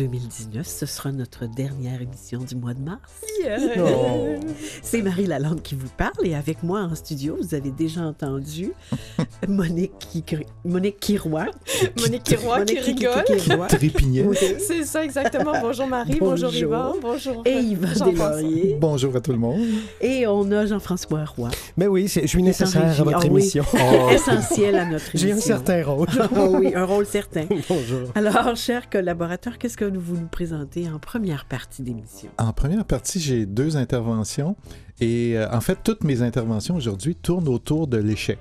2019. 0.00 0.66
Ce 0.66 0.86
sera 0.86 1.12
notre 1.12 1.44
dernière 1.44 2.00
émission 2.00 2.38
du 2.38 2.56
mois 2.56 2.72
de 2.72 2.80
mars. 2.80 3.29
Oh. 3.78 4.34
C'est 4.82 5.02
Marie 5.02 5.26
Lalande 5.26 5.62
qui 5.62 5.74
vous 5.74 5.88
parle 5.96 6.24
et 6.26 6.34
avec 6.34 6.62
moi 6.62 6.80
en 6.80 6.94
studio, 6.94 7.36
vous 7.40 7.54
avez 7.54 7.70
déjà 7.70 8.02
entendu 8.02 8.72
Monique, 9.48 9.92
qui, 9.98 10.24
Monique 10.64 10.98
Kiroy. 11.00 11.46
Monique 12.00 12.22
Kiroy 12.24 12.64
qui 12.64 12.78
rigole. 12.78 13.24
Trépignait. 13.68 14.22
Oui. 14.24 14.36
C'est 14.58 14.84
ça 14.84 15.04
exactement. 15.04 15.52
Bonjour 15.60 15.86
Marie, 15.86 16.16
bonjour, 16.20 16.50
Bonjour. 16.50 16.52
Yvan, 16.70 16.94
bonjour 17.00 17.42
Et 17.46 17.58
Yvan 17.60 17.86
Jean-François. 17.88 18.30
Deslauriers. 18.42 18.76
Bonjour 18.80 19.16
à 19.16 19.20
tout 19.20 19.32
le 19.32 19.38
monde. 19.38 19.60
Et 20.00 20.26
on 20.26 20.50
a 20.52 20.66
Jean-François 20.66 21.24
Roy. 21.24 21.48
Mais 21.76 21.86
oui, 21.86 22.08
c'est- 22.08 22.22
je 22.22 22.26
suis 22.26 22.42
nécessaire 22.42 23.00
à 23.00 23.04
votre 23.04 23.18
Ah 23.18 23.20
oui. 23.24 23.40
émission. 23.42 23.64
Essentiel 24.12 24.76
à 24.76 24.84
notre 24.84 25.04
émission. 25.14 25.28
J'ai 25.28 25.32
un 25.32 25.40
certain 25.40 25.82
rôle. 25.84 26.08
Ah 26.18 26.28
oui, 26.50 26.72
un 26.74 26.84
rôle 26.84 27.06
certain. 27.06 27.46
Bonjour. 27.68 28.10
Alors, 28.14 28.56
chers 28.56 28.88
collaborateurs, 28.90 29.58
qu'est-ce 29.58 29.76
que 29.76 29.84
vous 29.84 30.16
nous 30.16 30.28
présentez 30.28 30.88
en 30.88 30.98
première 30.98 31.44
partie 31.44 31.82
d'émission? 31.82 32.30
En 32.38 32.52
première 32.52 32.84
partie, 32.84 33.20
j'ai 33.30 33.46
deux 33.46 33.76
interventions. 33.76 34.56
Et 35.00 35.32
euh, 35.36 35.48
en 35.52 35.60
fait, 35.60 35.78
toutes 35.82 36.04
mes 36.04 36.20
interventions 36.22 36.74
aujourd'hui 36.76 37.14
tournent 37.16 37.48
autour 37.48 37.86
de 37.86 37.96
l'échec. 37.98 38.38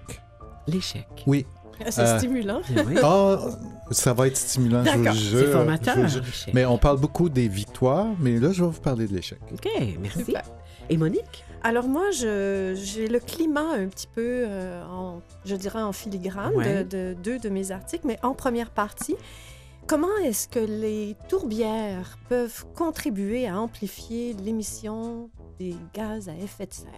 L'échec. 0.67 1.07
Oui. 1.27 1.45
C'est 1.89 2.01
Euh, 2.01 2.17
stimulant. 2.17 2.59
Bien 2.69 2.83
oui. 2.85 2.95
Ah, 3.01 3.39
ça 3.91 4.13
va 4.13 4.27
être 4.27 4.35
stimulant, 4.35 4.83
je 4.83 4.91
vous 4.91 4.97
le 4.97 5.03
D'accord. 5.05 5.19
jure. 5.19 5.39
C'est 5.39 5.45
je 5.45 5.51
formateur, 5.51 5.95
vous. 5.97 6.19
Mais 6.53 6.65
on 6.65 6.77
parle 6.77 6.99
beaucoup 6.99 7.29
des 7.29 7.47
victoires, 7.47 8.07
mais 8.19 8.37
là, 8.37 8.51
je 8.51 8.61
vais 8.63 8.69
vous 8.69 8.81
parler 8.81 9.07
de 9.07 9.13
l'échec. 9.15 9.39
OK, 9.53 9.67
merci. 10.01 10.25
Super. 10.25 10.43
Et 10.89 10.97
Monique? 10.97 11.45
Alors 11.63 11.87
moi, 11.87 12.03
je- 12.11 12.73
j'ai 12.75 13.07
le 13.07 13.19
climat 13.19 13.73
un 13.77 13.87
petit 13.87 14.07
peu, 14.13 14.21
euh, 14.47 14.83
en, 14.85 15.21
je 15.45 15.55
dirais, 15.55 15.81
en 15.81 15.91
filigrane 15.93 16.53
Ouais. 16.55 16.83
de, 16.83 16.89
de 17.13 17.13
deux 17.23 17.39
de 17.39 17.47
mes 17.49 17.71
articles, 17.71 18.05
mais 18.07 18.17
en 18.23 18.33
première 18.33 18.69
partie, 18.71 19.15
comment 19.89 20.15
est-ce 20.23 20.47
que 20.47 20.59
les 20.59 21.15
tourbières 21.27 22.19
peuvent 22.29 22.65
contribuer 22.75 23.47
à 23.47 23.59
amplifier 23.59 24.33
l'émission 24.33 25.31
des 25.57 25.75
gaz 25.95 26.29
à 26.29 26.35
effet 26.35 26.67
de 26.67 26.73
serre? 26.73 26.89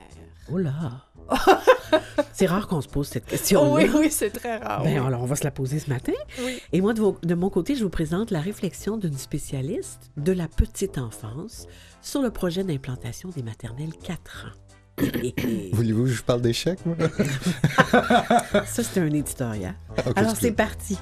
Oh 0.51 0.57
là! 0.57 1.05
c'est 2.33 2.47
rare 2.47 2.67
qu'on 2.67 2.81
se 2.81 2.89
pose 2.89 3.07
cette 3.07 3.25
question. 3.25 3.73
Oui, 3.73 3.89
oui, 3.95 4.11
c'est 4.11 4.31
très 4.31 4.57
rare. 4.57 4.83
Ben, 4.83 4.99
oui. 5.01 5.07
alors, 5.07 5.21
on 5.21 5.25
va 5.25 5.37
se 5.37 5.45
la 5.45 5.51
poser 5.51 5.79
ce 5.79 5.89
matin. 5.89 6.11
Oui. 6.43 6.59
Et 6.73 6.81
moi, 6.81 6.93
de, 6.93 6.99
vos- 6.99 7.17
de 7.23 7.33
mon 7.33 7.49
côté, 7.49 7.75
je 7.75 7.83
vous 7.83 7.89
présente 7.89 8.29
la 8.29 8.41
réflexion 8.41 8.97
d'une 8.97 9.17
spécialiste 9.17 10.11
de 10.17 10.33
la 10.33 10.49
petite 10.49 10.97
enfance 10.97 11.67
sur 12.01 12.21
le 12.21 12.29
projet 12.29 12.65
d'implantation 12.65 13.29
des 13.29 13.43
maternelles 13.43 13.93
4 14.03 14.47
ans. 14.47 15.01
Voulez-vous 15.71 16.03
que 16.03 16.09
je 16.09 16.23
parle 16.23 16.41
d'échec? 16.41 16.77
moi? 16.85 16.97
Ça, 18.65 18.83
c'est 18.83 18.99
un 18.99 19.11
éditorial. 19.13 19.75
Ok, 20.05 20.17
Alors, 20.17 20.35
c'est 20.35 20.51
parti. 20.51 20.97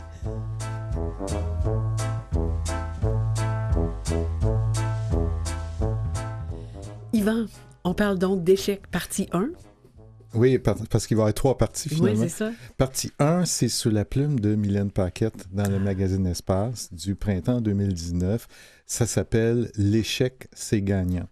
Yvan, 7.14 7.46
on 7.84 7.94
parle 7.94 8.18
donc 8.20 8.44
d'échec 8.44 8.88
partie 8.88 9.28
1. 9.32 9.50
Oui, 10.36 10.60
par- 10.60 10.76
parce 10.92 11.08
qu'il 11.08 11.18
va 11.18 11.22
y 11.22 11.24
avoir 11.24 11.34
trois 11.34 11.58
parties 11.58 11.90
Oui, 11.92 11.96
finalement. 11.96 12.24
c'est 12.24 12.30
ça. 12.30 12.52
Partie 12.78 13.12
1, 13.18 13.46
c'est 13.46 13.68
sous 13.68 13.90
la 13.90 14.06
plume 14.06 14.40
de 14.40 14.54
Mylène 14.54 14.92
Paquette 14.92 15.48
dans 15.52 15.68
le 15.70 15.80
magazine 15.80 16.28
Espace 16.28 16.94
du 16.94 17.16
printemps 17.16 17.62
2019. 17.62 18.48
Ça 18.86 19.08
s'appelle 19.08 19.72
L'échec, 19.76 20.48
c'est 20.54 20.82
gagnant. 20.84 21.28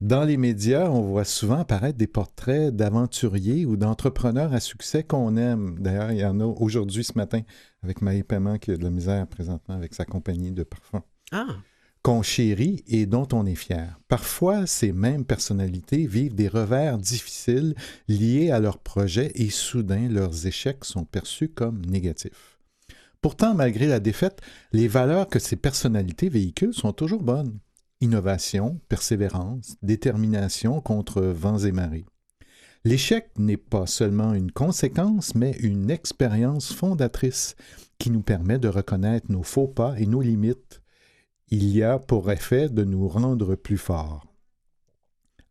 Dans 0.00 0.24
les 0.24 0.38
médias, 0.38 0.88
on 0.88 1.02
voit 1.02 1.26
souvent 1.26 1.58
apparaître 1.58 1.98
des 1.98 2.06
portraits 2.06 2.74
d'aventuriers 2.74 3.66
ou 3.66 3.76
d'entrepreneurs 3.76 4.54
à 4.54 4.60
succès 4.60 5.04
qu'on 5.04 5.36
aime. 5.36 5.78
D'ailleurs, 5.78 6.10
il 6.12 6.18
y 6.18 6.24
en 6.24 6.40
a 6.40 6.44
aujourd'hui, 6.44 7.04
ce 7.04 7.12
matin, 7.16 7.42
avec 7.82 8.00
Maï 8.00 8.22
Paiement 8.22 8.56
qui 8.56 8.70
a 8.70 8.78
de 8.78 8.82
la 8.82 8.88
misère 8.88 9.26
présentement 9.26 9.74
avec 9.74 9.92
sa 9.92 10.06
compagnie 10.06 10.52
de 10.52 10.62
parfums 10.62 11.02
Ah, 11.32 11.58
qu'on 12.02 12.22
chérit 12.22 12.82
et 12.86 13.04
dont 13.04 13.28
on 13.34 13.44
est 13.44 13.54
fier. 13.54 14.00
Parfois, 14.08 14.66
ces 14.66 14.92
mêmes 14.92 15.26
personnalités 15.26 16.06
vivent 16.06 16.34
des 16.34 16.48
revers 16.48 16.96
difficiles 16.96 17.74
liés 18.08 18.50
à 18.50 18.58
leurs 18.58 18.78
projets 18.78 19.32
et 19.34 19.50
soudain 19.50 20.08
leurs 20.08 20.46
échecs 20.46 20.86
sont 20.86 21.04
perçus 21.04 21.50
comme 21.50 21.84
négatifs. 21.84 22.58
Pourtant, 23.20 23.54
malgré 23.54 23.86
la 23.86 24.00
défaite, 24.00 24.40
les 24.72 24.88
valeurs 24.88 25.28
que 25.28 25.38
ces 25.38 25.56
personnalités 25.56 26.30
véhiculent 26.30 26.72
sont 26.72 26.94
toujours 26.94 27.22
bonnes. 27.22 27.58
Innovation, 28.00 28.80
persévérance, 28.88 29.76
détermination 29.82 30.80
contre 30.80 31.22
vents 31.22 31.58
et 31.58 31.72
marées. 31.72 32.06
L'échec 32.84 33.30
n'est 33.36 33.58
pas 33.58 33.86
seulement 33.86 34.32
une 34.32 34.52
conséquence, 34.52 35.34
mais 35.34 35.52
une 35.60 35.90
expérience 35.90 36.72
fondatrice 36.72 37.56
qui 37.98 38.10
nous 38.10 38.22
permet 38.22 38.58
de 38.58 38.68
reconnaître 38.68 39.30
nos 39.30 39.42
faux 39.42 39.68
pas 39.68 39.94
et 39.98 40.06
nos 40.06 40.22
limites 40.22 40.80
il 41.50 41.68
y 41.68 41.82
a 41.82 41.98
pour 41.98 42.30
effet 42.30 42.68
de 42.68 42.84
nous 42.84 43.08
rendre 43.08 43.56
plus 43.56 43.76
forts. 43.76 44.24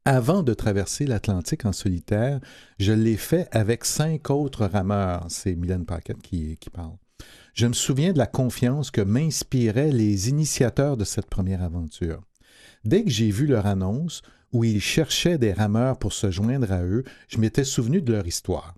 Avant 0.06 0.44
de 0.44 0.54
traverser 0.54 1.06
l'Atlantique 1.06 1.66
en 1.66 1.74
solitaire, 1.74 2.40
je 2.80 2.94
l'ai 2.94 3.18
fait 3.18 3.48
avec 3.52 3.84
cinq 3.84 4.30
autres 4.30 4.66
rameurs. 4.66 5.26
C'est 5.30 5.56
Mylène 5.56 5.86
Paquette 5.86 6.22
qui, 6.22 6.58
qui 6.58 6.70
parle. 6.70 6.96
Je 7.54 7.68
me 7.68 7.74
souviens 7.74 8.14
de 8.14 8.18
la 8.18 8.28
confiance 8.28 8.92
que 8.92 9.02
m'inspiraient 9.02 9.92
les 9.92 10.30
initiateurs 10.30 10.96
de 10.96 11.04
cette 11.04 11.30
première 11.30 11.62
aventure. 11.62 12.22
Dès 12.86 13.04
que 13.04 13.10
j'ai 13.10 13.30
vu 13.30 13.46
leur 13.46 13.66
annonce, 13.66 14.22
où 14.52 14.64
ils 14.64 14.82
cherchaient 14.82 15.38
des 15.38 15.54
rameurs 15.54 16.00
pour 16.00 16.14
se 16.14 16.32
joindre 16.32 16.72
à 16.72 16.84
eux, 16.84 17.04
je 17.28 17.38
m'étais 17.38 17.64
souvenu 17.64 18.02
de 18.02 18.12
leur 18.12 18.26
histoire. 18.26 18.76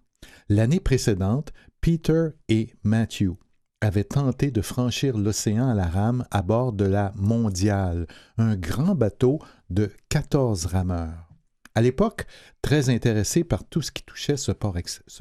L'année 0.50 0.80
précédente, 0.80 1.54
Peter 1.80 2.30
et 2.50 2.74
Matthew 2.84 3.32
avaient 3.80 4.04
tenté 4.04 4.52
de 4.52 4.62
franchir 4.62 5.18
l'océan 5.18 5.70
à 5.70 5.74
la 5.74 5.88
rame 5.88 6.26
à 6.30 6.42
bord 6.42 6.74
de 6.74 6.86
la 6.86 7.12
Mondiale, 7.16 8.06
un 8.38 8.56
grand 8.56 8.96
bateau 8.96 9.40
de 9.70 9.92
14 10.10 10.68
rameurs. 10.68 11.32
À 11.74 11.82
l'époque, 11.82 12.26
très 12.62 12.90
intéressé 12.90 13.44
par 13.44 13.64
tout 13.64 13.82
ce 13.82 13.92
qui 13.92 14.04
touchait 14.04 14.36
ce, 14.36 14.52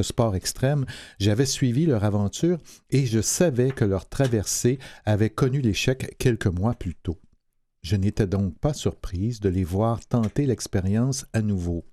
sport 0.02 0.34
extrême, 0.34 0.84
j'avais 1.20 1.46
suivi 1.46 1.86
leur 1.86 2.02
aventure 2.04 2.58
et 2.90 3.06
je 3.06 3.20
savais 3.20 3.70
que 3.70 3.84
leur 3.84 4.08
traversée 4.08 4.78
avait 5.06 5.30
connu 5.30 5.60
l'échec 5.60 6.16
quelques 6.18 6.46
mois 6.48 6.74
plus 6.74 6.96
tôt. 6.96 7.18
Je 7.82 7.96
n'étais 7.96 8.26
donc 8.26 8.58
pas 8.58 8.74
surprise 8.74 9.40
de 9.40 9.48
les 9.48 9.64
voir 9.64 10.04
tenter 10.06 10.46
l'expérience 10.46 11.26
à 11.32 11.42
nouveau. 11.42 11.84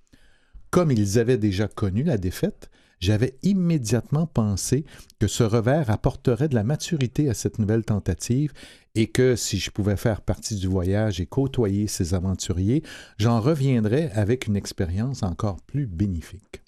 Comme 0.69 0.91
ils 0.91 1.17
avaient 1.17 1.37
déjà 1.37 1.67
connu 1.67 2.03
la 2.03 2.17
défaite, 2.17 2.69
j'avais 2.99 3.35
immédiatement 3.43 4.25
pensé 4.25 4.83
que 5.19 5.27
ce 5.27 5.43
revers 5.43 5.89
apporterait 5.89 6.49
de 6.49 6.55
la 6.55 6.63
maturité 6.63 7.29
à 7.29 7.33
cette 7.33 7.59
nouvelle 7.59 7.85
tentative 7.85 8.53
et 8.95 9.07
que 9.07 9.35
si 9.35 9.59
je 9.59 9.69
pouvais 9.69 9.97
faire 9.97 10.21
partie 10.21 10.55
du 10.55 10.67
voyage 10.67 11.21
et 11.21 11.27
côtoyer 11.27 11.87
ces 11.87 12.15
aventuriers, 12.15 12.83
j'en 13.17 13.39
reviendrais 13.39 14.11
avec 14.11 14.47
une 14.47 14.55
expérience 14.55 15.23
encore 15.23 15.61
plus 15.61 15.85
bénéfique. 15.85 16.61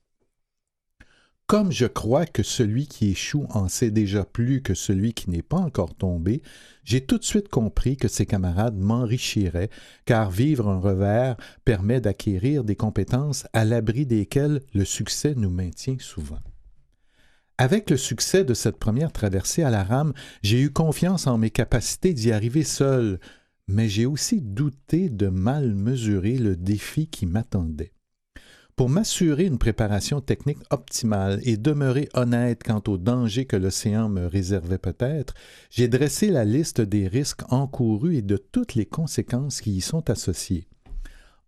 Comme 1.49 1.71
je 1.71 1.87
crois 1.87 2.27
que 2.27 2.43
celui 2.43 2.85
qui 2.85 3.09
échoue 3.09 3.47
en 3.49 3.69
sait 3.69 3.89
déjà 3.89 4.23
plus 4.23 4.61
que 4.61 4.75
celui 4.75 5.13
qui 5.13 5.31
n'est 5.31 5.41
pas 5.41 5.57
encore 5.57 5.95
tombé, 5.95 6.43
j'ai 6.83 7.01
tout 7.01 7.17
de 7.17 7.23
suite 7.23 7.49
compris 7.49 7.97
que 7.97 8.07
ces 8.07 8.27
camarades 8.27 8.77
m'enrichiraient, 8.77 9.71
car 10.05 10.29
vivre 10.29 10.67
un 10.67 10.77
revers 10.77 11.37
permet 11.65 12.01
d'acquérir 12.01 12.63
des 12.63 12.75
compétences 12.75 13.47
à 13.53 13.65
l'abri 13.65 14.05
desquelles 14.05 14.61
le 14.75 14.85
succès 14.85 15.33
nous 15.35 15.49
maintient 15.49 15.97
souvent. 15.97 16.37
Avec 17.57 17.89
le 17.89 17.97
succès 17.97 18.43
de 18.43 18.53
cette 18.53 18.77
première 18.77 19.11
traversée 19.11 19.63
à 19.63 19.71
la 19.71 19.83
rame, 19.83 20.13
j'ai 20.43 20.61
eu 20.61 20.69
confiance 20.69 21.25
en 21.25 21.39
mes 21.39 21.49
capacités 21.49 22.13
d'y 22.13 22.31
arriver 22.31 22.63
seul, 22.63 23.19
mais 23.67 23.89
j'ai 23.89 24.05
aussi 24.05 24.39
douté 24.39 25.09
de 25.09 25.29
mal 25.29 25.73
mesurer 25.73 26.37
le 26.37 26.55
défi 26.55 27.07
qui 27.07 27.25
m'attendait. 27.25 27.91
Pour 28.79 28.87
m'assurer 28.87 29.43
une 29.43 29.57
préparation 29.57 30.21
technique 30.21 30.63
optimale 30.69 31.41
et 31.43 31.57
demeurer 31.57 32.07
honnête 32.13 32.63
quant 32.63 32.81
aux 32.87 32.97
dangers 32.97 33.43
que 33.43 33.57
l'océan 33.57 34.07
me 34.07 34.25
réservait 34.25 34.77
peut-être, 34.77 35.33
j'ai 35.69 35.89
dressé 35.89 36.29
la 36.29 36.45
liste 36.45 36.79
des 36.79 37.09
risques 37.09 37.41
encourus 37.51 38.15
et 38.15 38.21
de 38.21 38.37
toutes 38.37 38.75
les 38.75 38.85
conséquences 38.85 39.59
qui 39.59 39.71
y 39.71 39.81
sont 39.81 40.09
associées. 40.09 40.69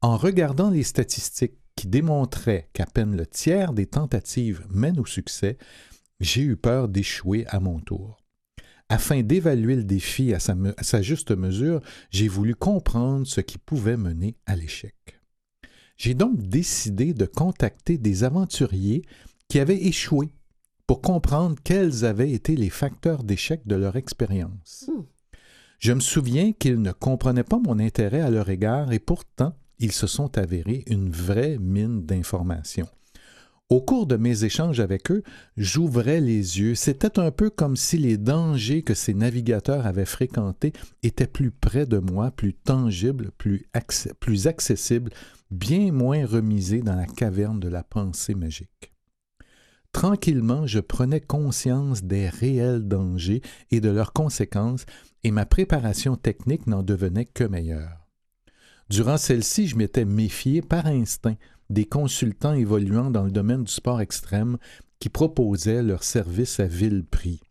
En 0.02 0.18
regardant 0.18 0.70
les 0.70 0.84
statistiques 0.84 1.56
qui 1.78 1.88
démontraient 1.88 2.68
qu'à 2.74 2.86
peine 2.86 3.16
le 3.16 3.26
tiers 3.26 3.72
des 3.72 3.86
tentatives 3.86 4.66
mènent 4.70 5.00
au 5.00 5.06
succès, 5.06 5.58
j'ai 6.20 6.42
eu 6.42 6.58
peur 6.58 6.90
d'échouer 6.90 7.46
à 7.48 7.62
mon 7.62 7.80
tour. 7.80 8.18
Afin 8.90 9.22
d'évaluer 9.22 9.78
le 9.78 9.86
défi 9.86 10.34
à 10.34 10.40
sa, 10.40 10.58
à 10.76 10.84
sa 10.84 11.02
juste 11.02 11.32
mesure, 11.32 11.80
j'ai 12.10 12.28
voulu 12.28 12.56
comprendre 12.56 13.26
ce 13.26 13.40
qui 13.40 13.58
pouvait 13.58 13.96
mener 13.96 14.36
à 14.46 14.58
l'échec. 14.58 15.21
J'ai 16.02 16.16
donc 16.16 16.42
décidé 16.42 17.14
de 17.14 17.28
contacter 17.28 18.00
des 18.00 18.24
aventuriers 18.24 19.04
qui 19.48 19.60
avaient 19.60 19.84
échoué 19.84 20.34
pour 20.88 21.00
comprendre 21.00 21.58
quels 21.64 22.06
avaient 22.06 22.32
été 22.32 22.56
les 22.56 22.72
facteurs 22.72 23.24
d'échec 23.24 23.68
de 23.68 23.76
leur 23.76 23.96
expérience. 23.96 24.86
Hmm. 24.88 25.04
Je 25.78 25.94
me 25.94 26.00
souviens 26.00 26.54
qu'ils 26.54 26.82
ne 26.82 26.92
comprenaient 26.92 27.44
pas 27.44 27.60
mon 27.60 27.78
intérêt 27.78 28.22
à 28.22 28.32
leur 28.32 28.50
égard 28.50 28.92
et 28.92 28.98
pourtant 28.98 29.54
ils 29.78 29.92
se 29.92 30.08
sont 30.08 30.40
avérés 30.40 30.84
une 30.88 31.12
vraie 31.12 31.60
mine 31.60 32.04
d'informations. 32.04 32.90
Au 33.72 33.80
cours 33.80 34.06
de 34.06 34.18
mes 34.18 34.44
échanges 34.44 34.82
avec 34.82 35.10
eux, 35.12 35.24
j'ouvrais 35.56 36.20
les 36.20 36.60
yeux. 36.60 36.76
C'était 36.76 37.18
un 37.18 37.32
peu 37.32 37.50
comme 37.50 37.78
si 37.78 37.98
les 37.98 38.18
dangers 38.18 38.82
que 38.82 38.94
ces 38.94 39.14
navigateurs 39.14 39.88
avaient 39.88 40.04
fréquentés 40.04 40.74
étaient 41.04 41.26
plus 41.26 41.52
près 41.52 41.86
de 41.86 41.98
moi, 41.98 42.32
plus 42.32 42.54
tangibles, 42.54 43.32
plus, 43.38 43.66
accessibles, 44.46 45.12
bien 45.52 45.94
moins 45.94 46.26
remisés 46.26 46.82
dans 46.82 46.98
la 46.98 47.06
caverne 47.06 47.62
de 47.62 47.70
la 47.70 47.82
pensée 47.82 48.36
magique. 48.36 48.92
Tranquillement, 49.94 50.68
je 50.68 50.82
prenais 50.82 51.22
conscience 51.22 52.04
des 52.04 52.28
réels 52.28 52.86
dangers 52.86 53.42
et 53.72 53.80
de 53.80 53.90
leurs 53.90 54.12
conséquences, 54.12 54.86
et 55.24 55.32
ma 55.32 55.46
préparation 55.46 56.18
technique 56.18 56.68
n'en 56.68 56.84
devenait 56.84 57.24
que 57.24 57.46
meilleure. 57.46 58.06
Durant 58.90 59.16
celle-ci, 59.16 59.68
je 59.68 59.78
m'étais 59.78 60.04
méfié 60.04 60.62
par 60.62 60.88
instinct 60.88 61.38
des 61.72 61.86
consultants 61.86 62.54
évoluant 62.54 63.10
dans 63.10 63.24
le 63.24 63.32
domaine 63.32 63.64
du 63.64 63.72
sport 63.72 64.02
extrême 64.02 64.58
qui 65.00 65.10
proposaient 65.10 65.82
leurs 65.82 66.04
services 66.04 66.60
à 66.60 66.66
vil 66.66 67.04
prix. 67.04 67.42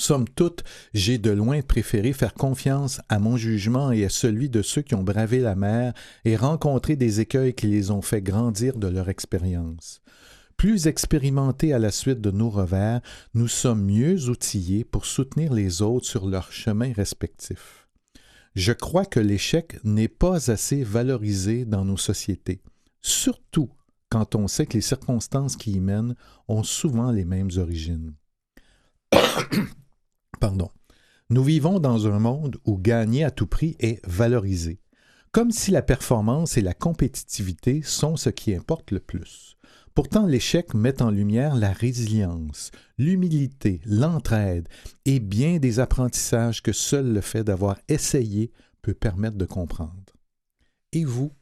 Somme 0.00 0.28
toute, 0.28 0.62
j'ai 0.94 1.18
de 1.18 1.30
loin 1.30 1.60
préféré 1.60 2.12
faire 2.12 2.34
confiance 2.34 3.00
à 3.08 3.18
mon 3.18 3.36
jugement 3.36 3.90
et 3.90 4.04
à 4.04 4.08
celui 4.08 4.48
de 4.48 4.62
ceux 4.62 4.82
qui 4.82 4.94
ont 4.94 5.02
bravé 5.02 5.40
la 5.40 5.56
mer 5.56 5.92
et 6.24 6.36
rencontré 6.36 6.94
des 6.94 7.20
écueils 7.20 7.54
qui 7.54 7.66
les 7.66 7.90
ont 7.90 8.02
fait 8.02 8.22
grandir 8.22 8.76
de 8.76 8.86
leur 8.86 9.08
expérience. 9.08 10.00
Plus 10.56 10.86
expérimentés 10.86 11.72
à 11.72 11.80
la 11.80 11.90
suite 11.90 12.20
de 12.20 12.30
nos 12.30 12.50
revers, 12.50 13.00
nous 13.34 13.48
sommes 13.48 13.84
mieux 13.84 14.28
outillés 14.28 14.84
pour 14.84 15.04
soutenir 15.04 15.52
les 15.52 15.82
autres 15.82 16.06
sur 16.06 16.26
leur 16.26 16.52
chemin 16.52 16.92
respectif. 16.92 17.88
Je 18.54 18.72
crois 18.72 19.04
que 19.04 19.20
l'échec 19.20 19.78
n'est 19.82 20.08
pas 20.08 20.50
assez 20.50 20.84
valorisé 20.84 21.64
dans 21.64 21.84
nos 21.84 21.96
sociétés 21.96 22.60
surtout 23.08 23.70
quand 24.10 24.34
on 24.34 24.48
sait 24.48 24.66
que 24.66 24.74
les 24.74 24.80
circonstances 24.80 25.56
qui 25.56 25.72
y 25.72 25.80
mènent 25.80 26.14
ont 26.46 26.62
souvent 26.62 27.10
les 27.10 27.24
mêmes 27.24 27.50
origines. 27.56 28.14
Pardon. 30.40 30.70
Nous 31.30 31.44
vivons 31.44 31.78
dans 31.78 32.06
un 32.06 32.18
monde 32.18 32.56
où 32.64 32.78
gagner 32.78 33.22
à 33.22 33.30
tout 33.30 33.46
prix 33.46 33.76
est 33.80 34.00
valorisé, 34.06 34.80
comme 35.30 35.50
si 35.50 35.70
la 35.70 35.82
performance 35.82 36.56
et 36.56 36.62
la 36.62 36.72
compétitivité 36.72 37.82
sont 37.82 38.16
ce 38.16 38.30
qui 38.30 38.54
importe 38.54 38.92
le 38.92 39.00
plus. 39.00 39.56
Pourtant, 39.94 40.26
l'échec 40.26 40.74
met 40.74 41.02
en 41.02 41.10
lumière 41.10 41.54
la 41.54 41.72
résilience, 41.72 42.70
l'humilité, 42.98 43.80
l'entraide 43.84 44.68
et 45.04 45.20
bien 45.20 45.58
des 45.58 45.80
apprentissages 45.80 46.62
que 46.62 46.72
seul 46.72 47.12
le 47.12 47.20
fait 47.20 47.44
d'avoir 47.44 47.78
essayé 47.88 48.52
peut 48.80 48.94
permettre 48.94 49.36
de 49.36 49.44
comprendre. 49.44 50.14
Et 50.92 51.04
vous, 51.04 51.32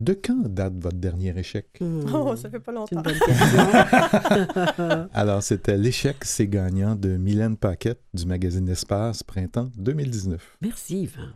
de 0.00 0.14
quand 0.14 0.48
date 0.48 0.74
votre 0.74 0.96
dernier 0.96 1.36
échec? 1.38 1.66
Hmm. 1.80 2.04
Oh, 2.12 2.36
ça 2.36 2.50
fait 2.50 2.60
pas 2.60 2.72
longtemps. 2.72 3.02
Alors, 5.14 5.42
c'était 5.42 5.76
L'échec, 5.76 6.16
c'est 6.22 6.48
gagnant 6.48 6.96
de 6.96 7.16
Mylène 7.16 7.56
Paquette 7.56 8.02
du 8.12 8.26
magazine 8.26 8.68
Espace, 8.68 9.22
printemps 9.22 9.70
2019. 9.76 10.58
Merci, 10.60 11.02
Yvan. 11.02 11.30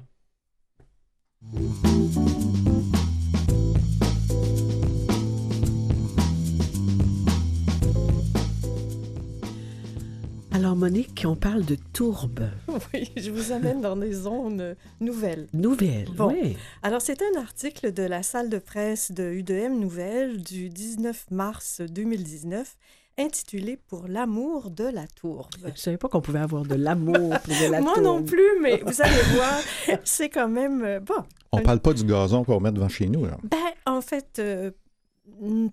Alors, 10.58 10.74
Monique, 10.74 11.22
on 11.24 11.36
parle 11.36 11.64
de 11.64 11.76
tourbe. 11.92 12.40
Oui, 12.92 13.12
je 13.16 13.30
vous 13.30 13.52
amène 13.52 13.80
dans 13.80 13.94
des 13.94 14.12
zones 14.12 14.74
nouvelles. 15.00 15.46
Nouvelles, 15.52 16.08
oui. 16.18 16.56
Alors, 16.82 17.00
c'est 17.00 17.22
un 17.22 17.40
article 17.40 17.92
de 17.92 18.02
la 18.02 18.24
salle 18.24 18.50
de 18.50 18.58
presse 18.58 19.12
de 19.12 19.22
UDM 19.22 19.78
Nouvelles 19.78 20.42
du 20.42 20.68
19 20.68 21.26
mars 21.30 21.80
2019 21.80 22.76
intitulé 23.18 23.76
Pour 23.76 24.08
l'amour 24.08 24.70
de 24.70 24.82
la 24.82 25.06
tourbe. 25.06 25.46
Je 25.62 25.70
ne 25.70 25.76
savais 25.76 25.96
pas 25.96 26.08
qu'on 26.08 26.20
pouvait 26.20 26.40
avoir 26.40 26.64
de 26.64 26.74
l'amour 26.74 27.38
pour 27.38 27.54
de 27.54 27.70
la 27.70 27.80
Moi 27.80 27.94
tourbe. 27.94 28.04
non 28.04 28.24
plus, 28.24 28.58
mais 28.60 28.78
vous 28.84 29.00
allez 29.00 29.22
voir, 29.36 29.60
c'est 30.02 30.28
quand 30.28 30.48
même... 30.48 30.82
Euh, 30.82 30.98
bon. 30.98 31.22
On 31.52 31.58
ne 31.58 31.62
parle 31.62 31.78
pas 31.78 31.92
du 31.92 32.02
gazon 32.02 32.42
qu'on 32.42 32.58
met 32.58 32.72
devant 32.72 32.88
chez 32.88 33.06
nous, 33.06 33.26
là. 33.26 33.38
Ben, 33.44 33.58
en 33.86 34.00
fait, 34.00 34.40
euh, 34.40 34.72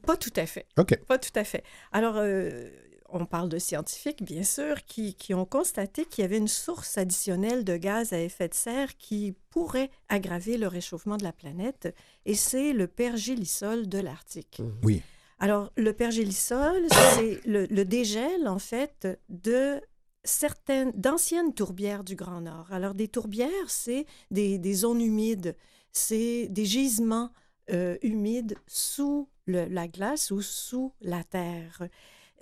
pas 0.05 0.15
tout 0.15 0.33
à 0.35 0.45
fait. 0.45 0.67
OK. 0.77 0.95
Pas 1.07 1.17
tout 1.17 1.33
à 1.33 1.43
fait. 1.43 1.63
Alors... 1.91 2.17
Euh, 2.17 2.69
on 3.09 3.25
parle 3.25 3.49
de 3.49 3.59
scientifiques, 3.59 4.23
bien 4.23 4.43
sûr, 4.43 4.83
qui, 4.85 5.15
ont 5.33 5.45
constaté 5.45 6.05
qu'il 6.05 6.23
y 6.23 6.25
avait 6.25 6.37
une 6.37 6.47
source 6.47 6.97
additionnelle 6.97 7.63
de 7.63 7.77
gaz 7.77 8.13
à 8.13 8.19
effet 8.19 8.47
de 8.47 8.53
serre 8.53 8.97
qui 8.97 9.35
pourrait 9.49 9.89
aggraver 10.09 10.57
le 10.57 10.67
réchauffement 10.67 11.17
de 11.17 11.23
la 11.23 11.31
planète, 11.31 11.93
et 12.25 12.35
c'est 12.35 12.73
le 12.73 12.87
pergélisol 12.87 13.87
de 13.87 13.99
l'Arctique. 13.99 14.59
Mmh. 14.59 14.71
Oui. 14.83 15.01
Alors, 15.39 15.71
le 15.75 15.91
pergélisol, 15.91 16.87
c'est 17.15 17.41
le, 17.45 17.83
dégel, 17.83 18.47
en 18.47 18.59
fait, 18.59 19.07
de 19.29 19.81
certaines, 20.23 20.91
d'anciennes 20.91 21.53
tourbières 21.53 22.03
du 22.03 22.15
Grand 22.15 22.41
Nord. 22.41 22.71
Alors, 22.71 22.95
des 22.95 23.09
tourbières, 23.09 23.69
c'est 23.69 24.05
des, 24.31 24.73
zones 24.73 25.01
humides, 25.01 25.55
c'est 25.91 26.47
des 26.49 26.65
gisements 26.65 27.31
euh, 27.69 27.97
humides 28.01 28.55
sous 28.65 29.29
la 29.47 29.87
glace 29.87 30.31
ou 30.31 30.41
sous 30.41 30.93
la 31.01 31.23
terre. 31.23 31.87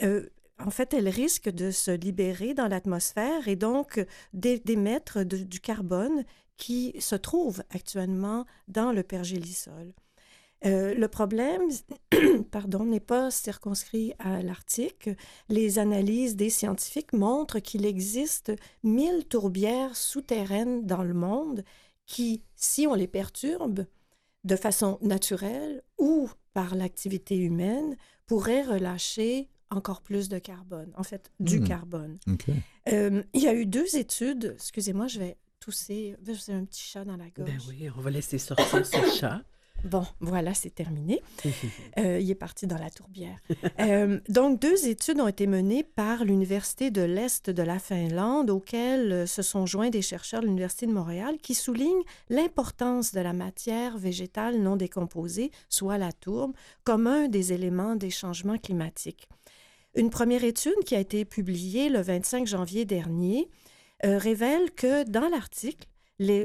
Euh, 0.02 0.30
en 0.60 0.70
fait, 0.70 0.94
elles 0.94 1.10
risquent 1.10 1.50
de 1.50 1.72
se 1.72 1.92
libérer 1.92 2.54
dans 2.54 2.68
l'atmosphère 2.68 3.48
et 3.48 3.56
donc 3.56 4.06
d'émettre 4.34 5.24
du 5.24 5.60
carbone 5.60 6.24
qui 6.58 6.96
se 7.00 7.16
trouve 7.16 7.64
actuellement 7.72 8.46
dans 8.68 8.92
le 8.92 9.04
pergélisol. 9.04 9.94
Euh, 10.66 10.94
le 10.94 11.08
problème, 11.10 11.64
pardon, 12.52 12.86
n'est 12.86 13.02
pas 13.02 13.32
circonscrit 13.32 14.14
à 14.20 14.42
l'Arctique. 14.42 15.10
Les 15.50 15.78
analyses 15.78 16.38
des 16.38 16.50
scientifiques 16.50 17.12
montrent 17.12 17.60
qu'il 17.60 17.86
existe 17.86 18.54
1000 18.84 19.26
tourbières 19.26 19.96
souterraines 19.96 20.86
dans 20.86 21.04
le 21.04 21.14
monde 21.14 21.64
qui, 22.06 22.44
si 22.56 22.88
on 22.88 22.94
les 22.94 23.08
perturbe 23.08 23.86
de 24.46 24.56
façon 24.56 25.00
naturelle 25.02 25.84
ou 25.98 26.30
par 26.54 26.76
l'activité 26.76 27.36
humaine, 27.38 27.98
pourraient 28.26 28.64
relâcher 28.64 29.50
encore 29.76 30.02
plus 30.02 30.30
de 30.30 30.40
carbone, 30.40 30.92
en 30.96 31.04
fait, 31.04 31.32
du 31.40 31.60
hmm. 31.60 31.68
carbone. 31.68 32.18
Euh, 32.92 33.24
il 33.34 33.42
y 33.42 33.48
a 33.48 33.54
eu 33.54 33.66
deux 33.66 33.96
études, 33.96 34.54
excusez-moi, 34.56 35.08
je 35.08 35.20
vais 35.20 35.38
tousser, 35.60 36.16
j'ai 36.26 36.54
un 36.54 36.66
petit 36.66 36.84
chat 36.84 37.06
dans 37.06 37.18
la 37.18 37.30
gorge. 37.30 37.50
Ben 37.50 37.60
oui, 37.70 37.90
on 37.96 38.02
va 38.02 38.10
laisser 38.10 38.38
sortir 38.38 38.86
ce 38.86 38.98
chat. 39.20 39.42
Bon, 39.84 40.06
voilà, 40.22 40.54
c'est 40.54 40.74
terminé. 40.74 41.22
Euh, 42.00 42.20
il 42.20 42.30
est 42.32 42.36
parti 42.36 42.66
dans 42.66 42.80
la 42.80 42.90
tourbière. 42.90 43.38
Euh, 43.80 44.20
donc, 44.28 44.60
deux 44.60 44.88
études 44.88 45.20
ont 45.20 45.28
été 45.28 45.46
menées 45.46 45.84
par 45.84 46.26
l'Université 46.26 46.90
de 46.90 47.04
l'Est 47.04 47.52
de 47.52 47.62
la 47.62 47.78
Finlande, 47.78 48.50
auxquelles 48.50 49.28
se 49.28 49.44
sont 49.44 49.68
joints 49.68 49.92
des 49.92 50.02
chercheurs 50.02 50.42
de 50.42 50.48
l'Université 50.48 50.88
de 50.88 50.92
Montréal, 50.92 51.38
qui 51.42 51.54
soulignent 51.54 52.04
l'importance 52.30 53.12
de 53.12 53.20
la 53.20 53.34
matière 53.34 54.00
végétale 54.00 54.60
non 54.60 54.76
décomposée, 54.76 55.52
soit 55.70 56.00
la 56.00 56.12
tourbe, 56.12 56.54
comme 56.84 57.06
un 57.06 57.28
des 57.28 57.54
éléments 57.54 57.96
des 57.96 58.10
changements 58.10 58.58
climatiques. 58.58 59.28
Une 59.96 60.10
première 60.10 60.44
étude 60.44 60.84
qui 60.86 60.96
a 60.96 61.00
été 61.00 61.24
publiée 61.24 61.90
le 61.90 62.02
25 62.02 62.48
janvier 62.48 62.84
dernier 62.84 63.50
euh, 64.06 64.18
révèle 64.18 64.72
que 64.72 65.04
dans 65.04 65.28
l'Arctique, 65.30 65.88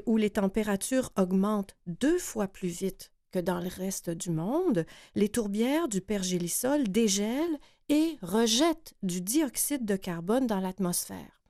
où 0.06 0.16
les 0.16 0.30
températures 0.30 1.12
augmentent 1.16 1.76
deux 1.86 2.18
fois 2.18 2.48
plus 2.48 2.68
vite 2.68 3.12
que 3.30 3.38
dans 3.38 3.60
le 3.60 3.68
reste 3.68 4.10
du 4.10 4.30
monde, 4.30 4.86
les 5.14 5.28
tourbières 5.28 5.88
du 5.88 6.00
pergélisol 6.00 6.84
dégèlent 6.88 7.58
et 7.88 8.16
rejettent 8.22 8.94
du 9.02 9.20
dioxyde 9.20 9.84
de 9.84 9.96
carbone 9.96 10.46
dans 10.46 10.60
l'atmosphère. 10.60 11.42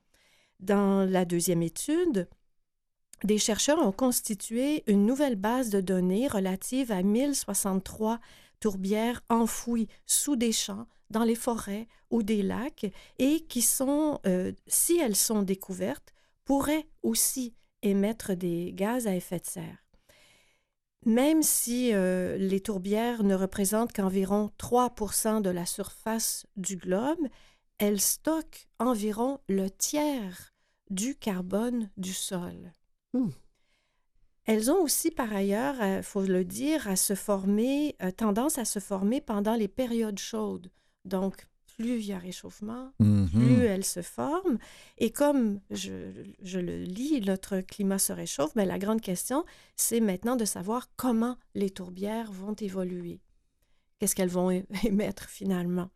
Dans 0.59 1.09
la 1.09 1.25
deuxième 1.25 1.63
étude, 1.63 2.27
des 3.23 3.37
chercheurs 3.37 3.79
ont 3.79 3.91
constitué 3.91 4.83
une 4.87 5.05
nouvelle 5.05 5.35
base 5.35 5.69
de 5.69 5.81
données 5.81 6.27
relative 6.27 6.91
à 6.91 7.01
1063 7.01 8.19
tourbières 8.59 9.21
enfouies 9.29 9.87
sous 10.05 10.35
des 10.35 10.51
champs 10.51 10.87
dans 11.09 11.23
les 11.23 11.35
forêts 11.35 11.87
ou 12.11 12.23
des 12.23 12.43
lacs 12.43 12.91
et 13.17 13.41
qui 13.41 13.61
sont, 13.61 14.19
euh, 14.25 14.51
si 14.67 14.97
elles 14.97 15.15
sont 15.15 15.41
découvertes, 15.41 16.13
pourraient 16.45 16.87
aussi 17.03 17.53
émettre 17.81 18.35
des 18.35 18.73
gaz 18.73 19.07
à 19.07 19.15
effet 19.15 19.39
de 19.39 19.45
serre. 19.45 19.85
Même 21.05 21.43
si 21.43 21.93
euh, 21.93 22.37
les 22.37 22.59
tourbières 22.59 23.23
ne 23.23 23.35
représentent 23.35 23.93
qu'environ 23.93 24.51
3% 24.59 25.41
de 25.41 25.49
la 25.49 25.65
surface 25.65 26.45
du 26.57 26.75
globe, 26.75 27.27
elles 27.77 28.01
stockent 28.01 28.67
environ 28.79 29.39
le 29.47 29.69
tiers 29.69 30.53
du 30.89 31.15
carbone 31.15 31.89
du 31.97 32.13
sol. 32.13 32.73
Hmm. 33.13 33.29
Elles 34.49 34.71
ont 34.71 34.81
aussi, 34.81 35.11
par 35.11 35.31
ailleurs, 35.31 35.75
il 35.75 35.83
euh, 35.83 36.01
faut 36.01 36.23
le 36.23 36.43
dire, 36.43 36.87
à 36.87 36.95
se 36.95 37.13
former, 37.13 37.95
tendance 38.17 38.57
à 38.57 38.65
se 38.65 38.79
former 38.79 39.21
pendant 39.21 39.53
les 39.53 39.67
périodes 39.67 40.17
chaudes, 40.17 40.71
donc, 41.05 41.47
plus 41.77 41.99
il 41.99 42.07
y 42.07 42.13
a 42.13 42.17
réchauffement, 42.17 42.91
mm-hmm. 42.99 43.29
plus 43.29 43.63
elles 43.65 43.85
se 43.85 44.01
forment. 44.01 44.57
Et 44.97 45.11
comme 45.11 45.59
je, 45.69 45.91
le 46.41 46.81
lis, 46.81 47.21
notre 47.21 47.59
climat 47.59 47.99
se 47.99 48.11
réchauffe, 48.11 48.55
mais 48.55 48.65
la 48.65 48.79
grande 48.79 49.01
question, 49.01 49.45
c'est 49.75 49.99
maintenant 49.99 50.35
de 50.35 50.45
savoir 50.45 50.89
comment 50.95 51.37
les 51.53 51.69
tourbières 51.69 52.31
vont 52.31 52.55
évoluer. 52.55 53.21
qu'est-ce 53.99 54.15
qu'elles 54.15 54.29
vont 54.29 54.49
émettre 54.83 55.29
finalement? 55.29 55.91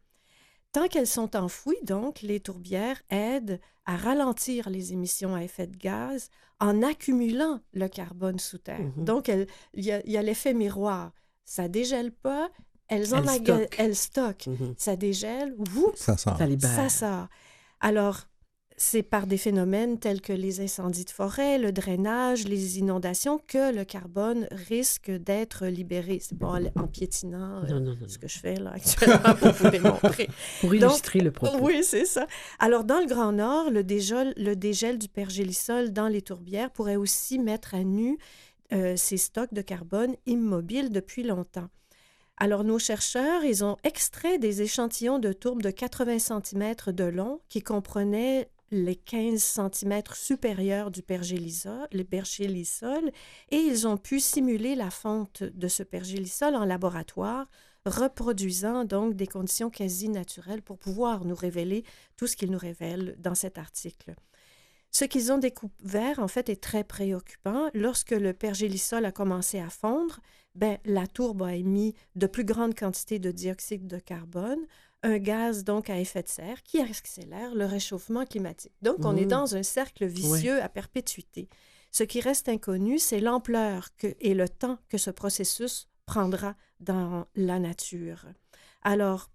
Tant 0.74 0.88
qu'elles 0.88 1.08
sont 1.08 1.36
enfouies, 1.36 1.78
donc, 1.84 2.22
les 2.22 2.40
tourbières 2.40 3.02
aident 3.10 3.60
à 3.86 3.96
ralentir 3.96 4.70
les 4.70 4.92
émissions 4.92 5.36
à 5.36 5.44
effet 5.44 5.68
de 5.68 5.78
gaz 5.78 6.30
en 6.60 6.82
accumulant 6.82 7.60
le 7.74 7.88
carbone 7.88 8.40
sous 8.40 8.58
terre. 8.58 8.80
Mhm. 8.98 9.06
Donc, 9.06 9.28
il 9.30 9.48
y 9.86 9.92
a, 9.92 10.22
l'effet 10.22 10.54
miroir. 10.54 11.12
Ça 11.46 11.68
dégèle 11.68 12.12
pas, 12.12 12.50
elles, 12.88 13.14
en 13.14 13.24
Elles 13.24 13.42
stockent. 13.42 13.76
elles 13.78 13.96
stockent. 13.96 14.48
Mhm. 14.48 14.74
Ça 14.78 14.96
dégèle, 14.96 15.54
vous, 15.58 15.92
Ça 15.96 16.18
sort. 16.18 16.38
Ça 16.38 16.46
libère. 16.48 16.76
ça 16.76 16.90
sort. 16.90 17.28
Alors, 17.80 18.28
c'est 18.78 19.04
par 19.04 19.28
des 19.28 19.38
phénomènes 19.38 20.00
tels 20.00 20.20
que 20.22 20.34
les 20.34 20.60
incendies 20.62 21.06
de 21.06 21.10
forêt, 21.12 21.58
le 21.60 21.72
drainage, 21.72 22.48
les 22.48 22.80
inondations 22.80 23.40
que 23.48 23.74
le 23.74 23.84
carbone 23.86 24.48
risque 24.52 25.12
d'être 25.12 25.68
libéré. 25.68 26.20
C'est 26.22 26.38
pas 26.38 26.60
en- 26.76 26.88
piétinant 26.88 27.64
euh, 27.64 27.68
Non, 27.68 27.80
non, 27.80 27.96
non. 28.00 28.08
ce 28.08 28.18
que 28.18 28.28
je 28.28 28.40
fais 28.40 28.56
là 28.56 28.72
actuellement 28.76 29.36
pour 29.36 29.52
vous 29.52 29.70
démontrer. 29.70 30.28
Pour 30.62 30.70
Donc, 30.72 30.80
illustrer 30.82 31.20
le 31.20 31.32
propos. 31.32 31.58
Oui, 31.62 31.84
c'est 31.84 32.06
ça. 32.06 32.26
Alors, 32.60 32.84
dans 32.84 33.00
le 33.00 33.06
Grand 33.06 33.32
Nord, 33.32 33.70
le 33.70 33.84
dégel, 33.84 34.34
le 34.38 34.56
dégel 34.56 34.98
du 34.98 35.08
pergélisol 35.08 35.92
dans 35.94 36.08
les 36.08 36.22
tourbières 36.22 36.72
pourrait 36.72 36.96
aussi 36.96 37.40
mettre 37.40 37.76
à 37.76 37.84
nu 37.84 38.18
euh, 38.72 38.96
ces 38.98 39.18
stocks 39.18 39.54
de 39.54 39.62
carbone 39.62 40.16
immobiles 40.26 40.90
depuis 40.90 41.24
longtemps. 41.24 41.68
Alors, 42.38 42.64
nos 42.64 42.80
chercheurs, 42.80 43.44
ils 43.44 43.64
ont 43.64 43.78
extrait 43.84 44.40
des 44.40 44.64
échantillons 44.64 45.20
de 45.20 45.32
tourbe 45.34 45.62
de 45.62 45.70
80 45.70 46.18
cm 46.18 46.74
de 46.88 47.04
long 47.04 47.40
qui 47.50 47.62
comprenaient 47.62 48.50
les 48.72 48.96
15 48.96 49.42
cm 49.42 50.02
supérieurs 50.14 50.92
du 50.92 51.04
pergélisol, 51.04 51.88
et 53.52 53.58
ils 53.58 53.88
ont 53.88 53.98
pu 53.98 54.20
simuler 54.20 54.76
la 54.76 54.90
fonte 54.90 55.44
de 55.44 55.68
ce 55.68 55.84
pergélisol 55.84 56.56
en 56.56 56.66
laboratoire, 56.66 57.48
reproduisant 57.86 58.86
donc 58.86 59.16
des 59.16 59.28
conditions 59.28 59.70
quasi 59.70 60.10
naturelles 60.10 60.62
pour 60.62 60.78
pouvoir 60.78 61.26
nous 61.26 61.36
révéler 61.36 61.84
tout 62.18 62.28
ce 62.28 62.36
qu'ils 62.36 62.52
nous 62.52 62.58
révèlent 62.58 63.16
dans 63.20 63.36
cet 63.36 63.58
article. 63.58 64.16
Ce 64.92 65.06
qu'ils 65.06 65.32
ont 65.32 65.40
découvert, 65.40 66.20
en 66.20 66.28
fait, 66.28 66.50
est 66.50 66.62
très 66.62 66.84
préoccupant. 66.84 67.70
Lorsque 67.74 68.12
le 68.12 68.32
pergélisol 68.32 69.06
a 69.06 69.12
commencé 69.12 69.60
à 69.60 69.70
fondre, 69.70 70.20
ben, 70.54 70.78
la 70.86 71.08
tourbe 71.08 71.42
a 71.42 71.56
émis 71.56 71.96
de 72.16 72.28
plus 72.28 72.44
grandes 72.44 72.76
quantités 72.76 73.18
de 73.18 73.32
dioxyde 73.32 73.88
de 73.88 73.98
carbone, 73.98 74.68
un 75.04 75.18
gaz 75.18 75.64
donc 75.64 75.90
à 75.90 76.00
effet 76.00 76.24
de 76.24 76.28
serre 76.30 76.64
qui 76.64 76.80
accélère 76.80 77.54
le 77.56 77.66
réchauffement 77.66 78.26
climatique. 78.26 78.74
Donc, 78.82 78.98
on 79.06 79.16
est 79.18 79.22
Mhm. 79.24 79.28
dans 79.28 79.56
un 79.56 79.64
cercle 79.64 80.06
vicieux 80.06 80.62
à 80.62 80.70
perpétuité. 80.70 81.50
Ce 81.92 82.04
qui 82.04 82.22
reste 82.22 82.50
inconnu, 82.50 82.98
c'est 83.00 83.20
l'ampleur 83.20 83.90
et 84.20 84.34
le 84.34 84.50
temps 84.50 84.80
que 84.90 84.98
ce 84.98 85.12
processus 85.12 85.88
prendra 86.06 86.56
dans 86.80 87.28
la 87.36 87.60
nature. 87.60 88.26
Alors, 88.82 89.30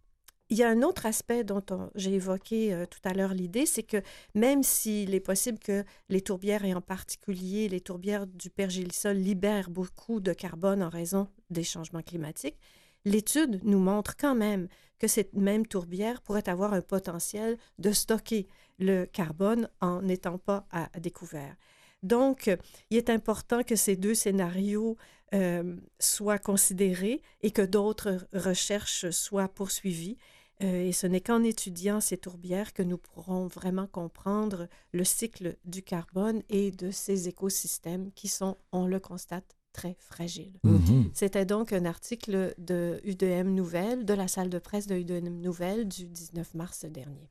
il 0.51 0.57
y 0.57 0.63
a 0.63 0.69
un 0.71 0.83
autre 0.83 1.05
aspect 1.07 1.45
dont 1.45 1.63
on- 1.71 1.91
j'ai 1.95 2.15
évoqué 2.15 2.73
euh, 2.73 2.87
tout 2.87 3.01
à 3.05 3.13
l'heure 3.13 3.35
l'idée, 3.35 3.67
c'est 3.67 3.83
que 3.83 3.99
même 4.35 4.63
s'il 4.63 5.15
est 5.15 5.21
possible 5.21 5.59
que 5.59 5.85
les 6.09 6.23
tourbières, 6.23 6.65
et 6.65 6.73
en 6.75 6.81
particulier 6.81 7.69
les 7.69 7.81
tourbières 7.83 8.27
du 8.27 8.49
pergélisol, 8.51 9.17
libèrent 9.17 9.69
beaucoup 9.71 10.21
de 10.21 10.33
carbone 10.33 10.83
en 10.83 10.89
raison 10.89 11.29
des 11.51 11.65
changements 11.65 12.03
climatiques, 12.03 12.59
l'étude 13.05 13.61
nous 13.65 13.79
montre 13.79 14.17
quand 14.17 14.35
même 14.35 14.69
que 14.99 15.09
cette 15.09 15.35
même 15.35 15.67
tourbière 15.67 16.21
pourrait 16.21 16.49
avoir 16.49 16.73
un 16.73 16.81
potentiel 16.81 17.57
de 17.79 17.93
stocker 17.93 18.49
le 18.79 19.05
carbone 19.07 19.69
en 19.81 20.03
n'étant 20.03 20.39
pas 20.39 20.67
à, 20.71 20.89
découvert. 20.99 21.57
Donc, 22.03 22.51
il 22.91 22.97
est 22.97 23.11
important 23.11 23.63
que 23.65 23.77
ces 23.77 23.97
deux 23.97 24.15
scénarios 24.15 24.97
euh, 25.35 25.77
soient 25.99 26.39
considérés 26.39 27.23
et 27.43 27.51
que 27.51 27.63
d'autres 27.63 28.27
recherches 28.33 29.11
soient 29.11 29.49
poursuivies. 29.49 30.17
Euh, 30.63 30.87
et 30.87 30.93
ce 30.93 31.07
n'est 31.07 31.21
qu'en 31.21 31.43
étudiant 31.43 32.01
ces 32.01 32.17
tourbières 32.17 32.73
que 32.73 32.83
nous 32.83 32.99
pourrons 32.99 33.47
vraiment 33.47 33.87
comprendre 33.87 34.69
le 34.93 35.05
cycle 35.05 35.57
du 35.65 35.83
carbone 35.83 36.43
et 36.49 36.71
de 36.71 36.91
ces 36.91 37.29
écosystèmes 37.29 38.11
qui 38.13 38.29
sont, 38.29 38.57
on 38.73 38.87
le 38.87 39.01
constate, 39.01 39.58
très 39.79 39.97
fragiles. 40.01 40.59
Mhm. 40.65 41.11
C'était 41.15 41.45
donc 41.45 41.73
un 41.73 41.85
article 41.85 42.55
de 42.59 43.01
UDM 43.05 43.55
Nouvelles, 43.55 44.05
de 44.05 44.15
la 44.15 44.27
salle 44.27 44.51
de 44.51 44.59
presse 44.59 44.89
de 44.89 44.97
UDM 44.97 45.41
Nouvelles 45.41 45.87
du 45.87 46.07
19 46.07 46.55
mars 46.55 46.85
dernier. 46.85 47.31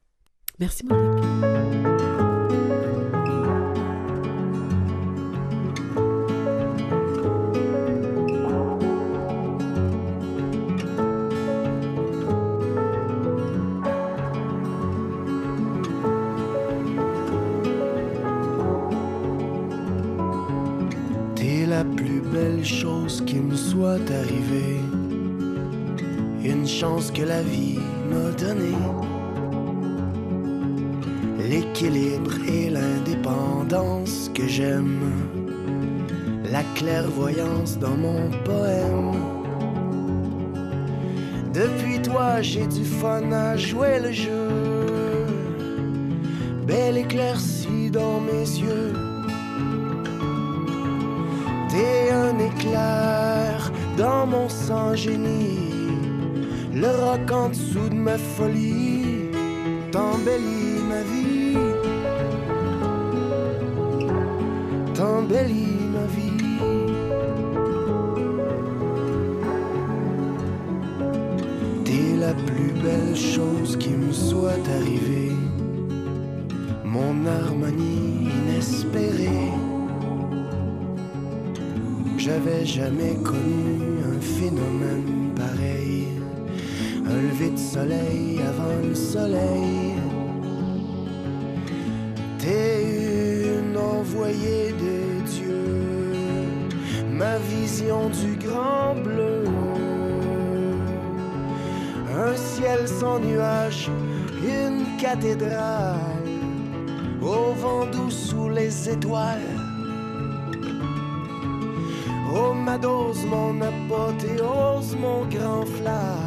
Merci, 0.58 0.86
Monique. 0.86 1.18
Me 23.98 24.06
soit 24.06 24.16
arrivée. 24.16 24.82
Une 26.44 26.68
chance 26.68 27.12
que 27.12 27.24
la 27.24 27.42
vie 27.42 27.80
m'a 28.10 28.32
donnée. 28.32 28.78
L'équilibre 31.50 32.34
et 32.48 32.70
l'indépendance 32.70 34.32
que 34.34 34.48
j'aime. 34.48 35.12
La 36.52 36.64
clairvoyance 36.76 37.78
dans 37.78 37.98
mon 37.98 38.30
poème. 38.46 39.14
Depuis 41.54 42.02
toi, 42.02 42.42
j'ai 42.42 42.68
du 42.68 42.86
fun 42.86 43.32
à 43.32 43.58
jouer 43.58 44.00
le 44.00 44.12
jeu. 44.12 45.26
Belle 46.66 46.98
éclaircie 46.98 47.90
dans 47.92 48.20
mes 48.20 48.48
yeux. 48.60 48.94
T'es 51.70 52.12
un 52.12 52.38
éclair 52.40 53.37
dans 53.98 54.28
mon 54.28 54.48
sang 54.48 54.96
génie. 54.96 55.72
Le 56.74 56.88
roc 56.88 57.32
en 57.32 57.50
dessous 57.50 57.90
de 57.90 57.96
ma 57.96 58.18
folie 58.18 59.32
t'embellit 59.92 60.82
ma 60.88 61.02
vie. 61.12 61.58
T'embellit 64.94 65.82
ma 65.96 66.06
vie. 66.16 66.34
T'es 71.86 72.18
la 72.20 72.34
plus 72.34 72.74
belle 72.84 73.16
chose 73.16 73.76
qui 73.78 73.90
me 73.90 74.12
soit 74.12 74.66
arrivée. 74.78 75.32
Mon 76.86 77.26
harmonie 77.26 78.30
inespérée. 78.40 79.52
J'avais 82.18 82.66
jamais 82.66 83.16
T'es 92.40 92.84
une 93.60 93.76
envoyée 93.76 94.72
des 94.72 95.22
dieux, 95.32 96.58
ma 97.12 97.38
vision 97.40 98.10
du 98.10 98.36
grand 98.38 98.96
bleu. 98.96 99.44
Un 102.18 102.36
ciel 102.36 102.88
sans 102.88 103.20
nuages, 103.20 103.90
une 104.42 104.98
cathédrale, 104.98 106.30
au 107.22 107.54
vent 107.62 107.86
doux 107.92 108.10
sous 108.10 108.50
les 108.50 108.90
étoiles. 108.90 109.56
Oh 112.34 112.54
ma 112.54 112.78
dose, 112.78 113.26
mon 113.26 113.62
apothéose, 113.62 114.96
mon 115.02 115.26
grand 115.26 115.66
flamme. 115.66 116.27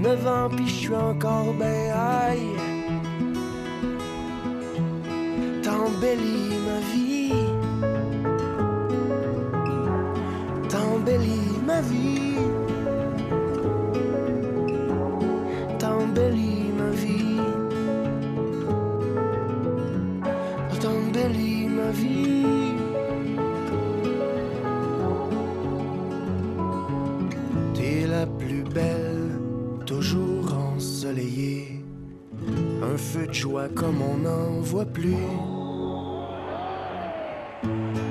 9 0.00 0.26
ans, 0.26 0.48
puis 0.54 0.68
je 0.68 0.74
suis 0.74 0.94
encore 0.94 1.54
ben. 1.58 1.78
T'embellis 5.62 6.58
ma 6.66 6.80
vie, 6.92 7.32
t'embellis 10.68 11.58
ma 11.66 11.80
vie. 11.80 12.27
Un 33.08 33.10
feu 33.10 33.26
de 33.26 33.32
joie 33.32 33.68
comme 33.74 34.02
on 34.02 34.18
n'en 34.18 34.60
voit 34.60 34.84
plus. 34.84 35.16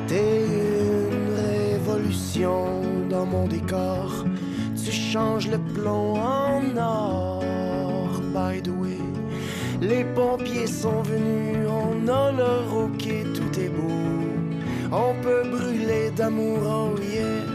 T'es 0.07 0.41
une 0.41 1.35
révolution 1.35 2.81
dans 3.07 3.25
mon 3.27 3.47
décor. 3.47 4.25
tu 4.75 4.91
changes 4.91 5.49
le 5.49 5.59
plomb 5.59 6.15
en 6.15 6.61
or. 6.77 8.21
By 8.33 8.59
the 8.63 8.69
way, 8.69 8.97
les 9.81 10.03
pompiers 10.03 10.65
sont 10.65 11.03
venus, 11.03 11.67
on 11.69 12.07
a 12.07 12.31
le 12.31 12.67
roquet, 12.67 13.23
tout 13.35 13.59
est 13.59 13.69
beau. 13.69 14.01
On 14.91 15.13
peut 15.21 15.43
brûler 15.47 16.09
d'amour, 16.09 16.59
oh 16.65 16.99
yeah. 16.99 17.45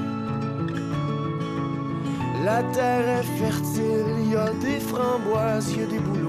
La 2.44 2.62
terre 2.72 3.20
est 3.20 3.42
fertile, 3.42 4.30
y 4.30 4.36
a 4.36 4.50
des 4.60 4.78
framboises, 4.78 5.74
y 5.76 5.82
a 5.82 5.86
des 5.86 5.98
bouleaux. 5.98 6.21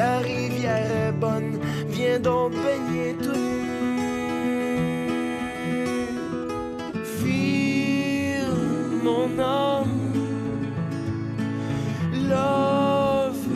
La 0.00 0.16
rivière 0.20 0.90
est 1.08 1.12
bonne, 1.12 1.58
viens 1.88 2.18
donc 2.18 2.52
baigner 2.64 3.14
tout 3.22 3.36
nu. 3.36 3.60
Mon 9.04 9.28
âme, 9.38 10.00
love 12.32 13.46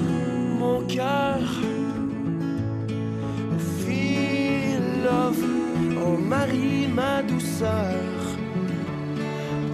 mon 0.60 0.82
cœur. 0.96 1.48
Feel 3.80 4.84
love, 5.08 5.42
oh 6.04 6.16
Marie, 6.18 6.88
ma 6.88 7.22
douceur, 7.22 8.04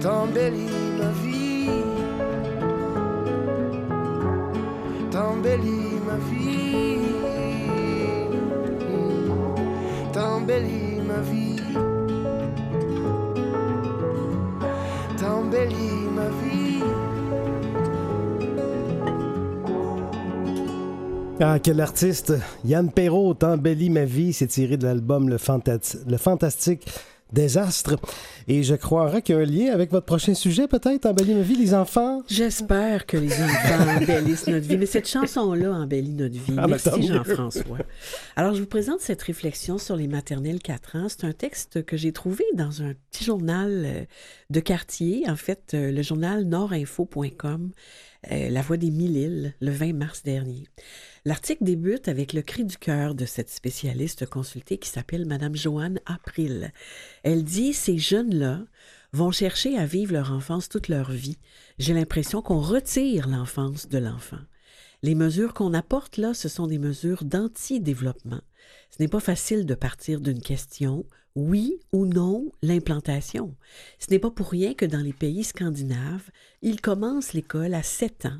t'embellis 0.01 0.87
ma 0.99 1.11
vie, 1.23 1.81
t'embellis 5.11 5.90
t'embellis 10.51 11.01
ma 11.07 11.21
vie, 11.21 11.55
t'embellis 15.17 16.07
ma 16.13 16.27
vie. 16.41 16.83
Ah, 21.39 21.57
quel 21.57 21.79
artiste! 21.79 22.33
Yann 22.65 22.91
Perrault, 22.91 23.37
Embellit 23.41 23.89
ma 23.89 24.03
vie, 24.03 24.33
c'est 24.33 24.47
tiré 24.47 24.77
de 24.77 24.83
l'album 24.83 25.29
le 25.29 25.37
Fantastique 26.17 26.85
Désastre. 27.31 27.95
Et 28.47 28.63
je 28.63 28.75
croirais 28.75 29.21
qu'il 29.21 29.35
y 29.35 29.37
a 29.37 29.41
un 29.41 29.45
lien 29.45 29.73
avec 29.73 29.91
votre 29.91 30.05
prochain 30.05 30.33
sujet, 30.33 30.67
peut-être, 30.67 31.05
Embellit 31.05 31.35
ma 31.35 31.41
vie, 31.41 31.55
les 31.55 31.73
enfants? 31.73 32.23
J'espère 32.27 33.05
que 33.05 33.17
les 33.17 33.33
enfants 33.33 33.97
embellissent 34.01 34.47
notre 34.47 34.67
vie. 34.67 34.77
Mais 34.77 34.85
cette 34.85 35.07
chanson-là 35.07 35.71
embellit 35.71 36.13
notre 36.13 36.35
vie. 36.35 36.55
Ah, 36.57 36.67
ben, 36.67 36.77
Merci. 36.83 37.07
Jean-François. 37.07 37.77
Alors, 38.35 38.53
je 38.53 38.61
vous 38.61 38.67
présente 38.67 38.99
cette 38.99 39.21
réflexion 39.21 39.77
sur 39.77 39.95
les 39.95 40.07
maternelles 40.07 40.59
4 40.59 40.95
ans. 40.97 41.07
C'est 41.07 41.25
un 41.25 41.33
texte 41.33 41.85
que 41.85 41.97
j'ai 41.97 42.11
trouvé 42.11 42.43
dans 42.55 42.81
un 42.81 42.93
petit 43.11 43.23
journal 43.23 43.83
euh, 43.85 44.03
de 44.49 44.59
quartier, 44.59 45.29
en 45.29 45.35
fait, 45.35 45.71
euh, 45.73 45.91
le 45.91 46.01
journal 46.01 46.43
nordinfo.com, 46.43 47.71
euh, 48.29 48.49
La 48.49 48.61
Voix 48.61 48.77
des 48.77 48.91
Mille 48.91 49.17
Îles, 49.17 49.53
le 49.61 49.71
20 49.71 49.93
mars 49.93 50.23
dernier. 50.23 50.67
L'article 51.25 51.63
débute 51.63 52.07
avec 52.07 52.33
le 52.33 52.41
cri 52.41 52.65
du 52.65 52.77
cœur 52.77 53.15
de 53.15 53.25
cette 53.25 53.49
spécialiste 53.49 54.25
consultée 54.25 54.77
qui 54.77 54.89
s'appelle 54.89 55.25
Madame 55.25 55.55
Joanne 55.55 55.99
April. 56.05 56.71
Elle 57.23 57.43
dit 57.43 57.73
Ces 57.73 57.97
jeunes-là 57.97 58.65
vont 59.13 59.31
chercher 59.31 59.77
à 59.77 59.85
vivre 59.85 60.13
leur 60.13 60.31
enfance 60.31 60.69
toute 60.69 60.87
leur 60.87 61.11
vie. 61.11 61.37
J'ai 61.79 61.93
l'impression 61.93 62.41
qu'on 62.41 62.59
retire 62.59 63.27
l'enfance 63.27 63.89
de 63.89 63.97
l'enfant. 63.97 64.39
Les 65.03 65.15
mesures 65.15 65.53
qu'on 65.53 65.73
apporte 65.73 66.17
là, 66.17 66.33
ce 66.33 66.47
sont 66.47 66.67
des 66.67 66.77
mesures 66.77 67.23
d'anti-développement. 67.23 68.41
Ce 68.91 69.01
n'est 69.01 69.07
pas 69.07 69.19
facile 69.19 69.65
de 69.65 69.73
partir 69.73 70.21
d'une 70.21 70.41
question, 70.41 71.05
oui 71.35 71.79
ou 71.91 72.05
non, 72.05 72.51
l'implantation. 72.61 73.55
Ce 73.99 74.11
n'est 74.11 74.19
pas 74.19 74.31
pour 74.31 74.49
rien 74.49 74.73
que 74.73 74.85
dans 74.85 74.99
les 74.99 75.13
pays 75.13 75.43
scandinaves, 75.43 76.29
ils 76.61 76.81
commencent 76.81 77.33
l'école 77.33 77.73
à 77.73 77.83
7 77.83 78.25
ans. 78.27 78.39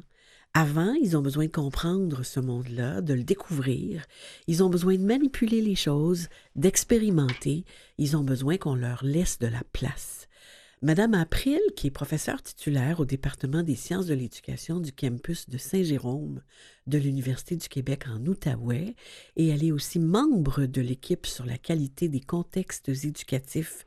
Avant, 0.53 0.93
ils 0.93 1.15
ont 1.15 1.21
besoin 1.21 1.45
de 1.45 1.51
comprendre 1.51 2.23
ce 2.23 2.39
monde-là, 2.39 3.01
de 3.01 3.13
le 3.13 3.23
découvrir. 3.23 4.05
Ils 4.47 4.63
ont 4.63 4.69
besoin 4.69 4.95
de 4.95 5.03
manipuler 5.03 5.61
les 5.61 5.75
choses, 5.75 6.27
d'expérimenter. 6.55 7.63
Ils 7.97 8.17
ont 8.17 8.23
besoin 8.23 8.57
qu'on 8.57 8.75
leur 8.75 9.05
laisse 9.05 9.39
de 9.39 9.47
la 9.47 9.63
place. 9.71 10.27
Madame 10.83 11.13
April, 11.13 11.59
qui 11.75 11.87
est 11.87 11.91
professeure 11.91 12.41
titulaire 12.41 12.99
au 12.99 13.05
département 13.05 13.61
des 13.63 13.75
sciences 13.75 14.07
de 14.07 14.15
l'éducation 14.15 14.79
du 14.79 14.91
campus 14.91 15.47
de 15.47 15.59
Saint-Jérôme 15.59 16.41
de 16.87 16.97
l'Université 16.97 17.55
du 17.55 17.69
Québec 17.69 18.05
en 18.09 18.25
Outaouais, 18.25 18.95
et 19.35 19.47
elle 19.47 19.63
est 19.63 19.71
aussi 19.71 19.99
membre 19.99 20.65
de 20.65 20.81
l'équipe 20.81 21.27
sur 21.27 21.45
la 21.45 21.59
qualité 21.59 22.09
des 22.09 22.19
contextes 22.19 22.89
éducatifs 22.89 23.85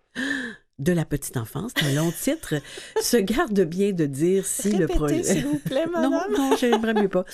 de 0.81 0.93
la 0.93 1.05
petite 1.05 1.37
enfance, 1.37 1.73
c'est 1.77 1.87
un 1.87 1.93
long 1.95 2.11
titre, 2.11 2.55
se 3.01 3.17
garde 3.17 3.61
bien 3.61 3.93
de 3.93 4.07
dire 4.07 4.45
si 4.45 4.71
le 4.73 4.87
projet... 4.89 5.23
s'il 5.23 5.47
vous 5.47 5.59
plaît, 5.61 5.85
Non, 5.95 6.11
madame. 6.11 6.33
non, 6.37 6.57
j'aimerais 6.57 6.95
mieux 6.95 7.09
pas. 7.09 7.25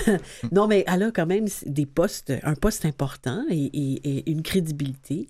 non, 0.52 0.66
mais 0.66 0.82
elle 0.86 1.02
a 1.02 1.10
quand 1.10 1.26
même 1.26 1.46
des 1.66 1.84
postes, 1.86 2.32
un 2.42 2.54
poste 2.54 2.84
important 2.86 3.44
et, 3.50 3.56
et- 3.64 4.18
et 4.18 4.30
une 4.30 4.42
crédibilité. 4.42 5.28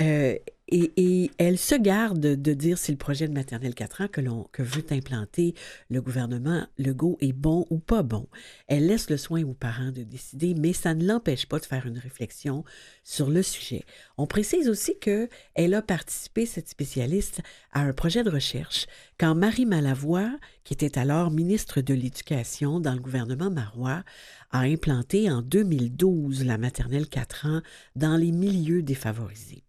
Euh, 0.00 0.34
et, 0.70 1.30
elle 1.38 1.58
se 1.58 1.74
garde 1.74 2.20
de 2.20 2.52
dire 2.54 2.78
si 2.78 2.92
le 2.92 2.98
projet 2.98 3.28
de 3.28 3.32
maternelle 3.32 3.74
4 3.74 4.02
ans 4.02 4.08
que, 4.08 4.20
que 4.52 4.62
veut 4.62 4.84
implanter 4.90 5.54
le 5.88 6.00
gouvernement 6.00 6.66
Legault 6.78 7.18
est 7.20 7.32
bon 7.32 7.66
ou 7.70 7.78
pas 7.78 8.02
bon. 8.02 8.28
Elle 8.66 8.86
laisse 8.86 9.10
le 9.10 9.16
soin 9.16 9.42
aux 9.42 9.54
parents 9.54 9.90
de 9.90 10.02
décider, 10.02 10.54
mais 10.54 10.72
ça 10.72 10.94
ne 10.94 11.06
l'empêche 11.06 11.46
pas 11.46 11.58
de 11.58 11.66
faire 11.66 11.86
une 11.86 11.98
réflexion 11.98 12.64
sur 13.04 13.30
le 13.30 13.42
sujet. 13.42 13.84
On 14.16 14.26
précise 14.26 14.68
aussi 14.68 14.98
que 14.98 15.28
elle 15.54 15.74
a 15.74 15.82
participé, 15.82 16.46
cette 16.46 16.68
spécialiste, 16.68 17.40
à 17.72 17.80
un 17.80 17.92
projet 17.92 18.22
de 18.22 18.30
recherche 18.30 18.86
quand 19.18 19.34
Marie 19.34 19.66
Malavoie, 19.66 20.32
qui 20.64 20.74
était 20.74 20.98
alors 20.98 21.30
ministre 21.30 21.80
de 21.80 21.94
l'Éducation 21.94 22.80
dans 22.80 22.94
le 22.94 23.00
gouvernement 23.00 23.50
Marois, 23.50 24.02
a 24.50 24.60
implanté 24.60 25.30
en 25.30 25.42
2012 25.42 26.44
la 26.44 26.58
maternelle 26.58 27.08
4 27.08 27.46
ans 27.46 27.60
dans 27.96 28.16
les 28.16 28.32
milieux 28.32 28.82
défavorisés. 28.82 29.64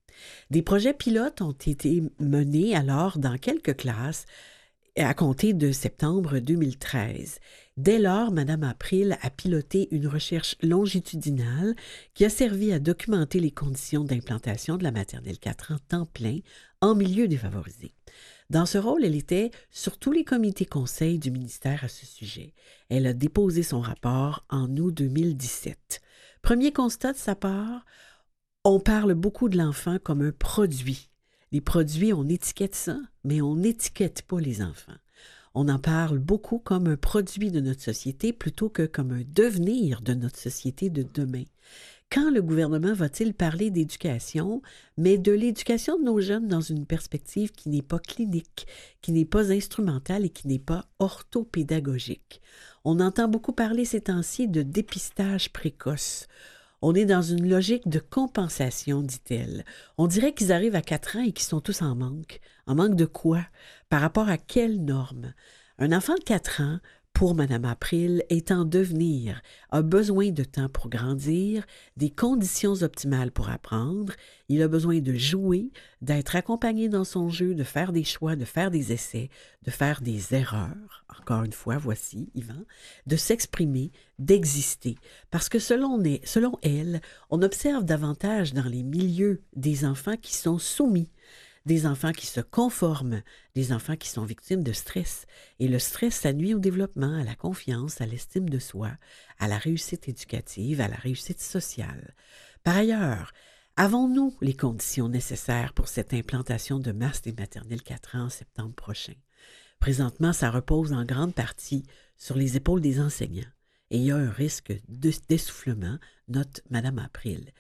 Des 0.50 0.62
projets 0.62 0.94
pilotes 0.94 1.42
ont 1.42 1.52
été 1.52 2.04
menés 2.20 2.76
alors 2.76 3.18
dans 3.18 3.38
quelques 3.38 3.78
classes 3.78 4.26
à 4.98 5.14
compter 5.14 5.54
de 5.54 5.72
septembre 5.72 6.40
2013. 6.40 7.40
Dès 7.78 7.98
lors, 7.98 8.32
Mme 8.32 8.64
April 8.64 9.18
a 9.22 9.30
piloté 9.30 9.88
une 9.92 10.08
recherche 10.08 10.58
longitudinale 10.62 11.76
qui 12.14 12.26
a 12.26 12.30
servi 12.30 12.74
à 12.74 12.80
documenter 12.80 13.40
les 13.40 13.52
conditions 13.52 14.04
d'implantation 14.04 14.76
de 14.76 14.84
la 14.84 14.92
maternelle 14.92 15.40
4 15.40 15.74
ans 15.74 15.80
temps 15.88 16.06
plein 16.06 16.40
en 16.82 16.96
milieu 16.96 17.28
défavorisé. 17.28 17.94
Dans 18.50 18.66
ce 18.66 18.78
rôle, 18.78 19.06
elle 19.06 19.16
était 19.16 19.52
sur 19.70 19.98
tous 19.98 20.12
les 20.12 20.26
comités 20.26 20.66
conseils 20.66 21.20
du 21.20 21.32
ministère 21.32 21.86
à 21.86 21.88
ce 21.88 22.06
sujet. 22.06 22.54
Elle 22.90 23.08
a 23.08 23.14
déposé 23.14 23.64
son 23.64 23.80
rapport 23.80 24.46
en 24.50 24.68
août 24.76 24.94
2017. 24.94 26.02
Premier 26.42 26.74
constat 26.74 27.14
de 27.14 27.18
sa 27.18 27.36
part, 27.36 27.86
on 28.64 28.80
parle 28.80 29.16
beaucoup 29.16 29.50
de 29.50 29.58
l'enfant 29.58 29.98
comme 30.02 30.22
un 30.22 30.32
produit. 30.32 31.10
Les 31.52 31.62
produits, 31.62 32.14
on 32.14 32.28
étiquette 32.28 32.76
ça, 32.76 32.98
mais 33.24 33.42
on 33.42 33.56
n'étiquette 33.56 34.22
pas 34.22 34.40
les 34.40 34.62
enfants. 34.62 34.96
On 35.54 35.68
en 35.68 35.80
parle 35.80 36.20
beaucoup 36.20 36.60
comme 36.60 36.88
un 36.88 36.96
produit 36.96 37.52
de 37.52 37.60
notre 37.60 37.82
société 37.82 38.32
plutôt 38.32 38.70
que 38.70 38.86
comme 38.86 39.12
un 39.12 39.24
devenir 39.28 40.02
de 40.02 40.14
notre 40.14 40.40
société 40.40 40.90
de 40.90 41.06
demain. 41.14 41.44
Quand 42.10 42.30
le 42.30 42.42
gouvernement 42.42 42.94
va-t-il 42.94 43.34
parler 43.34 43.72
d'éducation, 43.72 44.62
mais 44.98 45.18
de 45.18 45.32
l'éducation 45.32 45.98
de 45.98 46.04
nos 46.04 46.22
jeunes 46.22 46.48
dans 46.48 46.62
une 46.62 46.86
perspective 46.86 47.52
qui 47.52 47.70
n'est 47.70 47.82
pas 47.82 48.00
clinique, 48.00 48.68
qui 49.02 49.12
n'est 49.12 49.26
pas 49.26 49.52
instrumentale 49.52 50.26
et 50.26 50.30
qui 50.30 50.48
n'est 50.48 50.60
pas 50.60 50.86
orthopédagogique? 51.00 52.42
On 52.86 53.00
entend 53.00 53.28
beaucoup 53.28 53.54
parler 53.54 53.86
ces 53.86 54.02
temps-ci 54.02 54.48
de 54.48 54.62
dépistage 54.62 55.52
précoce. 55.52 56.28
On 56.84 56.96
est 56.96 57.06
dans 57.06 57.22
une 57.22 57.48
logique 57.48 57.88
de 57.88 58.00
compensation, 58.00 59.02
dit-elle. 59.02 59.66
On 60.00 60.08
dirait 60.08 60.34
qu'ils 60.34 60.52
arrivent 60.52 60.76
à 60.76 60.82
4 60.82 61.18
ans 61.18 61.24
et 61.24 61.32
qu'ils 61.32 61.46
sont 61.46 61.62
tous 61.62 61.84
en 61.84 61.96
manque. 61.96 62.40
En 62.66 62.74
manque 62.74 62.96
de 62.96 63.06
quoi? 63.06 63.46
Par 63.90 64.02
rapport 64.02 64.30
à 64.30 64.38
quelles 64.38 64.84
normes? 64.84 65.34
Un 65.78 65.92
enfant 65.92 66.16
de 66.16 66.24
4 66.24 66.62
ans, 66.62 66.80
pour 67.14 67.36
Mme 67.36 67.66
April, 67.66 68.24
est 68.30 68.52
en 68.52 68.66
devenir, 68.66 69.42
a 69.70 69.82
besoin 69.82 70.32
de 70.32 70.44
temps 70.44 70.70
pour 70.70 70.90
grandir, 70.90 71.66
des 71.96 72.10
conditions 72.10 72.82
optimales 72.82 73.32
pour 73.32 73.50
apprendre, 73.50 74.14
il 74.50 74.62
a 74.62 74.68
besoin 74.68 75.00
de 75.00 75.14
jouer, 75.14 75.72
d'être 76.02 76.36
accompagné 76.36 76.90
dans 76.90 77.04
son 77.04 77.30
jeu, 77.30 77.54
de 77.54 77.64
faire 77.64 77.92
des 77.92 78.04
choix, 78.04 78.36
de 78.36 78.46
faire 78.46 78.72
des 78.72 78.92
essais, 78.92 79.30
de 79.64 79.72
faire 79.72 80.02
des 80.02 80.34
erreurs. 80.34 81.06
Encore 81.20 81.44
une 81.44 81.54
fois, 81.54 81.78
voici, 81.78 82.30
Yvan, 82.34 82.66
de 83.06 83.16
s'exprimer, 83.16 83.92
d'exister. 84.18 84.98
Parce 85.30 85.48
que 85.48 85.60
selon, 85.60 86.02
selon 86.24 86.58
elle, 86.64 87.02
on 87.30 87.42
observe 87.42 87.86
davantage 87.86 88.54
dans 88.54 88.68
les 88.68 88.84
milieux 88.84 89.42
des 89.56 89.86
enfants 89.86 90.18
qui 90.18 90.36
sont 90.36 90.58
soumis 90.58 91.10
des 91.66 91.86
enfants 91.86 92.12
qui 92.12 92.28
se 92.28 92.42
conforment, 92.42 93.22
des 93.56 93.72
enfants 93.72 93.96
qui 93.96 94.10
sont 94.10 94.26
victimes 94.26 94.64
de 94.64 94.72
stress. 94.72 95.26
Et 95.60 95.68
le 95.68 95.80
stress, 95.80 96.16
ça 96.16 96.34
nuit 96.34 96.54
au 96.54 96.60
développement, 96.60 97.14
à 97.14 97.24
la 97.24 97.36
confiance, 97.36 98.02
à 98.02 98.06
l'estime 98.06 98.50
de 98.50 98.60
soi, 98.60 98.92
à 99.40 99.48
la 99.48 99.58
réussite 99.58 100.10
éducative, 100.10 100.82
à 100.82 100.88
la 100.88 100.96
réussite 100.96 101.42
sociale. 101.42 102.16
Par 102.64 102.78
ailleurs, 102.78 103.32
avons-nous 103.76 104.36
les 104.42 104.56
conditions 104.56 105.10
nécessaires 105.10 105.74
pour 105.74 105.88
cette 105.88 106.14
implantation 106.14 106.80
de 106.80 106.92
masse 106.92 107.22
des 107.22 107.34
maternelles 107.34 107.84
4 107.84 108.16
ans 108.16 108.26
en 108.26 108.30
septembre 108.30 108.76
prochain? 108.76 109.16
Présentement, 109.80 110.34
ça 110.34 110.52
repose 110.52 110.94
en 110.94 111.06
grande 111.06 111.34
partie 111.34 111.84
sur 112.18 112.38
les 112.38 112.58
épaules 112.58 112.82
des 112.82 113.00
enseignants 113.00 113.50
et 113.92 113.98
il 113.98 114.04
y 114.04 114.12
a 114.12 114.16
un 114.16 114.32
risque 114.32 114.74
d'essoufflement, 114.88 116.00
note 116.30 116.62
Madame 116.70 116.98
April. 116.98 117.52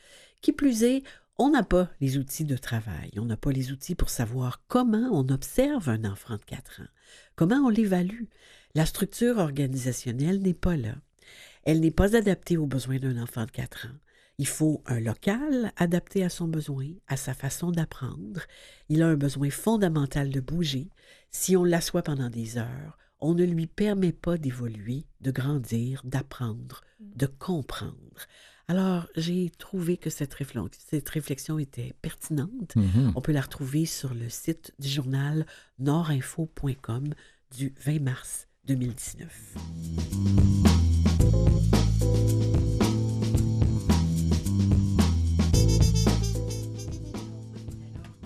Qui 0.41 0.53
plus 0.53 0.83
est, 0.83 1.03
on 1.41 1.49
n'a 1.49 1.63
pas 1.63 1.89
les 1.99 2.19
outils 2.19 2.45
de 2.45 2.56
travail, 2.56 3.10
on 3.17 3.25
n'a 3.25 3.36
pas 3.36 3.51
les 3.51 3.71
outils 3.71 3.95
pour 3.95 4.12
savoir 4.12 4.62
comment 4.67 5.10
on 5.12 5.27
observe 5.30 5.89
un 5.89 6.06
enfant 6.06 6.36
de 6.36 6.43
4 6.43 6.82
ans, 6.82 6.91
comment 7.36 7.65
on 7.65 7.69
l'évalue. 7.69 8.25
La 8.75 8.86
structure 8.86 9.39
organisationnelle 9.39 10.39
n'est 10.39 10.54
pas 10.54 10.77
là. 10.77 10.93
Elle 11.63 11.80
n'est 11.80 11.89
pas 11.89 12.15
adaptée 12.15 12.58
aux 12.58 12.67
besoins 12.67 12.99
d'un 12.99 13.19
enfant 13.19 13.45
de 13.45 13.51
4 13.51 13.88
ans. 13.88 13.97
Il 14.38 14.45
faut 14.45 14.84
un 14.86 14.99
local 14.99 15.71
adapté 15.77 16.23
à 16.23 16.30
son 16.30 16.47
besoin, 16.47 16.89
à 17.08 17.17
sa 17.17 17.34
façon 17.34 17.71
d'apprendre. 17.71 18.41
Il 18.89 19.01
a 19.01 19.08
un 19.08 19.15
besoin 19.15 19.49
fondamental 19.49 20.30
de 20.30 20.41
bouger. 20.41 20.91
Si 21.32 21.58
on 21.58 21.63
l'assoit 21.63 22.04
pendant 22.04 22.30
des 22.30 22.60
heures, 22.60 22.99
on 23.19 23.34
ne 23.34 23.45
lui 23.45 23.65
permet 23.65 24.13
pas 24.13 24.38
d'évoluer, 24.38 25.08
de 25.21 25.32
grandir, 25.32 26.01
d'apprendre, 26.04 26.82
de 26.99 27.25
comprendre. 27.25 28.27
Alors, 28.71 29.05
j'ai 29.17 29.49
trouvé 29.57 29.97
que 29.97 30.10
cette, 30.10 30.34
réflexion, 30.34 31.60
était 31.60 31.93
pertinente. 32.01 32.77
Mhm. 32.77 33.12
On 33.17 33.21
peut 33.21 33.34
la 33.34 33.41
retrouver 33.41 33.86
sur 33.86 34.13
le 34.13 34.29
site 34.29 34.73
du 34.79 34.88
journal 34.88 35.45
nordinfo.com 35.79 37.13
du 37.53 37.73
20 37.86 37.99
mars 38.01 38.47
2019. 38.67 39.55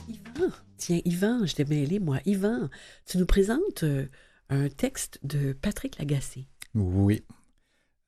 Yvan, 0.07 0.51
tiens, 0.77 1.01
Yvan, 1.05 1.45
je 1.47 1.55
t'ai 1.55 1.65
mêlé, 1.65 1.97
moi. 1.97 2.19
Yvan, 2.27 2.69
tu 3.07 3.17
nous 3.17 3.25
présentes 3.25 3.81
euh, 3.81 4.05
un 4.49 4.69
texte 4.69 5.17
de 5.23 5.53
Patrick 5.53 5.97
Lagacé. 5.97 6.45
Oui. 6.75 7.23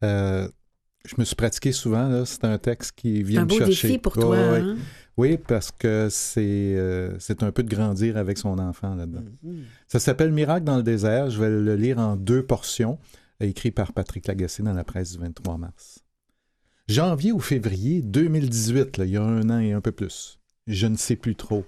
Euh, 0.04 0.48
je 1.08 1.16
me 1.18 1.26
suis 1.26 1.36
pratiqué 1.36 1.72
souvent. 1.72 2.26
C'est 2.26 2.44
un 2.44 2.58
texte 2.58 2.94
qui 2.96 3.24
vient 3.24 3.46
me 3.46 3.50
chercher. 3.50 3.88
Un 3.88 3.90
défi 3.90 3.98
pour 3.98 4.14
toi. 4.14 4.36
oui. 4.36 4.60
Hein? 4.60 4.78
Oui, 5.18 5.38
parce 5.38 5.72
que 5.72 6.10
c'est 6.12 6.76
euh, 6.78 7.18
c'est 7.18 7.42
un 7.42 7.52
peu 7.52 7.64
de 7.64 7.74
grandir 7.74 8.18
avec 8.18 8.38
son 8.38 8.60
enfant 8.60 8.94
là-dedans. 8.94 9.24
Mhm. 9.42 9.64
Ça 9.88 10.00
s'appelle 10.00 10.32
Miracle 10.32 10.64
dans 10.64 10.78
le 10.78 10.84
désert. 10.84 11.32
Je 11.32 11.40
vais 11.42 11.50
le 11.50 11.76
lire 11.76 11.98
en 11.98 12.16
deux 12.16 12.44
portions, 12.44 13.00
écrit 13.40 13.72
par 13.72 13.94
Patrick 13.94 14.28
Lagacé 14.28 14.62
dans 14.62 14.74
la 14.74 14.84
presse 14.84 15.14
du 15.14 15.18
23 15.18 15.58
mars. 15.58 16.04
Janvier 16.88 17.32
ou 17.32 17.40
février 17.40 18.02
2018, 18.02 18.98
là, 18.98 19.06
il 19.06 19.12
y 19.12 19.18
a 19.18 19.24
un 19.24 19.50
an 19.50 19.60
et 19.60 19.74
un 19.74 19.82
peu 19.82 19.92
plus. 19.92 20.40
Je 20.68 20.88
ne 20.88 20.96
sais 20.96 21.16
plus 21.16 21.36
trop. 21.36 21.66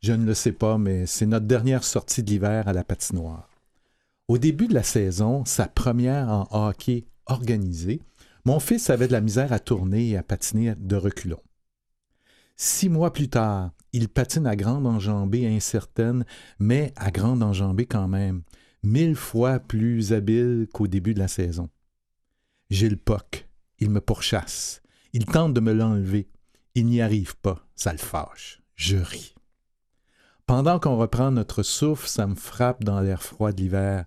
Je 0.00 0.12
ne 0.12 0.24
le 0.24 0.34
sais 0.34 0.52
pas, 0.52 0.78
mais 0.78 1.06
c'est 1.06 1.26
notre 1.26 1.46
dernière 1.46 1.82
sortie 1.82 2.22
de 2.22 2.30
l'hiver 2.30 2.68
à 2.68 2.72
la 2.72 2.84
patinoire. 2.84 3.50
Au 4.28 4.38
début 4.38 4.68
de 4.68 4.74
la 4.74 4.82
saison, 4.82 5.44
sa 5.44 5.66
première 5.66 6.28
en 6.28 6.48
hockey 6.50 7.04
organisé, 7.26 8.00
mon 8.46 8.60
fils 8.60 8.90
avait 8.90 9.08
de 9.08 9.12
la 9.12 9.20
misère 9.20 9.52
à 9.52 9.58
tourner 9.58 10.10
et 10.10 10.16
à 10.16 10.22
patiner 10.22 10.76
de 10.76 10.94
reculons. 10.94 11.42
Six 12.56 12.88
mois 12.88 13.12
plus 13.12 13.28
tard, 13.28 13.72
il 13.92 14.08
patine 14.08 14.46
à 14.46 14.54
grande 14.54 14.86
enjambée 14.86 15.48
incertaine, 15.48 16.24
mais 16.60 16.92
à 16.94 17.10
grande 17.10 17.42
enjambée 17.42 17.86
quand 17.86 18.06
même, 18.06 18.42
mille 18.84 19.16
fois 19.16 19.58
plus 19.58 20.12
habile 20.12 20.68
qu'au 20.72 20.86
début 20.86 21.12
de 21.12 21.18
la 21.18 21.26
saison. 21.26 21.70
J'ai 22.70 22.88
le 22.88 22.96
POC, 22.96 23.48
il 23.80 23.90
me 23.90 24.00
pourchasse, 24.00 24.80
il 25.12 25.26
tente 25.26 25.52
de 25.52 25.60
me 25.60 25.72
l'enlever, 25.72 26.28
il 26.76 26.86
n'y 26.86 27.00
arrive 27.00 27.36
pas, 27.38 27.66
ça 27.74 27.90
le 27.90 27.98
fâche, 27.98 28.62
je 28.76 28.96
ris. 28.96 29.34
Pendant 30.46 30.78
qu'on 30.78 30.96
reprend 30.96 31.32
notre 31.32 31.64
souffle, 31.64 32.06
ça 32.06 32.28
me 32.28 32.36
frappe 32.36 32.84
dans 32.84 33.00
l'air 33.00 33.24
froid 33.24 33.50
de 33.50 33.60
l'hiver. 33.60 34.04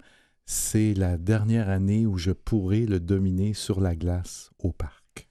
C'est 0.51 0.95
la 0.95 1.19
dernière 1.19 1.69
année 1.69 2.07
où 2.07 2.17
je 2.17 2.31
pourrai 2.31 2.87
le 2.87 2.99
dominer 2.99 3.53
sur 3.53 3.79
la 3.79 3.95
glace 3.95 4.49
au 4.57 4.71
parc. 4.71 5.29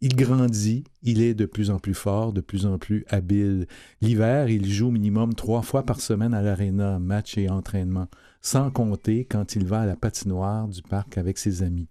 Il 0.00 0.14
grandit, 0.14 0.84
il 1.02 1.20
est 1.20 1.34
de 1.34 1.44
plus 1.44 1.70
en 1.70 1.80
plus 1.80 1.92
fort, 1.92 2.32
de 2.32 2.40
plus 2.40 2.64
en 2.64 2.78
plus 2.78 3.04
habile. 3.08 3.66
L'hiver, 4.00 4.48
il 4.48 4.70
joue 4.70 4.92
minimum 4.92 5.34
trois 5.34 5.62
fois 5.62 5.82
par 5.82 6.00
semaine 6.00 6.34
à 6.34 6.40
l'aréna, 6.40 7.00
match 7.00 7.36
et 7.36 7.50
entraînement, 7.50 8.06
sans 8.40 8.70
compter 8.70 9.24
quand 9.24 9.56
il 9.56 9.66
va 9.66 9.80
à 9.80 9.86
la 9.86 9.96
patinoire 9.96 10.68
du 10.68 10.82
parc 10.82 11.18
avec 11.18 11.36
ses 11.36 11.64
amis. 11.64 11.88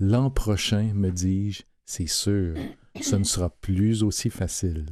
L'an 0.00 0.30
prochain, 0.30 0.90
me 0.94 1.12
dis-je, 1.12 1.62
c'est 1.84 2.08
sûr, 2.08 2.56
ce 3.00 3.14
ne 3.14 3.22
sera 3.22 3.50
plus 3.50 4.02
aussi 4.02 4.30
facile. 4.30 4.86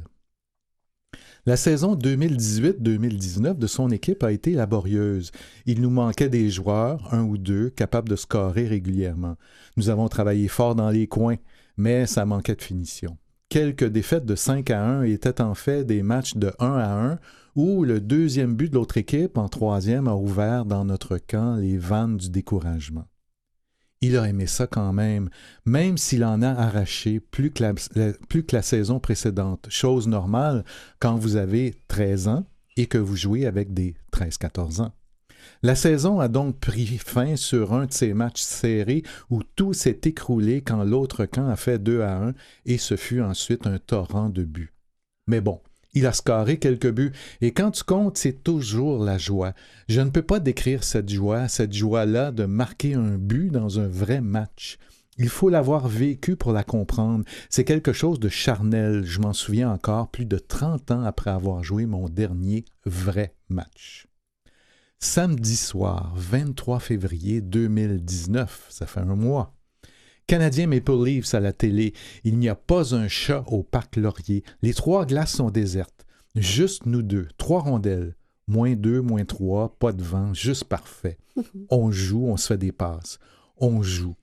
La 1.47 1.55
saison 1.55 1.95
2018-2019 1.95 3.57
de 3.57 3.67
son 3.67 3.89
équipe 3.89 4.21
a 4.21 4.33
été 4.33 4.51
laborieuse. 4.51 5.31
Il 5.65 5.79
nous 5.79 5.89
manquait 5.89 6.27
des 6.27 6.49
joueurs, 6.49 7.07
un 7.13 7.23
ou 7.23 7.37
deux, 7.37 7.69
capables 7.69 8.09
de 8.09 8.17
scorer 8.17 8.67
régulièrement. 8.67 9.37
Nous 9.77 9.87
avons 9.89 10.09
travaillé 10.09 10.49
fort 10.49 10.75
dans 10.75 10.89
les 10.89 11.07
coins, 11.07 11.37
mais 11.77 12.05
ça 12.05 12.25
manquait 12.25 12.57
de 12.57 12.61
finition. 12.61 13.15
Quelques 13.47 13.87
défaites 13.87 14.25
de 14.25 14.35
5 14.35 14.69
à 14.71 14.83
1 14.83 15.03
étaient 15.03 15.39
en 15.39 15.53
fait 15.55 15.85
des 15.85 16.03
matchs 16.03 16.35
de 16.35 16.51
1 16.59 16.67
à 16.67 17.11
1 17.11 17.19
où 17.55 17.85
le 17.85 18.01
deuxième 18.01 18.53
but 18.53 18.69
de 18.69 18.75
l'autre 18.75 18.97
équipe 18.97 19.37
en 19.37 19.47
troisième 19.47 20.09
a 20.09 20.15
ouvert 20.17 20.65
dans 20.65 20.83
notre 20.83 21.17
camp 21.17 21.55
les 21.55 21.77
vannes 21.77 22.17
du 22.17 22.29
découragement. 22.29 23.05
Il 24.01 24.15
a 24.17 24.27
aimé 24.27 24.45
ça 24.45 24.67
quand 24.67 24.93
même, 24.93 25.29
même 25.65 25.97
s'il 25.97 26.23
en 26.23 26.41
a 26.43 26.51
arraché 26.51 27.19
plus 27.19 27.51
que, 27.51 27.63
la, 27.63 28.61
saison 28.61 28.99
précédente. 28.99 29.65
Chose 29.69 30.07
normale 30.07 30.63
quand 30.99 31.15
vous 31.17 31.35
avez 31.35 31.73
13 31.87 32.27
ans 32.27 32.45
et 32.75 32.85
que 32.85 32.99
vous 32.99 33.15
jouez 33.15 33.47
avec 33.47 33.73
des 33.73 33.95
13-14 34.13 34.81
ans. 34.81 34.93
La 35.63 35.73
saison 35.73 36.19
a 36.19 36.27
donc 36.27 36.59
pris 36.59 36.85
fin 36.85 37.35
sur 37.35 37.73
un 37.73 37.87
de 37.87 37.93
ces 37.93 38.13
matchs 38.13 38.41
serrés 38.41 39.01
où 39.31 39.41
tout 39.55 39.73
s'est 39.73 40.01
écroulé 40.03 40.61
quand 40.61 40.83
l'autre 40.83 41.25
camp 41.25 41.47
a 41.47 41.55
fait 41.55 41.79
2 41.79 42.01
à 42.01 42.17
1 42.17 42.33
et 42.65 42.77
ce 42.77 42.95
fut 42.95 43.21
ensuite 43.21 43.65
un 43.65 43.79
torrent 43.79 44.29
de 44.29 44.43
buts. 44.43 44.73
Mais 45.25 45.41
bon, 45.41 45.59
il 45.97 46.05
a 46.05 46.13
scoré 46.13 46.57
quelques 46.59 46.91
buts, 46.91 47.11
et 47.41 47.51
quand 47.51 47.71
tu 47.71 47.83
comptes, 47.83 48.17
c'est 48.17 48.43
toujours 48.43 49.03
la 49.03 49.17
joie. 49.17 49.53
Je 49.89 50.01
ne 50.01 50.11
peux 50.11 50.21
pas 50.21 50.39
décrire 50.39 50.83
cette 50.83 51.09
joie, 51.09 51.47
cette 51.47 51.73
joie-là 51.73 52.31
de 52.31 52.45
marquer 52.45 52.93
un 52.93 53.17
but 53.17 53.49
dans 53.49 53.79
un 53.79 53.87
vrai 53.87 54.21
match. 54.21 54.77
Il 55.17 55.29
faut 55.29 55.49
l'avoir 55.49 55.87
vécu 55.87 56.35
pour 56.35 56.51
la 56.51 56.63
comprendre. 56.63 57.25
C'est 57.49 57.63
quelque 57.63 57.93
chose 57.93 58.19
de 58.19 58.29
charnel. 58.29 59.03
Je 59.03 59.19
m'en 59.19 59.33
souviens 59.33 59.71
encore 59.71 60.11
plus 60.11 60.25
de 60.25 60.37
30 60.37 60.91
ans 60.91 61.03
après 61.03 61.31
avoir 61.31 61.63
joué 61.63 61.87
mon 61.87 62.07
dernier 62.07 62.65
vrai 62.85 63.33
match. 63.49 64.07
Samedi 64.99 65.55
soir, 65.55 66.13
23 66.15 66.79
février 66.79 67.41
2019, 67.41 68.67
ça 68.69 68.85
fait 68.85 68.99
un 68.99 69.15
mois. 69.15 69.56
Canadien 70.27 70.67
Maple 70.67 71.05
Leafs 71.05 71.33
à 71.33 71.39
la 71.39 71.53
télé. 71.53 71.93
Il 72.25 72.37
n'y 72.37 72.49
a 72.49 72.55
pas 72.55 72.93
un 72.93 73.07
chat 73.07 73.45
au 73.47 73.63
parc 73.63 73.95
Laurier. 73.95 74.43
Les 74.61 74.73
trois 74.73 75.05
glaces 75.05 75.35
sont 75.35 75.49
désertes. 75.49 76.05
Juste 76.35 76.85
nous 76.85 77.01
deux. 77.01 77.29
Trois 77.37 77.61
rondelles. 77.61 78.13
Moins 78.49 78.75
deux, 78.75 79.01
moins 79.01 79.23
trois, 79.23 79.77
pas 79.79 79.93
de 79.93 80.03
vent, 80.03 80.33
juste 80.33 80.65
parfait. 80.65 81.17
on 81.69 81.91
joue, 81.91 82.25
on 82.27 82.35
se 82.35 82.47
fait 82.47 82.57
des 82.57 82.73
passes. 82.73 83.19
On 83.57 83.81
joue. 83.81 84.15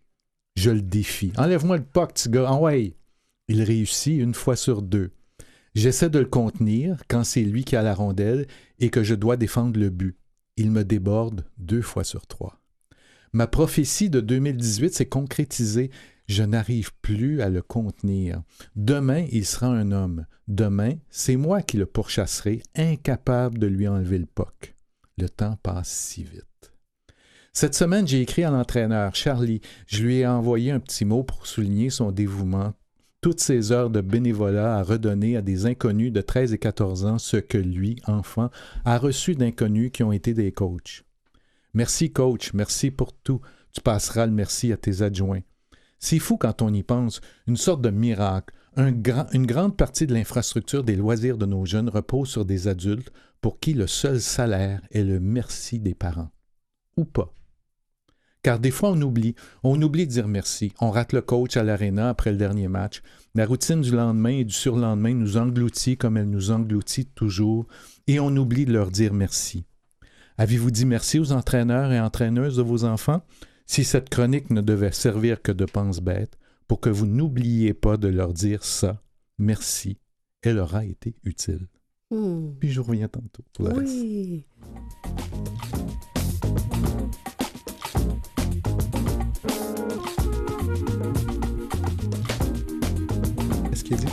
Je 0.56 0.70
le 0.70 0.82
défie. 0.82 1.32
Enlève-moi 1.38 1.78
le 1.78 1.84
puck, 1.84 2.12
petit 2.12 2.28
gars. 2.28 2.46
Ah 2.48 2.60
ouais. 2.60 2.94
Il 3.48 3.62
réussit 3.62 4.18
une 4.18 4.34
fois 4.34 4.56
sur 4.56 4.82
deux. 4.82 5.10
J'essaie 5.74 6.10
de 6.10 6.18
le 6.18 6.26
contenir 6.26 7.02
quand 7.08 7.24
c'est 7.24 7.42
lui 7.42 7.64
qui 7.64 7.76
a 7.76 7.82
la 7.82 7.94
rondelle 7.94 8.46
et 8.78 8.90
que 8.90 9.02
je 9.02 9.14
dois 9.14 9.36
défendre 9.36 9.80
le 9.80 9.90
but. 9.90 10.16
Il 10.56 10.70
me 10.70 10.84
déborde 10.84 11.44
deux 11.58 11.82
fois 11.82 12.04
sur 12.04 12.26
trois. 12.26 12.60
Ma 13.34 13.48
prophétie 13.48 14.10
de 14.10 14.20
2018 14.20 14.94
s'est 14.94 15.06
concrétisée. 15.06 15.90
Je 16.28 16.44
n'arrive 16.44 16.92
plus 17.02 17.42
à 17.42 17.48
le 17.48 17.62
contenir. 17.62 18.40
Demain, 18.76 19.26
il 19.32 19.44
sera 19.44 19.66
un 19.66 19.90
homme. 19.90 20.26
Demain, 20.46 20.92
c'est 21.10 21.34
moi 21.34 21.60
qui 21.60 21.76
le 21.76 21.84
pourchasserai, 21.84 22.62
incapable 22.76 23.58
de 23.58 23.66
lui 23.66 23.88
enlever 23.88 24.18
le 24.18 24.26
poc. 24.26 24.76
Le 25.18 25.28
temps 25.28 25.58
passe 25.64 25.90
si 25.90 26.22
vite. 26.22 26.72
Cette 27.52 27.74
semaine, 27.74 28.06
j'ai 28.06 28.20
écrit 28.20 28.44
à 28.44 28.52
l'entraîneur, 28.52 29.16
Charlie. 29.16 29.60
Je 29.88 30.04
lui 30.04 30.18
ai 30.18 30.26
envoyé 30.28 30.70
un 30.70 30.78
petit 30.78 31.04
mot 31.04 31.24
pour 31.24 31.48
souligner 31.48 31.90
son 31.90 32.12
dévouement, 32.12 32.72
toutes 33.20 33.40
ses 33.40 33.72
heures 33.72 33.90
de 33.90 34.00
bénévolat 34.00 34.76
à 34.76 34.84
redonner 34.84 35.36
à 35.36 35.42
des 35.42 35.66
inconnus 35.66 36.12
de 36.12 36.20
13 36.20 36.52
et 36.52 36.58
14 36.58 37.04
ans 37.04 37.18
ce 37.18 37.38
que 37.38 37.58
lui, 37.58 37.96
enfant, 38.06 38.50
a 38.84 38.96
reçu 38.96 39.34
d'inconnus 39.34 39.90
qui 39.92 40.04
ont 40.04 40.12
été 40.12 40.34
des 40.34 40.52
coachs. 40.52 41.04
Merci, 41.74 42.12
coach, 42.12 42.52
merci 42.54 42.90
pour 42.90 43.12
tout. 43.12 43.40
Tu 43.72 43.80
passeras 43.80 44.26
le 44.26 44.32
merci 44.32 44.72
à 44.72 44.76
tes 44.76 45.02
adjoints. 45.02 45.42
C'est 45.98 46.20
fou 46.20 46.36
quand 46.36 46.62
on 46.62 46.72
y 46.72 46.82
pense, 46.82 47.20
une 47.46 47.56
sorte 47.56 47.82
de 47.82 47.90
miracle. 47.90 48.54
Une 48.76 49.46
grande 49.46 49.76
partie 49.76 50.06
de 50.06 50.14
l'infrastructure 50.14 50.84
des 50.84 50.96
loisirs 50.96 51.38
de 51.38 51.46
nos 51.46 51.64
jeunes 51.64 51.88
repose 51.88 52.28
sur 52.28 52.44
des 52.44 52.66
adultes 52.68 53.12
pour 53.40 53.60
qui 53.60 53.72
le 53.74 53.86
seul 53.86 54.20
salaire 54.20 54.80
est 54.90 55.04
le 55.04 55.20
merci 55.20 55.78
des 55.78 55.94
parents. 55.94 56.30
Ou 56.96 57.04
pas. 57.04 57.32
Car 58.42 58.58
des 58.58 58.70
fois, 58.70 58.90
on 58.90 59.00
oublie. 59.00 59.34
On 59.62 59.80
oublie 59.80 60.06
de 60.06 60.12
dire 60.12 60.28
merci. 60.28 60.72
On 60.80 60.90
rate 60.90 61.12
le 61.12 61.22
coach 61.22 61.56
à 61.56 61.62
l'aréna 61.62 62.10
après 62.10 62.30
le 62.30 62.36
dernier 62.36 62.68
match. 62.68 63.00
La 63.34 63.46
routine 63.46 63.80
du 63.80 63.90
lendemain 63.90 64.30
et 64.30 64.44
du 64.44 64.54
surlendemain 64.54 65.14
nous 65.14 65.38
engloutit 65.38 65.96
comme 65.96 66.16
elle 66.16 66.28
nous 66.28 66.50
engloutit 66.50 67.06
toujours, 67.06 67.66
et 68.06 68.20
on 68.20 68.36
oublie 68.36 68.66
de 68.66 68.72
leur 68.72 68.90
dire 68.90 69.14
merci. 69.14 69.64
Avez-vous 70.36 70.70
dit 70.70 70.84
merci 70.84 71.18
aux 71.18 71.32
entraîneurs 71.32 71.92
et 71.92 72.00
entraîneuses 72.00 72.56
de 72.56 72.62
vos 72.62 72.84
enfants? 72.84 73.22
Si 73.66 73.84
cette 73.84 74.10
chronique 74.10 74.50
ne 74.50 74.60
devait 74.60 74.92
servir 74.92 75.40
que 75.40 75.52
de 75.52 75.64
pense-bête, 75.64 76.36
pour 76.66 76.80
que 76.80 76.90
vous 76.90 77.06
n'oubliez 77.06 77.72
pas 77.72 77.96
de 77.96 78.08
leur 78.08 78.32
dire 78.32 78.64
ça, 78.64 79.02
merci, 79.38 79.98
elle 80.42 80.58
aura 80.58 80.84
été 80.84 81.14
utile. 81.24 81.68
Hmm. 82.10 82.50
Puis 82.58 82.70
je 82.70 82.80
reviens 82.80 83.08
tantôt 83.08 83.44
pour 83.52 83.68
le 83.68 83.74
reste. 83.74 83.92
Oui. 83.94 84.46
Qu'il 93.84 93.98
dit? 93.98 94.06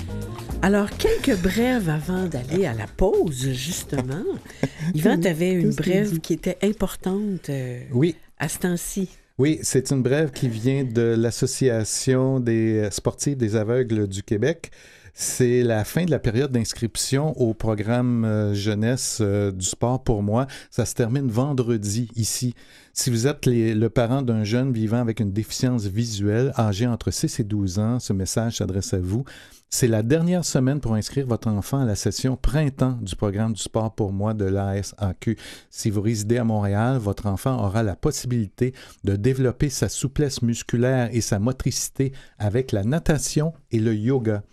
Alors, 0.63 0.91
quelques 0.91 1.41
brèves 1.41 1.89
avant 1.89 2.27
d'aller 2.27 2.67
à 2.67 2.75
la 2.75 2.85
pause, 2.85 3.49
justement. 3.51 4.23
Yvan, 4.93 5.19
tu 5.19 5.27
avais 5.27 5.53
une 5.53 5.71
brève 5.71 6.19
qui 6.19 6.33
était 6.33 6.59
importante 6.61 7.49
euh, 7.49 7.81
Oui, 7.91 8.15
à 8.37 8.47
ce 8.47 8.59
temps-ci. 8.59 9.09
Oui, 9.39 9.57
c'est 9.63 9.89
une 9.89 10.03
brève 10.03 10.29
qui 10.29 10.49
vient 10.49 10.83
de 10.83 11.15
l'Association 11.17 12.39
des 12.39 12.89
sportifs 12.91 13.37
des 13.37 13.55
aveugles 13.55 14.07
du 14.07 14.21
Québec. 14.21 14.69
C'est 15.13 15.63
la 15.63 15.83
fin 15.83 16.05
de 16.05 16.11
la 16.11 16.19
période 16.19 16.51
d'inscription 16.51 17.37
au 17.39 17.53
programme 17.53 18.23
euh, 18.23 18.53
jeunesse 18.53 19.19
euh, 19.21 19.51
du 19.51 19.65
sport 19.65 20.03
pour 20.03 20.23
moi. 20.23 20.47
Ça 20.69 20.85
se 20.85 20.95
termine 20.95 21.27
vendredi 21.27 22.09
ici. 22.15 22.55
Si 22.93 23.09
vous 23.09 23.27
êtes 23.27 23.45
le 23.45 23.87
parent 23.89 24.21
d'un 24.21 24.43
jeune 24.43 24.71
vivant 24.71 24.99
avec 24.99 25.19
une 25.19 25.31
déficience 25.31 25.85
visuelle 25.85 26.53
âgé 26.57 26.87
entre 26.87 27.11
6 27.11 27.39
et 27.39 27.43
12 27.43 27.79
ans, 27.79 27.99
ce 27.99 28.13
message 28.13 28.57
s'adresse 28.57 28.93
à 28.93 28.99
vous. 28.99 29.23
C'est 29.69 29.87
la 29.87 30.03
dernière 30.03 30.43
semaine 30.43 30.81
pour 30.81 30.95
inscrire 30.95 31.25
votre 31.25 31.47
enfant 31.47 31.79
à 31.79 31.85
la 31.85 31.95
session 31.95 32.35
printemps 32.35 32.97
du 33.01 33.15
programme 33.15 33.53
du 33.53 33.61
sport 33.61 33.95
pour 33.95 34.11
moi 34.11 34.33
de 34.33 34.43
l'ASAQ. 34.43 35.37
Si 35.69 35.89
vous 35.89 36.01
résidez 36.01 36.37
à 36.37 36.43
Montréal, 36.43 36.97
votre 36.97 37.27
enfant 37.27 37.57
aura 37.63 37.81
la 37.81 37.95
possibilité 37.95 38.73
de 39.05 39.15
développer 39.15 39.69
sa 39.69 39.87
souplesse 39.87 40.41
musculaire 40.41 41.09
et 41.13 41.21
sa 41.21 41.39
motricité 41.39 42.11
avec 42.37 42.73
la 42.73 42.83
natation 42.83 43.53
et 43.71 43.79
le 43.79 43.95
yoga. 43.95 44.43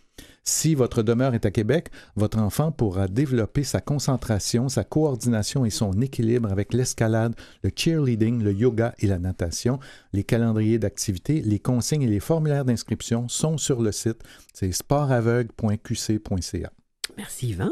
Si 0.48 0.74
votre 0.74 1.02
demeure 1.02 1.34
est 1.34 1.44
à 1.44 1.50
Québec, 1.50 1.90
votre 2.16 2.38
enfant 2.38 2.72
pourra 2.72 3.06
développer 3.06 3.64
sa 3.64 3.82
concentration, 3.82 4.70
sa 4.70 4.82
coordination 4.82 5.66
et 5.66 5.70
son 5.70 6.00
équilibre 6.00 6.50
avec 6.50 6.72
l'escalade, 6.72 7.34
le 7.62 7.70
cheerleading, 7.76 8.42
le 8.42 8.54
yoga 8.54 8.94
et 8.98 9.06
la 9.06 9.18
natation. 9.18 9.78
Les 10.14 10.24
calendriers 10.24 10.78
d'activités, 10.78 11.42
les 11.42 11.58
consignes 11.58 12.00
et 12.00 12.06
les 12.06 12.18
formulaires 12.18 12.64
d'inscription 12.64 13.28
sont 13.28 13.58
sur 13.58 13.82
le 13.82 13.92
site. 13.92 14.22
C'est 14.54 14.72
sportaveugle.qc.ca. 14.72 16.72
Merci, 17.18 17.48
Yvan. 17.48 17.70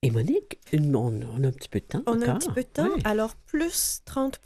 Et 0.00 0.10
Monique, 0.10 0.58
on, 0.72 1.44
a 1.44 1.46
un 1.46 1.52
petit 1.52 1.68
peu 1.68 1.80
de 1.80 1.84
temps. 1.84 2.02
On 2.06 2.22
a 2.22 2.30
un 2.30 2.38
petit 2.38 2.52
peu 2.52 2.62
de 2.62 2.68
temps. 2.68 2.88
Alors, 3.04 3.36
plus 3.36 4.00
30 4.06 4.40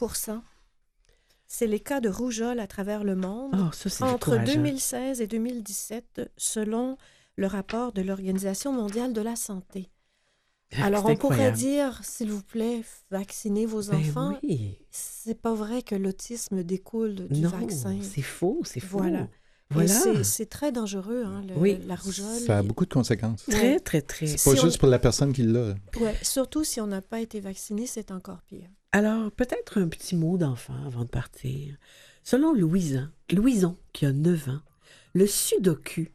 C'est 1.57 1.69
les 1.69 1.79
cas 1.79 2.01
de 2.01 2.09
rougeole 2.09 2.59
à 2.59 2.67
travers 2.67 3.05
le 3.05 3.15
monde. 3.15 3.53
Oh, 3.55 3.71
ça, 3.73 4.07
entre 4.07 4.31
décourageant. 4.33 4.55
2016 4.55 5.21
et 5.21 5.29
2017, 5.29 6.33
selon 6.37 6.97
le 7.37 7.47
rapport 7.47 7.93
de 7.93 8.03
l'Organisation 8.03 8.73
mondiale 8.73 9.13
de 9.13 9.21
la 9.21 9.37
santé. 9.37 9.89
Alors, 10.83 11.05
C'est 11.07 11.13
on 11.13 11.17
pourrait 11.17 11.53
dire, 11.53 12.01
s'il 12.03 12.33
vous 12.33 12.43
plaît, 12.43 12.83
vaccinez 13.13 13.67
vos 13.67 13.83
Ben 13.85 13.99
enfants. 14.01 14.37
oui. 14.43 14.79
C'est 14.91 15.41
pas 15.41 15.55
vrai 15.55 15.83
que 15.83 15.95
l'autisme 15.95 16.65
découle 16.65 17.29
du 17.29 17.43
Non, 17.43 17.51
vaccin. 17.51 17.97
c'est 18.03 18.23
faux, 18.23 18.63
c'est 18.65 18.81
faux. 18.81 18.99
Voilà. 18.99 19.29
Voilà. 19.71 20.25
c'est- 20.25 20.47
très 20.51 20.73
dangereux, 20.73 21.23
hein, 21.25 21.43
le- 21.49 21.55
Oui. 21.57 21.79
la 21.87 21.95
rougeole. 21.95 22.41
Ça 22.47 22.59
a 22.59 22.63
beaucoup 22.63 22.85
de 22.85 22.93
conséquences. 22.93 23.45
Très, 23.49 23.79
très, 23.81 24.03
très. 24.03 24.27
C'est 24.27 24.39
Si 24.39 24.45
pas 24.51 24.57
on- 24.61 24.65
juste 24.67 24.79
pour 24.79 24.89
la 24.89 24.99
personne 24.99 25.33
qui 25.33 25.43
l'a. 25.45 25.75
Ouais, 26.01 26.17
surtout 26.23 26.65
si 26.65 26.81
on 26.81 26.87
n'a 26.89 27.01
pas 27.01 27.21
été 27.21 27.39
vacciné, 27.41 27.87
c'est 27.87 28.11
encore 28.11 28.43
pire. 28.43 28.69
Alors, 28.95 29.33
peut-être 29.33 29.81
un 29.81 29.89
petit 29.89 30.15
mot 30.15 30.39
d'enfant 30.39 30.77
avant 30.87 31.03
de 31.03 31.09
partir. 31.09 31.75
Selon 32.23 32.53
Louison, 32.55 33.09
Louison, 33.33 33.77
qui 33.93 34.07
a 34.07 34.13
9 34.13 34.51
ans, 34.51 34.61
le 35.15 35.27
sudoku, 35.27 36.07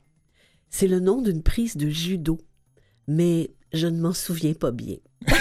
c'est 0.70 0.88
le 0.88 1.02
nom 1.02 1.22
d'une 1.22 1.44
prise 1.44 1.76
de 1.76 1.90
judo, 1.90 2.40
mais 3.06 3.52
je 3.74 3.88
ne 3.88 4.00
m'en 4.00 4.14
souviens 4.14 4.54
pas 4.54 4.72
bien. 4.72 4.96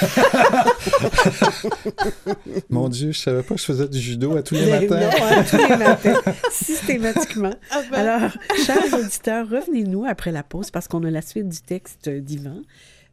Mon 2.70 2.88
Dieu, 2.88 3.12
je 3.12 3.20
savais 3.20 3.44
pas 3.44 3.54
que 3.54 3.60
je 3.60 3.66
faisais 3.66 3.86
du 3.88 4.00
judo 4.00 4.36
à 4.36 4.42
tous 4.42 4.54
les 4.56 4.68
matins. 4.88 4.98
non, 4.98 5.08
à 5.08 5.44
tous 5.44 5.56
les 5.58 5.76
matins, 5.76 6.20
systématiquement. 6.50 7.54
Ah 7.70 7.82
ben. 7.88 7.98
Alors, 7.98 8.32
chers 8.66 8.92
auditeurs, 8.94 9.48
revenez-nous 9.48 10.04
après 10.04 10.32
la 10.32 10.42
pause 10.42 10.72
parce 10.72 10.88
qu'on 10.88 11.04
a 11.04 11.10
la 11.12 11.22
suite 11.22 11.48
du 11.48 11.60
texte 11.60 12.08
d'Yvan, 12.08 12.62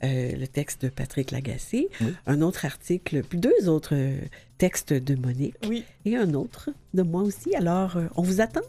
euh, 0.03 0.31
le 0.35 0.47
texte 0.47 0.83
de 0.83 0.89
Patrick 0.89 1.31
Lagacé, 1.31 1.89
Oui. 2.01 2.13
un 2.27 2.41
autre 2.41 2.65
article, 2.65 3.23
puis 3.23 3.37
deux 3.39 3.69
autres 3.69 3.95
euh, 3.95 4.17
textes 4.57 4.93
de 4.93 5.15
Monique 5.15 5.55
Oui. 5.67 5.83
et 6.05 6.15
un 6.15 6.33
autre 6.33 6.69
de 6.93 7.01
moi 7.01 7.21
aussi. 7.21 7.55
Alors, 7.55 7.97
euh, 7.97 8.07
on 8.15 8.21
vous 8.21 8.41
attend. 8.41 8.61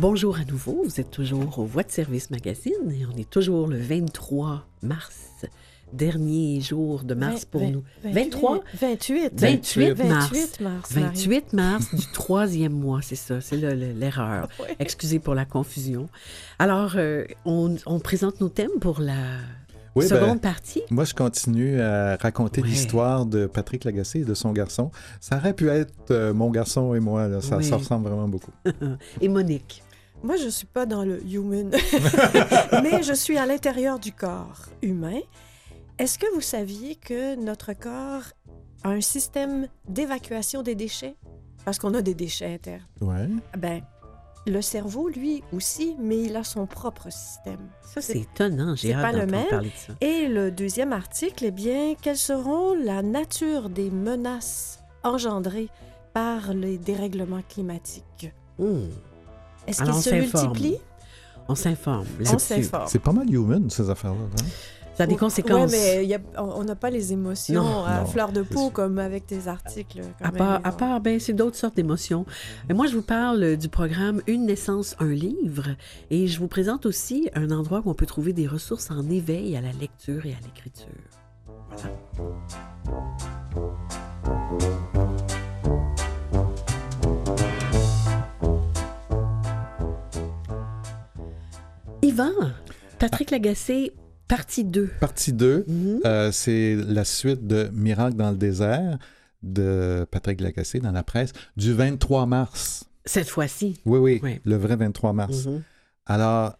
Bonjour 0.00 0.36
à 0.38 0.44
nouveau, 0.44 0.82
vous 0.84 1.00
êtes 1.00 1.10
toujours 1.10 1.58
au 1.58 1.64
Voix 1.64 1.82
de 1.82 1.90
service 1.90 2.30
magazine 2.30 2.72
et 2.90 3.04
on 3.12 3.16
est 3.18 3.28
toujours 3.28 3.66
le 3.66 3.76
23 3.76 4.64
mars, 4.82 5.44
dernier 5.92 6.60
jour 6.60 7.02
de 7.02 7.14
mars 7.14 7.44
pour 7.44 7.62
Vingt- 7.62 7.72
nous. 7.72 7.82
vingt- 8.04 8.12
23? 8.30 8.60
28. 8.80 9.32
28 9.34 9.94
mars. 10.04 10.30
28 10.30 10.60
mars. 10.60 10.94
Marie. 10.94 11.06
28 11.06 11.52
mars 11.52 11.94
du 11.94 12.06
troisième 12.12 12.72
mois, 12.74 13.00
c'est 13.02 13.16
ça, 13.16 13.40
c'est 13.40 13.56
le- 13.56 13.74
le- 13.74 13.92
l'erreur. 13.92 14.48
Excusez 14.78 15.18
pour 15.18 15.34
la 15.34 15.44
confusion. 15.44 16.08
Alors, 16.60 16.92
euh, 16.96 17.24
on, 17.44 17.74
on 17.86 17.98
présente 17.98 18.40
nos 18.40 18.48
thèmes 18.50 18.78
pour 18.80 19.00
la 19.00 19.16
Oui, 19.96 20.06
ben, 20.08 20.20
seconde 20.20 20.40
partie. 20.40 20.82
Moi, 20.90 21.06
je 21.06 21.14
continue 21.14 21.80
à 21.80 22.14
raconter 22.16 22.60
Ouais. 22.62 22.68
l'histoire 22.68 23.26
de 23.26 23.46
Patrick 23.46 23.82
Lagacé 23.82 24.20
et 24.20 24.24
de 24.24 24.34
son 24.34 24.52
garçon. 24.52 24.92
Ça 25.20 25.38
aurait 25.38 25.54
pu 25.54 25.68
être 25.70 25.92
euh, 26.12 26.32
mon 26.32 26.50
garçon 26.52 26.94
et 26.94 27.00
moi. 27.00 27.26
là. 27.26 27.40
Ça, 27.40 27.56
Oui. 27.56 27.64
ça 27.64 27.78
ressemble 27.78 28.08
vraiment 28.08 28.28
beaucoup. 28.28 28.52
Et 29.20 29.28
Monique. 29.28 29.82
Moi, 30.22 30.36
je 30.36 30.46
ne 30.46 30.50
suis 30.50 30.66
pas 30.66 30.84
dans 30.84 31.04
le 31.04 31.22
human, 31.24 31.70
mais 32.82 33.02
je 33.02 33.12
suis 33.14 33.38
à 33.38 33.46
l'intérieur 33.46 33.98
du 33.98 34.12
corps 34.12 34.66
humain. 34.82 35.20
Est-ce 35.98 36.18
que 36.18 36.26
vous 36.34 36.40
saviez 36.40 36.96
que 36.96 37.36
notre 37.36 37.72
corps 37.72 38.24
a 38.82 38.90
un 38.90 39.00
système 39.00 39.68
d'évacuation 39.88 40.62
des 40.62 40.74
déchets? 40.74 41.16
Parce 41.64 41.78
qu'on 41.78 41.94
a 41.94 42.02
des 42.02 42.14
déchets 42.14 42.54
internes. 42.54 42.86
Ouais. 43.00 43.28
Ben, 43.56 43.82
le 44.46 44.62
cerveau, 44.62 45.08
lui 45.08 45.42
aussi, 45.52 45.94
mais 46.00 46.22
il 46.22 46.36
a 46.36 46.42
son 46.42 46.66
propre 46.66 47.10
système. 47.10 47.68
Ça, 47.82 48.00
c'est 48.00 48.18
étonnant. 48.20 48.74
J'ai 48.74 48.88
c'est 48.88 48.94
hâte 48.94 49.02
pas 49.02 49.12
le 49.12 49.26
même. 49.26 49.48
parler 49.48 49.68
de 49.68 49.74
ça. 49.76 49.92
Et 50.00 50.26
le 50.28 50.50
deuxième 50.50 50.92
article, 50.92 51.44
eh 51.44 51.50
bien, 51.50 51.94
quelles 52.00 52.16
seront 52.16 52.74
la 52.74 53.02
nature 53.02 53.68
des 53.68 53.90
menaces 53.90 54.82
engendrées 55.04 55.68
par 56.12 56.54
les 56.54 56.78
dérèglements 56.78 57.42
climatiques? 57.48 58.32
Hmm. 58.58 58.88
Est-ce 59.68 59.82
qu'ils 59.82 59.90
on 59.92 60.00
se 60.00 60.10
s'informe. 60.10 60.46
multiplient? 60.48 60.78
On 61.48 61.54
s'informe 61.54 62.06
On 62.32 62.38
s'informe. 62.38 62.86
C'est 62.88 62.98
pas 62.98 63.12
mal 63.12 63.32
human, 63.32 63.70
ces 63.70 63.88
affaires-là. 63.90 64.18
hein? 64.20 64.44
Ça 64.96 65.04
a 65.04 65.06
des 65.06 65.12
Oui, 65.12 65.18
conséquences. 65.20 65.70
mais 65.70 66.04
y 66.06 66.14
a- 66.16 66.18
on 66.42 66.64
n'a 66.64 66.74
pas 66.74 66.90
les 66.90 67.12
émotions 67.12 67.62
Non, 67.62 67.84
à 67.84 68.00
non, 68.00 68.06
fleur 68.06 68.32
de 68.32 68.42
peau 68.42 68.68
comme 68.70 68.98
avec 68.98 69.28
tes 69.28 69.46
articles. 69.46 70.00
quand 70.18 70.24
À 70.24 70.32
même, 70.32 70.38
part, 70.38 70.60
à 70.64 70.68
Yvon. 70.70 70.76
part 70.76 71.00
ben, 71.00 71.20
c'est 71.20 71.34
d'autres 71.34 71.54
sortes 71.56 71.76
d'émotions. 71.76 72.26
Et 72.68 72.72
moi, 72.74 72.88
je 72.88 72.96
vous 72.96 73.02
parle 73.02 73.42
euh, 73.44 73.56
du 73.56 73.68
programme 73.68 74.20
Une 74.26 74.46
naissance, 74.46 74.96
un 74.98 75.06
livre. 75.12 75.66
Et 76.10 76.26
je 76.26 76.40
vous 76.40 76.48
présente 76.48 76.84
aussi 76.84 77.30
un 77.34 77.52
endroit 77.52 77.80
où 77.84 77.90
on 77.90 77.94
peut 77.94 78.06
trouver 78.06 78.32
des 78.32 78.48
ressources 78.48 78.90
en 78.90 79.08
éveil 79.08 79.56
à 79.56 79.60
la 79.60 79.70
lecture 79.70 80.26
et 80.26 80.32
à 80.32 80.38
l'écriture. 80.44 80.88
Voilà. 81.70 81.94
Yvan, 92.08 92.32
Patrick 92.98 93.30
Lagacé, 93.30 93.92
partie 94.28 94.64
2. 94.64 94.86
Partie 94.98 95.34
2, 95.34 95.64
Mhm. 95.68 96.00
euh, 96.06 96.32
c'est 96.32 96.74
la 96.74 97.04
suite 97.04 97.46
de 97.46 97.68
Miracle 97.74 98.16
dans 98.16 98.30
le 98.30 98.36
désert 98.38 98.98
de 99.42 100.06
Patrick 100.10 100.40
Lagacé 100.40 100.80
dans 100.80 100.90
la 100.92 101.02
presse 101.02 101.32
du 101.58 101.74
23 101.74 102.24
mars. 102.24 102.84
Cette 103.04 103.28
fois-ci. 103.28 103.78
Oui, 103.84 103.98
oui, 103.98 104.20
Oui. 104.22 104.40
le 104.44 104.56
vrai 104.56 104.76
23 104.76 105.12
mars. 105.12 105.44
Mhm. 105.46 105.62
Alors, 106.06 106.56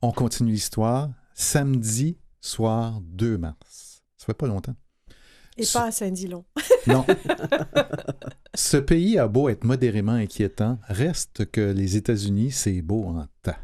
on 0.00 0.10
continue 0.10 0.52
l'histoire. 0.52 1.10
Samedi 1.34 2.16
soir 2.40 3.00
2 3.02 3.36
mars. 3.36 4.02
Ça 4.16 4.24
fait 4.24 4.32
pas 4.34 4.46
longtemps. 4.46 4.74
Et 5.58 5.64
Ce- 5.64 5.72
pas 5.76 5.84
à 5.84 5.90
Saint-Dillon. 5.92 6.44
Non. 6.86 7.04
Ce 8.54 8.76
pays 8.78 9.18
a 9.18 9.28
beau 9.28 9.50
être 9.50 9.64
modérément 9.64 10.12
inquiétant, 10.12 10.78
reste 10.88 11.50
que 11.50 11.60
les 11.72 11.96
États-Unis, 11.96 12.50
c'est 12.52 12.80
beau 12.80 13.04
en 13.04 13.26
tas. 13.42 13.58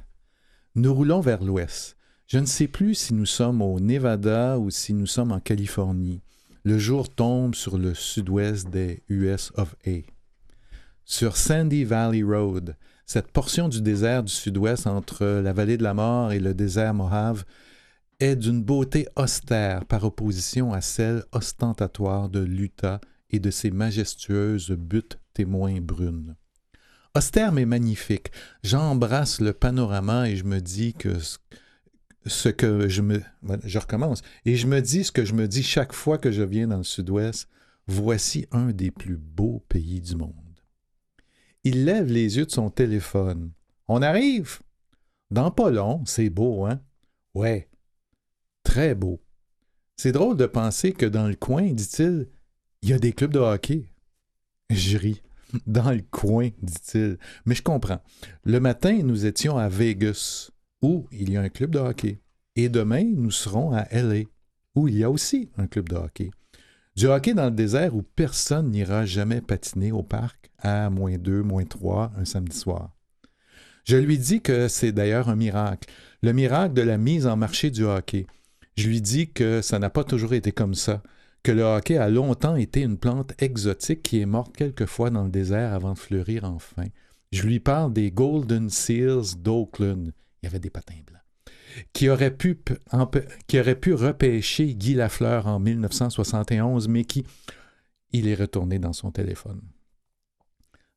Nous 0.77 0.93
roulons 0.93 1.21
vers 1.21 1.45
l'ouest. 1.45 1.97
Je 2.27 2.37
ne 2.37 2.47
sais 2.47 2.67
plus 2.67 2.97
si 2.97 3.15
nous 3.15 3.27
sommes 3.27 3.63
au 3.63 3.79
Nevada 3.79 4.59
ou 4.59 4.71
si 4.71 4.93
nous 4.93 5.07
sommes 5.07 5.31
en 5.31 5.39
Californie. 5.39 6.21
Le 6.65 6.81
jour 6.81 7.09
tombe 7.09 7.55
sur 7.55 7.79
le 7.79 7.95
sud-ouest 7.95 8.69
des 8.71 9.05
US 9.09 9.53
of 9.55 9.77
A. 9.87 10.01
Sur 11.05 11.37
Sandy 11.37 11.85
Valley 11.85 12.25
Road, 12.25 12.75
cette 13.07 13.31
portion 13.31 13.69
du 13.69 13.83
désert 13.83 14.25
du 14.25 14.33
sud-ouest 14.33 14.89
entre 14.89 15.25
la 15.25 15.53
vallée 15.53 15.77
de 15.77 15.85
la 15.85 15.95
mort 15.95 16.33
et 16.33 16.41
le 16.41 16.55
désert 16.55 16.93
Mojave 16.93 17.45
est 18.19 18.35
d'une 18.35 18.65
beauté 18.65 19.07
austère 19.15 19.85
par 19.85 20.03
opposition 20.03 20.73
à 20.73 20.81
celle 20.81 21.23
ostentatoire 21.31 22.29
de 22.29 22.41
l'Utah 22.41 23.01
et 23.31 23.39
de 23.39 23.53
ses 23.53 23.71
majestueuses 23.71 24.73
buttes 24.73 25.21
témoins 25.35 25.81
brunes. 25.81 26.35
Austère 27.17 27.53
mais 27.53 27.65
magnifique, 27.65 28.33
j'embrasse 28.65 29.41
le 29.41 29.53
panorama 29.53 30.29
et 30.29 30.37
je 30.37 30.45
me 30.45 30.61
dis 30.61 30.95
que 30.95 31.17
ce- 32.27 32.49
que 32.49 32.89
je 32.89 33.03
me... 33.03 33.23
Je 33.65 33.79
recommence. 33.79 34.23
Et 34.45 34.57
je 34.57 34.67
me 34.67 34.81
dis 34.81 35.05
ce 35.05 35.13
que 35.13 35.25
je 35.25 35.35
me 35.35 35.47
dis 35.47 35.63
chaque 35.63 35.93
fois 35.93 36.19
que 36.19 36.33
je 36.33 36.43
viens 36.43 36.67
dans 36.67 36.79
le 36.79 36.83
sud-ouest, 36.83 37.49
voici 37.87 38.47
un 38.51 38.73
des 38.73 38.91
plus 38.91 39.17
beaux 39.17 39.65
pays 39.69 40.01
du 40.01 40.17
monde. 40.17 40.35
Il 41.63 41.85
lève 41.85 42.11
les 42.11 42.37
yeux 42.37 42.47
de 42.47 42.51
son 42.51 42.69
téléphone. 42.69 43.53
On 43.87 44.03
arrive? 44.03 44.59
Dans 45.31 45.51
pas 45.51 45.71
c'est 46.07 46.31
beau, 46.31 46.67
hein? 46.67 46.81
Ouais, 47.35 47.69
très 48.65 48.95
beau. 48.95 49.23
C'est 49.97 50.13
drôle 50.13 50.37
de 50.37 50.47
penser 50.47 50.93
que 50.93 51.07
dans 51.07 51.29
le 51.29 51.37
coin, 51.37 51.73
dit-il, 51.73 52.29
il 52.83 52.89
y 52.89 52.93
a 52.93 52.99
des 52.99 53.13
clubs 53.13 53.33
de 53.33 53.39
hockey. 53.39 53.89
Je 54.71 54.99
ris. 54.99 55.23
Dans 55.67 55.91
le 55.91 56.03
coin, 56.11 56.51
dit-il. 56.63 57.19
Mais 57.47 57.55
je 57.55 57.63
comprends. 57.63 58.03
Le 58.45 58.61
matin, 58.61 59.01
nous 59.03 59.27
étions 59.27 59.59
à 59.59 59.69
Vegas, 59.69 60.51
où 60.83 61.07
il 61.13 61.31
y 61.31 61.37
a 61.37 61.41
un 61.41 61.49
club 61.49 61.71
de 61.71 61.79
hockey. 61.79 62.21
Et 62.57 62.69
demain, 62.69 63.05
nous 63.05 63.31
serons 63.31 63.73
à 63.73 63.87
LA, 63.91 64.25
où 64.75 64.89
il 64.89 64.99
y 64.99 65.05
a 65.05 65.11
aussi 65.11 65.51
un 65.57 65.67
club 65.67 65.89
de 65.89 65.97
hockey. 65.97 66.31
Du 66.97 67.07
hockey 67.07 67.35
dans 67.35 67.47
le 67.47 67.51
désert 67.51 67.95
où 67.97 68.03
personne 68.03 68.71
n'ira 68.71 69.05
jamais 69.05 69.41
patiner 69.41 69.91
au 69.91 70.03
parc 70.03 70.51
à 70.59 70.91
moins 70.91 71.19
2, 71.19 71.43
moins 71.43 71.65
3 71.65 72.13
un 72.17 72.25
samedi 72.25 72.57
soir. 72.57 72.97
Je 73.85 73.97
lui 73.97 74.17
dis 74.17 74.41
que 74.41 74.69
c'est 74.69 74.93
d'ailleurs 74.93 75.29
un 75.29 75.37
miracle, 75.37 75.91
le 76.23 76.33
miracle 76.33 76.73
de 76.73 76.83
la 76.83 76.97
mise 76.97 77.27
en 77.27 77.37
marché 77.37 77.71
du 77.71 77.85
hockey. 77.85 78.27
Je 78.77 78.89
lui 78.89 79.01
dis 79.01 79.31
que 79.31 79.61
ça 79.61 79.79
n'a 79.79 79.91
pas 79.91 80.05
toujours 80.05 80.35
été 80.35 80.53
comme 80.53 80.75
ça, 80.75 81.03
que 81.45 81.53
le 81.53 81.63
hockey 81.63 81.99
a 81.99 82.09
longtemps 82.09 82.57
été 82.57 82.81
une 82.81 82.97
plante 82.97 83.35
exotique 83.39 84.03
qui 84.03 84.21
est 84.21 84.27
morte 84.27 84.57
quelquefois 84.57 85.11
dans 85.11 85.25
le 85.25 85.31
désert 85.31 85.75
avant 85.75 85.93
de 85.93 85.99
fleurir 85.99 86.45
enfin. 86.45 86.87
Je 87.33 87.43
lui 87.43 87.61
parle 87.61 87.93
des 87.93 88.11
Golden 88.11 88.71
Seals 88.71 89.37
d'Oakland. 89.39 90.13
Il 90.43 90.47
y 90.47 90.49
avait 90.49 90.59
des 90.59 90.71
patins 90.71 90.95
blancs. 91.07 91.21
Qui 91.93 92.09
aurait 92.09 92.31
pu, 92.35 92.55
repêcher 93.93 94.75
Guy 94.75 94.95
Lafleur 94.95 95.47
en 95.47 95.61
1971, 95.61 96.89
mais 96.89 97.05
qui. 97.05 97.27
Il 98.13 98.27
est 98.27 98.37
retourné 98.37 98.79
dans 98.79 98.93
son 98.93 99.11
téléphone. 99.11 99.61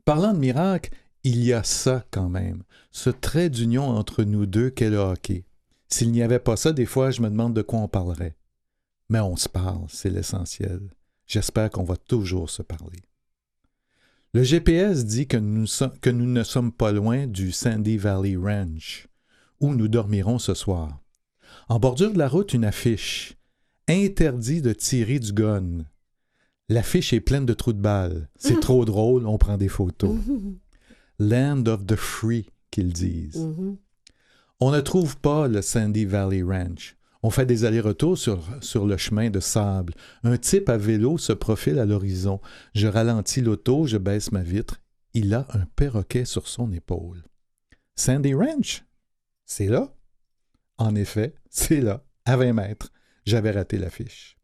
Parlant 0.06 0.34
de 0.34 0.40
miracle, 0.40 0.92
il 1.24 1.44
y 1.44 1.52
a 1.52 1.64
ça 1.64 2.06
quand 2.12 2.30
même, 2.30 2.64
ce 2.92 3.10
trait 3.10 3.50
d'union 3.50 3.90
entre 3.90 4.24
nous 4.24 4.46
deux 4.46 4.70
qu'est 4.70 4.92
le 4.92 4.98
hockey. 4.98 5.44
S'il 5.90 6.12
n'y 6.12 6.22
avait 6.22 6.40
pas 6.40 6.56
ça, 6.56 6.72
des 6.72 6.86
fois, 6.86 7.12
je 7.12 7.22
me 7.22 7.30
demande 7.30 7.54
de 7.54 7.64
quoi 7.64 7.80
on 7.80 7.88
parlerait. 7.90 8.38
Mais 9.10 9.20
on 9.20 9.36
se 9.36 9.48
parle, 9.50 9.86
c'est 9.90 10.10
l'essentiel. 10.10 10.82
J'espère 11.26 11.70
qu'on 11.70 11.84
va 11.84 11.98
toujours 11.98 12.50
se 12.50 12.62
parler. 12.62 13.00
Le 14.34 14.44
GPS 14.44 15.06
dit 15.06 15.28
que 15.28 15.38
nous, 15.38 15.68
so- 15.68 15.90
que 16.02 16.10
nous 16.10 16.26
ne 16.26 16.44
sommes 16.44 16.72
pas 16.72 16.92
loin 16.92 17.28
du 17.28 17.52
Sandy 17.52 17.98
Valley 17.98 18.36
Ranch, 18.36 19.08
où 19.60 19.74
nous 19.74 19.88
dormirons 19.88 20.40
ce 20.40 20.54
soir. 20.54 21.00
En 21.70 21.80
bordure 21.80 22.12
de 22.14 22.18
la 22.20 22.28
route, 22.28 22.54
une 22.54 22.66
affiche. 22.66 23.36
Interdit 23.88 24.62
de 24.62 24.74
tirer 24.74 25.20
du 25.20 25.32
gun. 25.32 25.86
L'affiche 26.70 27.14
est 27.14 27.22
pleine 27.22 27.46
de 27.46 27.54
trous 27.54 27.72
de 27.74 27.80
balles. 27.82 28.30
C'est 28.36 28.60
trop 28.60 28.84
drôle, 28.84 29.26
on 29.26 29.38
prend 29.38 29.58
des 29.58 29.70
photos. 29.70 30.18
Land 31.20 31.66
of 31.68 31.86
the 31.86 31.96
Free, 31.96 32.50
qu'ils 32.70 32.92
disent. 32.94 33.38
Mhm. 33.46 33.78
On 34.60 34.72
ne 34.72 34.82
trouve 34.82 35.18
pas 35.18 35.48
le 35.48 35.62
Sandy 35.62 36.04
Valley 36.06 36.44
Ranch. 36.44 36.97
On 37.28 37.30
fait 37.30 37.46
des 37.46 37.66
allers-retours 37.66 38.18
sur, 38.18 38.86
le 38.86 38.96
chemin 38.96 39.30
de 39.30 39.42
sable. 39.42 39.94
Un 40.24 40.38
type 40.38 40.70
à 40.70 40.78
vélo 40.78 41.18
se 41.18 41.34
profile 41.34 41.78
à 41.78 41.84
l'horizon. 41.84 42.40
Je 42.74 42.88
ralentis 42.88 43.42
l'auto, 43.42 43.86
je 43.86 43.98
baisse 43.98 44.32
ma 44.32 44.44
vitre. 44.44 44.80
Il 45.14 45.34
a 45.34 45.46
un 45.50 45.66
perroquet 45.76 46.24
sur 46.24 46.48
son 46.48 46.72
épaule. 46.72 47.26
Sandy 47.96 48.34
Ranch? 48.34 48.86
C'est 49.46 49.68
là? 49.68 49.94
En 50.78 50.96
effet, 50.96 51.36
c'est 51.50 51.82
là, 51.82 52.02
à 52.24 52.38
20 52.38 52.54
mètres. 52.54 52.94
J'avais 53.26 53.52
raté 53.52 53.78
l'affiche. 53.78 54.38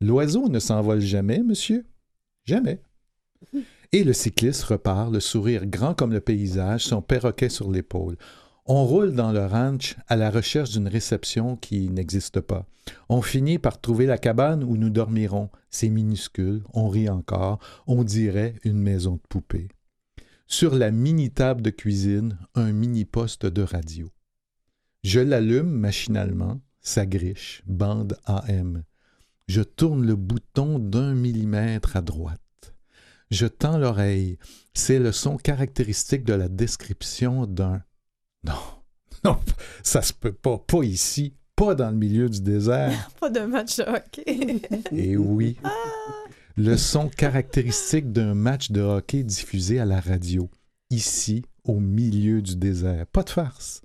L'oiseau 0.00 0.48
ne 0.48 0.58
s'envole 0.58 1.02
jamais, 1.02 1.42
monsieur? 1.42 1.84
Jamais. 2.46 2.80
Et 3.92 4.04
le 4.04 4.14
cycliste 4.14 4.64
repart, 4.64 5.12
le 5.12 5.20
sourire 5.20 5.66
grand 5.66 5.92
comme 5.92 6.14
le 6.14 6.20
paysage, 6.20 6.86
son 6.86 7.02
perroquet 7.02 7.50
sur 7.50 7.70
l'épaule. 7.70 8.16
On 8.68 8.84
roule 8.84 9.14
dans 9.14 9.30
le 9.30 9.46
ranch 9.46 9.94
à 10.08 10.16
la 10.16 10.28
recherche 10.28 10.70
d'une 10.70 10.88
réception 10.88 11.54
qui 11.56 11.88
n'existe 11.88 12.40
pas. 12.40 12.66
On 13.08 13.22
finit 13.22 13.60
par 13.60 13.80
trouver 13.80 14.06
la 14.06 14.18
cabane 14.18 14.64
où 14.64 14.76
nous 14.76 14.90
dormirons. 14.90 15.50
C'est 15.70 15.88
minuscule, 15.88 16.64
on 16.74 16.88
rit 16.88 17.08
encore, 17.08 17.60
on 17.86 18.02
dirait 18.02 18.56
une 18.64 18.80
maison 18.80 19.14
de 19.14 19.22
poupée. 19.28 19.68
Sur 20.48 20.74
la 20.74 20.90
mini-table 20.90 21.62
de 21.62 21.70
cuisine, 21.70 22.38
un 22.56 22.72
mini-poste 22.72 23.46
de 23.46 23.62
radio. 23.62 24.10
Je 25.04 25.20
l'allume 25.20 25.70
machinalement, 25.70 26.60
ça 26.80 27.06
griche, 27.06 27.62
bande 27.66 28.18
AM. 28.24 28.82
Je 29.46 29.62
tourne 29.62 30.04
le 30.04 30.16
bouton 30.16 30.80
d'un 30.80 31.14
millimètre 31.14 31.96
à 31.96 32.00
droite. 32.00 32.40
Je 33.30 33.46
tends 33.46 33.78
l'oreille. 33.78 34.38
C'est 34.74 34.98
le 34.98 35.12
son 35.12 35.36
caractéristique 35.36 36.24
de 36.24 36.34
la 36.34 36.48
description 36.48 37.46
d'un 37.46 37.82
non, 38.46 38.52
non, 39.24 39.38
ça 39.82 40.02
se 40.02 40.12
peut 40.12 40.32
pas, 40.32 40.58
pas 40.58 40.82
ici, 40.82 41.34
pas 41.56 41.74
dans 41.74 41.90
le 41.90 41.96
milieu 41.96 42.28
du 42.28 42.40
désert. 42.40 43.10
Pas 43.20 43.30
de 43.30 43.40
match 43.40 43.78
de 43.78 43.84
hockey. 43.84 44.60
Et 44.92 45.16
oui, 45.16 45.56
le 46.56 46.76
son 46.76 47.08
caractéristique 47.08 48.12
d'un 48.12 48.34
match 48.34 48.70
de 48.70 48.82
hockey 48.82 49.22
diffusé 49.22 49.80
à 49.80 49.86
la 49.86 50.00
radio, 50.00 50.50
ici, 50.90 51.44
au 51.64 51.80
milieu 51.80 52.42
du 52.42 52.56
désert. 52.56 53.06
Pas 53.06 53.22
de 53.22 53.30
farce. 53.30 53.80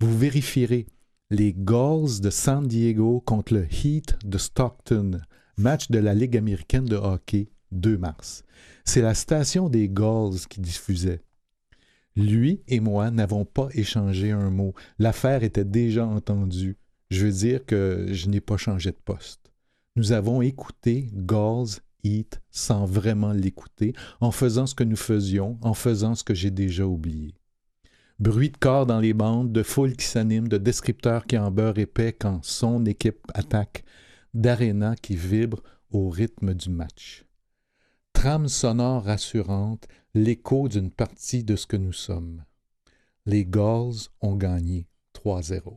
Vous 0.00 0.18
vérifierez 0.18 0.86
les 1.30 1.52
Gulls 1.52 2.20
de 2.20 2.30
San 2.30 2.66
Diego 2.66 3.22
contre 3.24 3.54
le 3.54 3.66
Heat 3.72 4.16
de 4.24 4.38
Stockton, 4.38 5.20
match 5.56 5.90
de 5.90 5.98
la 6.00 6.14
Ligue 6.14 6.36
américaine 6.36 6.84
de 6.84 6.96
hockey, 6.96 7.48
2 7.70 7.96
mars. 7.96 8.42
C'est 8.84 9.02
la 9.02 9.14
station 9.14 9.68
des 9.68 9.88
Gulls 9.88 10.46
qui 10.48 10.60
diffusait. 10.60 11.22
Lui 12.16 12.62
et 12.68 12.80
moi 12.80 13.10
n'avons 13.10 13.44
pas 13.44 13.68
échangé 13.72 14.30
un 14.30 14.50
mot. 14.50 14.74
L'affaire 14.98 15.42
était 15.42 15.64
déjà 15.64 16.06
entendue. 16.06 16.76
Je 17.10 17.26
veux 17.26 17.32
dire 17.32 17.64
que 17.66 18.06
je 18.10 18.28
n'ai 18.28 18.40
pas 18.40 18.56
changé 18.56 18.90
de 18.90 18.96
poste. 19.04 19.52
Nous 19.96 20.12
avons 20.12 20.40
écouté 20.40 21.10
Gulls 21.12 21.80
Heat 22.04 22.40
sans 22.50 22.84
vraiment 22.84 23.32
l'écouter, 23.32 23.94
en 24.20 24.30
faisant 24.30 24.66
ce 24.66 24.74
que 24.74 24.84
nous 24.84 24.96
faisions, 24.96 25.58
en 25.62 25.74
faisant 25.74 26.14
ce 26.14 26.24
que 26.24 26.34
j'ai 26.34 26.50
déjà 26.50 26.86
oublié. 26.86 27.34
Bruit 28.20 28.50
de 28.50 28.56
corps 28.56 28.86
dans 28.86 29.00
les 29.00 29.14
bandes, 29.14 29.52
de 29.52 29.62
foule 29.62 29.96
qui 29.96 30.06
s'anime, 30.06 30.48
de 30.48 30.58
descripteurs 30.58 31.26
qui 31.26 31.36
en 31.36 31.50
beurre 31.50 31.78
épais 31.78 32.12
quand 32.12 32.44
son 32.44 32.84
équipe 32.84 33.26
attaque, 33.34 33.84
d'aréna 34.34 34.94
qui 34.96 35.16
vibre 35.16 35.62
au 35.90 36.10
rythme 36.10 36.54
du 36.54 36.70
match. 36.70 37.24
Trame 38.14 38.48
sonore 38.48 39.04
rassurante, 39.04 39.86
l'écho 40.14 40.68
d'une 40.68 40.90
partie 40.90 41.44
de 41.44 41.56
ce 41.56 41.66
que 41.66 41.76
nous 41.76 41.92
sommes. 41.92 42.42
Les 43.26 43.44
Gulls 43.44 44.08
ont 44.22 44.36
gagné 44.36 44.86
3-0. 45.14 45.76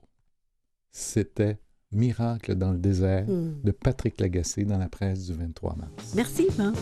C'était 0.91 1.59
Miracle 1.91 2.55
dans 2.55 2.71
le 2.71 2.77
désert 2.79 3.25
Hmm. 3.27 3.61
de 3.63 3.71
Patrick 3.71 4.19
Lagacé 4.19 4.63
dans 4.65 4.77
la 4.77 4.89
presse 4.89 5.25
du 5.25 5.33
23 5.33 5.75
mars. 5.75 6.13
Merci, 6.15 6.43
Yvan. 6.49 6.73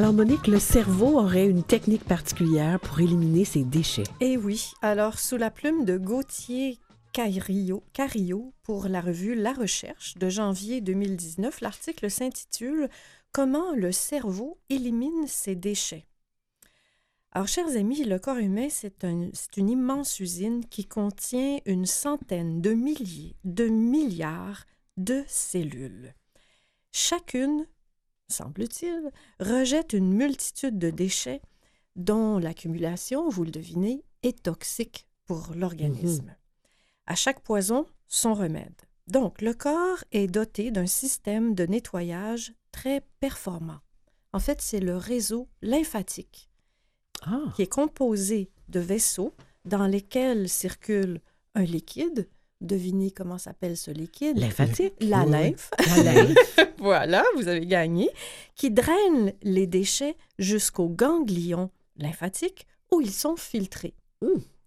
Alors, 0.00 0.14
Monique, 0.14 0.46
le 0.46 0.58
cerveau 0.58 1.18
aurait 1.18 1.44
une 1.44 1.62
technique 1.62 2.06
particulière 2.06 2.80
pour 2.80 3.00
éliminer 3.00 3.44
ses 3.44 3.64
déchets. 3.64 4.04
Eh 4.20 4.38
oui. 4.38 4.70
Alors, 4.80 5.18
sous 5.18 5.36
la 5.36 5.50
plume 5.50 5.84
de 5.84 5.98
Gauthier 5.98 6.78
Carillo 7.12 8.54
pour 8.62 8.88
la 8.88 9.02
revue 9.02 9.34
La 9.34 9.52
Recherche 9.52 10.16
de 10.16 10.30
janvier 10.30 10.80
2019, 10.80 11.60
l'article 11.60 12.10
s'intitule 12.10 12.88
Comment 13.30 13.74
le 13.74 13.92
cerveau 13.92 14.56
élimine 14.70 15.26
ses 15.26 15.54
déchets. 15.54 16.06
Alors, 17.32 17.48
chers 17.48 17.76
amis, 17.76 18.02
le 18.02 18.18
corps 18.18 18.38
humain, 18.38 18.68
c'est 18.70 19.04
une 19.04 19.68
immense 19.68 20.18
usine 20.18 20.64
qui 20.64 20.86
contient 20.86 21.58
une 21.66 21.84
centaine 21.84 22.62
de 22.62 22.72
milliers, 22.72 23.36
de 23.44 23.68
milliards 23.68 24.64
de 24.96 25.22
cellules. 25.26 26.14
Chacune, 26.90 27.66
semble-t-il, 28.30 29.10
rejette 29.40 29.92
une 29.92 30.12
multitude 30.12 30.78
de 30.78 30.90
déchets 30.90 31.42
dont 31.96 32.38
l'accumulation, 32.38 33.28
vous 33.28 33.44
le 33.44 33.50
devinez, 33.50 34.04
est 34.22 34.42
toxique 34.42 35.06
pour 35.26 35.52
l'organisme. 35.54 36.34
À 37.06 37.14
chaque 37.14 37.40
poison, 37.40 37.86
son 38.08 38.34
remède. 38.34 38.74
Donc, 39.06 39.42
le 39.42 39.54
corps 39.54 40.04
est 40.12 40.28
doté 40.28 40.70
d'un 40.70 40.86
système 40.86 41.54
de 41.54 41.66
nettoyage 41.66 42.52
très 42.70 43.02
performant. 43.18 43.80
En 44.32 44.38
fait, 44.38 44.60
c'est 44.60 44.80
le 44.80 44.96
réseau 44.96 45.48
lymphatique 45.62 46.48
Ah, 47.22 47.42
qui 47.56 47.62
est 47.62 47.72
composé 47.72 48.50
de 48.68 48.80
vaisseaux 48.80 49.34
dans 49.64 49.86
lesquels 49.86 50.48
circule 50.48 51.20
un 51.54 51.64
liquide. 51.64 52.28
Devinez 52.60 53.10
comment 53.10 53.38
s'appelle 53.38 53.76
ce 53.76 53.90
liquide? 53.90 54.38
lymphatique. 54.38 54.94
La 55.00 55.24
lymphe. 55.24 55.70
La 55.96 56.12
lymphe. 56.12 56.58
voilà, 56.78 57.24
vous 57.36 57.48
avez 57.48 57.64
gagné. 57.66 58.10
Qui 58.54 58.70
draine 58.70 59.32
les 59.42 59.66
déchets 59.66 60.16
jusqu'aux 60.38 60.88
ganglions 60.88 61.70
lymphatiques 61.96 62.66
où 62.92 63.00
ils 63.00 63.12
sont 63.12 63.36
filtrés. 63.36 63.94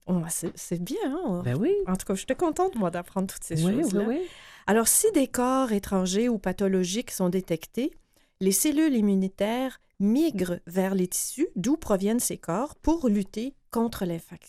Oh, 0.08 0.22
c'est 0.30 0.52
c'est 0.56 0.82
bien, 0.82 0.98
hein? 1.06 1.41
Ben 1.46 1.56
oui. 1.56 1.74
En 1.88 1.96
tout 1.96 2.06
cas, 2.06 2.16
j'étais 2.16 2.36
contente, 2.36 2.76
moi, 2.76 2.89
d'apprendre 2.89 3.32
toutes 3.32 3.44
ces 3.44 3.64
Oui, 3.64 3.82
oui, 3.94 4.04
oui. 4.08 4.22
Alors, 4.66 4.88
si 4.88 5.12
des 5.14 5.28
corps 5.28 5.72
étrangers 5.72 6.30
ou 6.30 6.38
pathologiques 6.38 7.12
sont 7.12 7.30
détectés, 7.30 7.91
les 8.39 8.52
cellules 8.52 8.96
immunitaires 8.96 9.80
migrent 10.00 10.60
vers 10.68 10.96
les 10.96 11.08
tissus 11.08 11.48
d'où 11.56 11.78
proviennent 11.78 12.20
ces 12.20 12.38
corps 12.38 12.76
pour 12.76 13.08
lutter 13.08 13.54
contre 13.72 14.06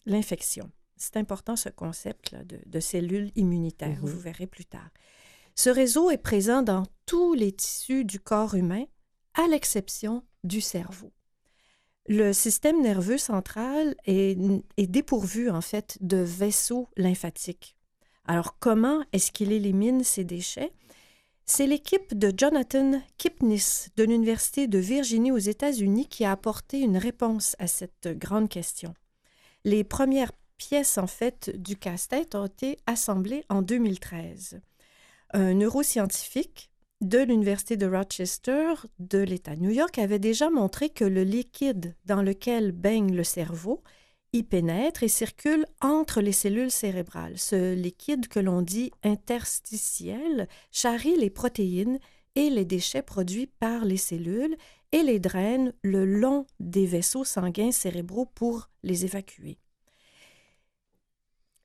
l'infection. 0.07 0.71
C'est 0.97 1.17
important 1.17 1.57
ce 1.57 1.69
concept 1.69 2.31
là, 2.33 2.45
de, 2.45 2.59
de 2.65 2.81
cellules 2.81 3.31
immunitaires, 3.37 3.99
Mhm. 4.03 4.09
vous 4.09 4.19
verrez 4.19 4.47
plus 4.47 4.65
tard. 4.65 4.89
Ce 5.55 5.71
réseau 5.71 6.11
est 6.11 6.19
présent 6.19 6.63
dans 6.63 6.85
tous 7.07 7.35
les 7.35 7.53
tissus 7.53 8.05
du 8.05 8.19
corps 8.21 8.55
humain, 8.55 8.85
à 9.35 9.47
l'exception 9.49 10.25
du 10.45 10.61
cerveau. 10.61 11.13
Le 12.07 12.33
système 12.33 12.83
nerveux 12.83 13.19
central 13.19 13.95
est, 14.07 14.37
est 14.77 14.87
dépourvu 14.87 15.51
en 15.51 15.61
fait 15.61 15.97
de 16.01 16.19
vaisseaux 16.19 16.89
lymphatiques. 16.97 17.77
Alors 18.27 18.59
comment 18.59 19.03
est-ce 19.13 19.33
qu'il 19.33 19.53
élimine 19.53 20.05
ces 20.05 20.25
déchets? 20.25 20.73
C'est 21.47 21.67
l'équipe 21.67 22.17
de 22.17 22.33
Jonathan 22.37 23.03
Kipnis 23.19 23.89
de 23.97 24.05
l'Université 24.05 24.67
de 24.67 24.79
Virginie 24.79 25.31
aux 25.33 25.37
États-Unis 25.39 26.07
qui 26.09 26.25
a 26.25 26.33
apporté 26.33 26.81
une 26.81 26.97
réponse 26.97 27.55
à 27.59 27.67
cette 27.67 28.09
grande 28.19 28.49
question. 28.49 28.95
Les 29.65 29.85
premières 29.85 30.33
pièces 30.57 30.99
en 30.99 31.07
fait 31.07 31.51
du 31.61 31.77
casse-tête 31.77 32.35
ont 32.35 32.47
été 32.47 32.79
assemblées 32.87 33.45
en 33.49 33.63
2013. 33.63 34.61
Un 35.33 35.55
neuroscientifique 35.55 36.71
de 37.01 37.19
l'Université 37.19 37.77
de 37.77 37.87
Rochester 37.87 38.75
de 38.99 39.19
l'État 39.19 39.57
de 39.57 39.61
New 39.61 39.71
York 39.71 39.99
avait 39.99 40.19
déjà 40.19 40.49
montré 40.51 40.89
que 40.89 41.05
le 41.05 41.23
liquide 41.23 41.95
dans 42.05 42.23
lequel 42.23 42.73
baigne 42.73 43.15
le 43.15 43.25
cerveau 43.25 43.83
y 44.33 44.43
pénètre 44.43 45.03
et 45.05 45.09
circule 45.09 45.65
entre 45.81 46.21
les 46.21 46.33
cellules 46.33 46.71
cérébrales. 46.71 47.39
Ce 47.39 47.75
liquide 47.75 48.27
que 48.27 48.41
l'on 48.41 48.63
dit 48.63 48.91
interstitiel 49.05 50.49
charrie 50.73 51.17
les 51.17 51.31
protéines 51.31 52.01
et 52.35 52.51
les 52.51 52.65
déchets 52.65 53.03
produits 53.03 53.47
par 53.47 53.85
les 53.85 53.97
cellules 53.97 54.57
et 54.91 55.03
les 55.03 55.21
draine 55.21 55.73
le 55.83 56.05
long 56.05 56.47
des 56.59 56.87
vaisseaux 56.87 57.25
sanguins 57.25 57.71
cérébraux 57.71 58.27
pour 58.27 58.71
les 58.83 59.05
évacuer. 59.05 59.59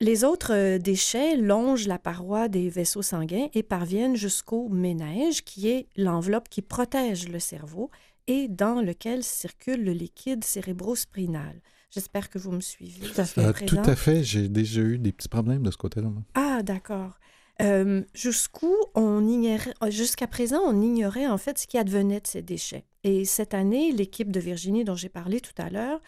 Les 0.02 0.24
autres 0.24 0.54
euh, 0.54 0.78
déchets 0.78 1.36
longent 1.36 1.86
la 1.86 1.98
paroi 1.98 2.48
des 2.48 2.70
vaisseaux 2.70 3.02
sanguins 3.02 3.48
et 3.52 3.62
parviennent 3.62 4.16
jusqu'au 4.16 4.70
ménage, 4.70 5.44
qui 5.44 5.68
est 5.68 5.88
l'enveloppe 5.94 6.48
qui 6.48 6.62
protège 6.62 7.28
le 7.28 7.38
cerveau 7.38 7.90
et 8.26 8.48
dans 8.48 8.80
lequel 8.80 9.22
circule 9.22 9.84
le 9.84 9.92
liquide 9.92 10.42
cérébrospinal. 10.42 11.60
J'espère 11.90 12.30
que 12.30 12.38
vous 12.38 12.52
me 12.52 12.62
suivez. 12.62 13.06
Tout 13.06 13.20
à 13.20 13.24
fait. 13.24 13.44
Euh, 13.44 13.52
tout 13.66 13.76
à 13.76 13.94
fait. 13.94 14.24
J'ai 14.24 14.48
déjà 14.48 14.80
eu 14.80 14.96
des 14.96 15.12
petits 15.12 15.28
problèmes 15.28 15.62
de 15.62 15.70
ce 15.70 15.76
côté-là. 15.76 16.08
Ah, 16.34 16.62
d'accord. 16.62 17.18
Euh, 17.60 18.02
jusqu'où 18.14 18.74
on 18.94 19.28
ignorait, 19.28 19.74
jusqu'à 19.90 20.26
présent, 20.26 20.60
on 20.64 20.80
ignorait 20.80 21.26
en 21.26 21.36
fait 21.36 21.58
ce 21.58 21.66
qui 21.66 21.76
advenait 21.76 22.20
de 22.20 22.26
ces 22.26 22.40
déchets. 22.40 22.86
Et 23.04 23.26
cette 23.26 23.52
année, 23.52 23.92
l'équipe 23.92 24.30
de 24.30 24.40
Virginie 24.40 24.84
dont 24.84 24.94
j'ai 24.94 25.10
parlé 25.10 25.40
tout 25.40 25.52
à 25.58 25.68
l'heure 25.68 26.00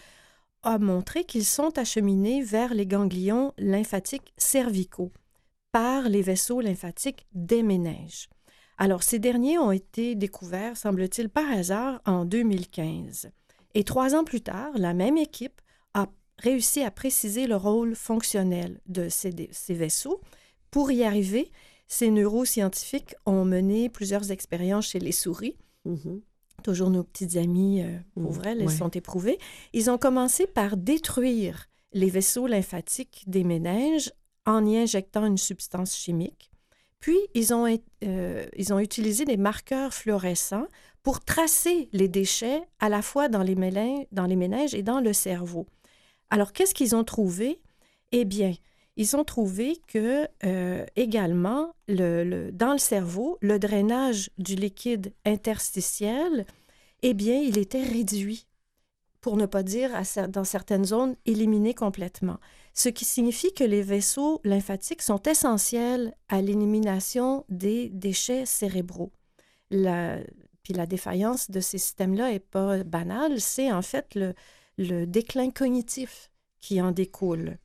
a 0.63 0.79
montré 0.79 1.25
qu'ils 1.25 1.45
sont 1.45 1.79
acheminés 1.79 2.43
vers 2.43 2.75
les 2.75 2.87
ganglions 2.87 3.53
lymphatiques 3.59 4.33
cervicaux 4.37 5.13
par 5.73 6.09
les 6.09 6.23
vaisseaux 6.23 6.61
lymphatiques 6.61 7.27
des 7.33 7.63
méninges. 7.63 8.29
Alors, 8.79 9.03
ces 9.03 9.19
derniers 9.19 9.59
ont 9.59 9.73
été 9.73 10.15
découverts, 10.15 10.77
semble-t-il, 10.77 11.29
par 11.29 11.51
hasard 11.51 12.01
en 12.05 12.25
2015. 12.25 13.31
Et 13.75 13.85
trois 13.85 14.15
ans 14.15 14.25
plus 14.25 14.41
tard, 14.41 14.71
la 14.77 14.95
même 14.95 15.17
équipe 15.17 15.61
a 15.95 16.09
réussi 16.39 16.83
à 16.83 16.91
préciser 16.91 17.47
le 17.47 17.57
rôle 17.57 17.95
fonctionnel 17.95 18.81
de 18.87 19.09
ces, 19.09 19.33
vaisseaux. 19.71 20.21
Pour 20.71 20.91
y 20.91 21.05
arriver, 21.05 21.51
ces 21.87 22.11
neuroscientifiques 22.11 23.15
ont 23.27 23.45
mené 23.45 23.89
plusieurs 23.89 24.31
expériences 24.31 24.89
chez 24.89 24.99
les 24.99 25.13
souris. 25.13 25.57
Mhm. 25.85 26.23
Toujours 26.63 26.91
nos 26.91 27.03
petites 27.03 27.37
amies, 27.37 27.83
euh, 27.83 27.99
pour 28.21 28.33
Mm, 28.33 28.37
vrai, 28.37 28.51
elles 28.53 28.67
ouais. 28.67 28.77
sont 28.77 28.91
éprouvées. 28.91 29.39
Ils 29.73 29.91
ont 29.91 29.99
commencé 29.99 30.47
par 30.47 30.77
détruire 30.77 31.69
les 31.93 32.09
vaisseaux 32.09 32.47
lymphatiques 32.47 33.25
des 33.27 33.45
méninges 33.45 34.13
en 34.47 34.65
y 34.67 34.77
injectant 34.77 35.27
une 35.27 35.39
substance 35.39 35.97
chimique. 35.97 36.51
Puis, 37.01 37.19
ils 37.35 37.53
ont, 37.53 37.67
euh, 38.05 38.47
ils 38.57 38.73
ont 38.73 38.79
utilisé 38.79 39.25
des 39.25 39.37
marqueurs 39.37 39.93
fluorescents 39.93 40.67
pour 41.03 41.19
tracer 41.25 41.89
les 41.93 42.07
déchets 42.09 42.63
à 42.79 42.89
la 42.89 43.03
fois 43.03 43.29
dans 43.29 43.43
les, 43.43 43.57
mélin- 43.57 44.07
dans 44.13 44.27
les 44.27 44.37
méninges 44.37 44.75
et 44.75 44.85
dans 44.85 45.01
le 45.01 45.13
cerveau. 45.13 45.67
Alors, 46.31 46.53
qu'est-ce 46.53 46.75
qu'ils 46.75 46.95
ont 46.95 47.05
trouvé? 47.05 47.61
Eh 48.13 48.25
bien, 48.25 48.55
ils 48.97 49.17
ont 49.17 49.25
trouvé 49.25 49.81
que 49.89 50.29
euh, 50.45 50.85
également, 50.97 51.75
le- 51.89 52.25
le- 52.25 52.53
dans 52.53 52.73
le 52.73 52.79
cerveau, 52.79 53.39
le 53.41 53.59
drainage 53.59 54.31
du 54.39 54.55
liquide 54.55 55.13
interstitiel, 55.25 56.47
eh 57.03 57.15
bien, 57.15 57.41
il 57.41 57.59
était 57.59 57.83
réduit, 57.83 58.47
pour 59.21 59.37
ne 59.37 59.47
pas 59.47 59.63
dire, 59.63 59.91
dans 60.29 60.45
certaines 60.45 60.85
zones, 60.85 61.17
éliminé 61.27 61.75
complètement. 61.75 62.39
Ce 62.75 62.89
qui 62.89 63.05
signifie 63.05 63.53
que 63.55 63.65
les 63.65 63.83
vaisseaux 63.83 64.41
lymphatiques 64.45 65.03
sont 65.03 65.23
essentiels 65.23 66.15
à 66.29 66.43
l'élimination 66.43 67.45
des 67.49 67.89
déchets 67.89 68.47
cérébraux. 68.47 69.13
La, 69.71 70.19
puis 70.63 70.75
la 70.75 70.87
défaillance 70.87 71.51
de 71.51 71.61
ces 71.61 71.79
systèmes-là 71.79 72.31
n'est 72.31 72.41
pas 72.41 72.85
banale, 72.85 73.41
c'est 73.41 73.73
en 73.73 73.83
fait 73.83 74.19
le 74.77 75.07
déclin 75.07 75.51
cognitif 75.51 76.31
qui 76.61 76.81
en 76.81 76.93
découle. 76.93 77.59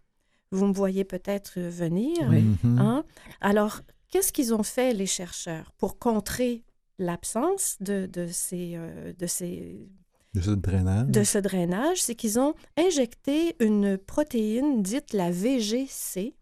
Vous 0.51 0.65
me 0.65 0.73
voyez 0.73 1.03
peut-être 1.03 1.59
venir. 1.59 2.17
Oui. 2.29 2.41
Mhm. 2.63 2.79
Hein? 2.79 3.05
Alors, 3.41 3.81
qu'est-ce 4.09 4.31
qu'ils 4.31 4.53
ont 4.53 4.63
fait, 4.63 4.93
les 4.93 5.05
chercheurs, 5.05 5.71
pour 5.77 5.99
contrer 5.99 6.63
l'absence 6.99 7.75
de, 7.79 8.05
de 8.05 8.27
ces, 8.27 8.73
euh, 8.75 9.13
de, 9.13 9.27
ces, 9.27 9.87
De 10.33 10.41
ce 10.41 10.51
drainage? 10.51 11.07
de 11.09 11.23
ce 11.23 11.37
drainage? 11.37 12.01
C'est 12.01 12.15
qu'ils 12.15 12.39
ont 12.39 12.53
injecté 12.77 13.55
une 13.59 13.97
protéine 13.97 14.81
dite 14.81 15.13
la 15.13 15.31
VGC 15.31 16.33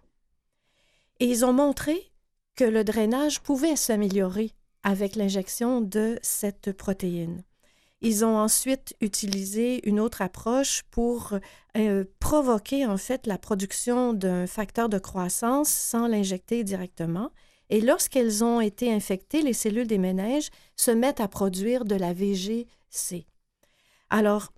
et 1.19 1.25
ils 1.25 1.43
ont 1.45 1.53
montré 1.53 2.11
que 2.55 2.63
le 2.63 2.83
drainage 2.83 3.41
pouvait 3.41 3.75
s'améliorer 3.75 4.51
avec 4.83 5.15
l'injection 5.15 5.81
de 5.81 6.19
cette 6.21 6.71
protéine. 6.71 7.43
Ils 8.01 8.25
ont 8.25 8.37
ensuite 8.37 8.95
utilisé 9.01 9.87
une 9.87 9.99
autre 9.99 10.21
approche 10.21 10.83
pour 10.91 11.37
euh, 11.77 12.05
provoquer 12.19 12.85
en 12.85 12.97
fait 12.97 13.25
la 13.25 13.37
production 13.37 14.13
d'un 14.13 14.47
facteur 14.47 14.89
de 14.89 14.99
croissance 14.99 15.69
sans 15.69 16.07
l'injecter 16.07 16.63
directement. 16.63 17.31
Et 17.69 17.81
lorsqu'elles 17.81 18.43
ont 18.43 18.61
été 18.61 18.93
infectées, 18.93 19.41
les 19.41 19.53
cellules 19.53 19.87
des 19.87 19.97
méninges 19.97 20.49
se 20.75 20.91
mettent 20.91 21.19
à 21.19 21.27
produire 21.27 21.85
de 21.85 21.95
la 21.95 22.13
VGC. 22.13 23.25
Alors, 24.09 24.53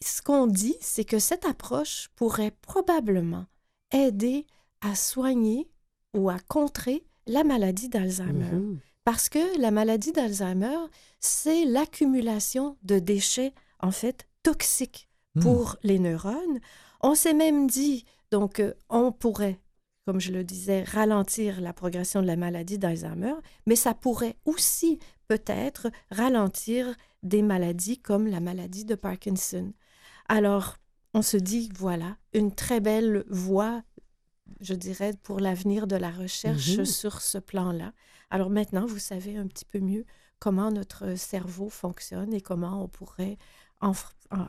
ce 0.00 0.22
qu'on 0.22 0.46
dit, 0.46 0.76
c'est 0.80 1.04
que 1.04 1.18
cette 1.18 1.44
approche 1.44 2.08
pourrait 2.16 2.52
probablement 2.62 3.46
aider 3.92 4.46
à 4.80 4.94
soigner 4.94 5.70
ou 6.14 6.28
à 6.30 6.38
contrer 6.38 7.04
la 7.26 7.44
maladie 7.44 7.88
d'Alzheimer. 7.88 8.50
Mhm. 8.52 8.80
Parce 9.08 9.30
que 9.30 9.58
la 9.58 9.70
maladie 9.70 10.12
d'Alzheimer, 10.12 10.76
c'est 11.18 11.64
l'accumulation 11.64 12.76
de 12.82 12.98
déchets, 12.98 13.54
en 13.80 13.90
fait, 13.90 14.26
toxiques 14.42 15.08
Hmm. 15.34 15.40
pour 15.40 15.76
les 15.82 15.98
neurones. 15.98 16.60
On 17.00 17.14
s'est 17.14 17.32
même 17.32 17.68
dit, 17.68 18.04
donc, 18.30 18.60
euh, 18.60 18.74
on 18.90 19.10
pourrait, 19.10 19.58
comme 20.04 20.20
je 20.20 20.30
le 20.30 20.44
disais, 20.44 20.82
ralentir 20.84 21.62
la 21.62 21.72
progression 21.72 22.20
de 22.20 22.26
la 22.26 22.36
maladie 22.36 22.76
d'Alzheimer, 22.76 23.32
mais 23.66 23.76
ça 23.76 23.94
pourrait 23.94 24.36
aussi 24.44 24.98
peut-être 25.26 25.88
ralentir 26.10 26.94
des 27.22 27.40
maladies 27.40 27.98
comme 28.00 28.26
la 28.26 28.40
maladie 28.40 28.84
de 28.84 28.94
Parkinson. 28.94 29.72
Alors, 30.28 30.76
on 31.14 31.22
se 31.22 31.38
dit, 31.38 31.70
voilà, 31.78 32.18
une 32.34 32.54
très 32.54 32.80
belle 32.80 33.24
voie, 33.30 33.82
je 34.60 34.74
dirais, 34.74 35.14
pour 35.22 35.40
l'avenir 35.40 35.86
de 35.86 35.96
la 35.96 36.10
recherche 36.10 36.76
Mhm. 36.76 36.84
sur 36.84 37.22
ce 37.22 37.38
plan-là. 37.38 37.94
Alors 38.30 38.50
maintenant, 38.50 38.86
vous 38.86 38.98
savez 38.98 39.36
un 39.36 39.46
petit 39.46 39.64
peu 39.64 39.80
mieux 39.80 40.04
comment 40.38 40.70
notre 40.70 41.16
cerveau 41.16 41.68
fonctionne 41.68 42.32
et 42.32 42.40
comment 42.40 42.82
on 42.82 42.88
pourrait 42.88 43.38
en 43.80 43.92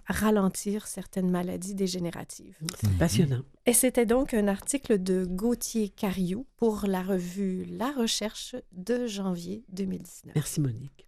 ralentir 0.07 0.87
certaines 0.87 1.29
maladies 1.29 1.75
dégénératives. 1.75 2.57
C'est 2.79 2.97
passionnant. 2.97 3.43
Et 3.65 3.73
c'était 3.73 4.05
donc 4.05 4.33
un 4.33 4.47
article 4.47 5.01
de 5.01 5.25
Gauthier 5.25 5.89
Cariou 5.89 6.47
pour 6.57 6.85
la 6.87 7.03
revue 7.03 7.65
La 7.65 7.91
Recherche 7.91 8.55
de 8.71 9.05
janvier 9.07 9.63
2019. 9.69 10.33
Merci, 10.35 10.61
Monique. 10.61 11.07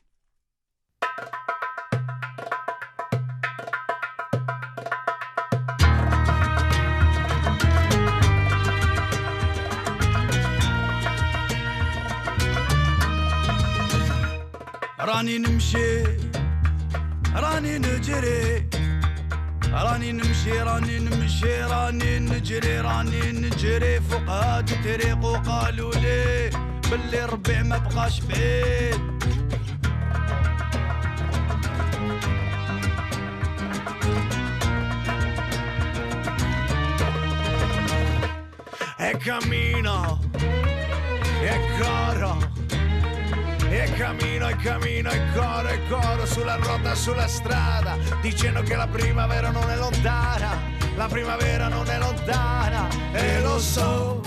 راني 15.02 15.38
نمشي 15.38 16.04
راني 17.36 17.78
نجري. 17.78 18.70
راني 19.74 20.12
نمشي 20.12 20.62
راني 20.62 21.00
نمشي 21.00 21.64
راني 21.64 22.20
نجري 22.20 22.80
راني 22.80 23.32
نجري 23.32 24.02
فوق 24.02 24.30
هاد 24.30 24.70
الطريق 24.70 25.26
وقالوا 25.26 25.96
لي 25.96 26.50
باللي 26.92 27.24
الربيع 27.26 27.64
ما 27.64 27.78
بقاش 27.78 28.22
بعيد. 28.22 29.02
E 39.08 39.18
cammino, 39.26 40.20
e 41.52 41.56
corro, 41.78 42.34
e 43.80 43.92
cammino, 43.94 44.50
e 44.50 44.56
cammino, 44.58 45.10
e 45.10 45.22
corro, 45.34 45.68
e 45.70 45.80
corro 45.88 46.26
sulla 46.26 46.56
ruota, 46.56 46.94
sulla 46.94 47.28
strada, 47.28 47.98
dicendo 48.22 48.62
che 48.62 48.76
la 48.76 48.88
primavera 48.88 49.50
non 49.50 49.70
è 49.70 49.78
lontana, 49.78 50.60
la 50.96 51.08
primavera 51.08 51.68
non 51.70 51.90
è 51.90 51.98
lontana, 51.98 52.88
e 53.14 53.42
lo 53.42 53.60
so 53.60 54.22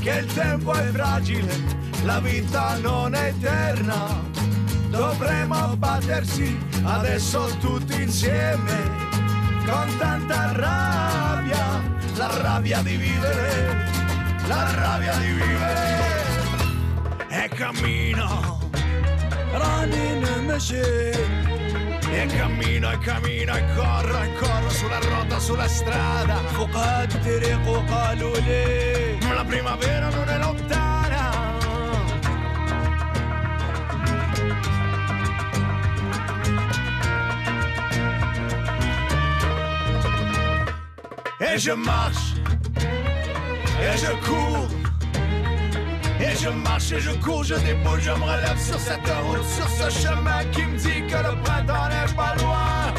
che 0.00 0.10
il 0.10 0.32
tempo 0.34 0.72
è 0.72 0.90
fragile, 0.90 1.54
la 2.02 2.20
vita 2.20 2.76
non 2.78 3.14
è 3.14 3.28
eterna, 3.28 4.20
dovremo 4.88 5.74
battersi 5.76 6.58
adesso 6.82 7.48
tutti 7.58 8.02
insieme, 8.02 9.10
con 9.64 9.96
tanta 9.98 10.52
rabbia, 10.52 11.80
la 12.16 12.42
rabbia 12.42 12.82
di 12.82 12.96
vivere, 12.96 13.88
la 14.46 14.74
rabbia 14.74 15.14
di 15.16 15.26
vivere 15.32 16.21
e 17.41 17.49
cammino 17.59 18.29
راني 19.53 20.07
نمشي 20.21 21.11
e 22.19 22.25
cammino 22.37 22.91
e 22.91 22.97
cammino 23.07 23.53
e 23.57 23.63
corro 23.75 24.17
e 24.23 24.29
corro 24.39 24.69
sulla 24.69 24.99
ruota 24.99 25.39
sulla 25.39 25.67
strada 25.67 26.35
فوق 26.57 26.75
هاد 26.75 27.11
الطريق 27.11 27.67
وقالوا 27.67 28.37
لي 28.37 29.19
la 29.39 29.45
primavera 29.45 30.09
non 30.09 30.27
è 30.35 30.37
lontana 30.45 31.23
Et 41.49 41.57
je 41.65 41.71
marche 41.71 42.27
Et 43.85 43.95
je 44.03 44.11
cours 44.25 44.80
Et 46.32 46.36
je 46.36 46.48
marche 46.48 46.90
et 46.92 47.00
je 47.00 47.10
cours, 47.10 47.44
je 47.44 47.54
déboule, 47.56 48.00
je 48.00 48.10
me 48.10 48.24
relève 48.24 48.58
sur 48.58 48.78
cette 48.78 49.06
route, 49.24 49.44
sur 49.44 49.68
ce 49.68 49.90
chemin 49.90 50.42
qui 50.52 50.62
me 50.62 50.78
dit 50.78 51.02
que 51.06 51.16
le 51.16 51.36
printemps 51.42 51.88
n'est 51.90 52.14
pas 52.14 52.34
loin, 52.36 52.94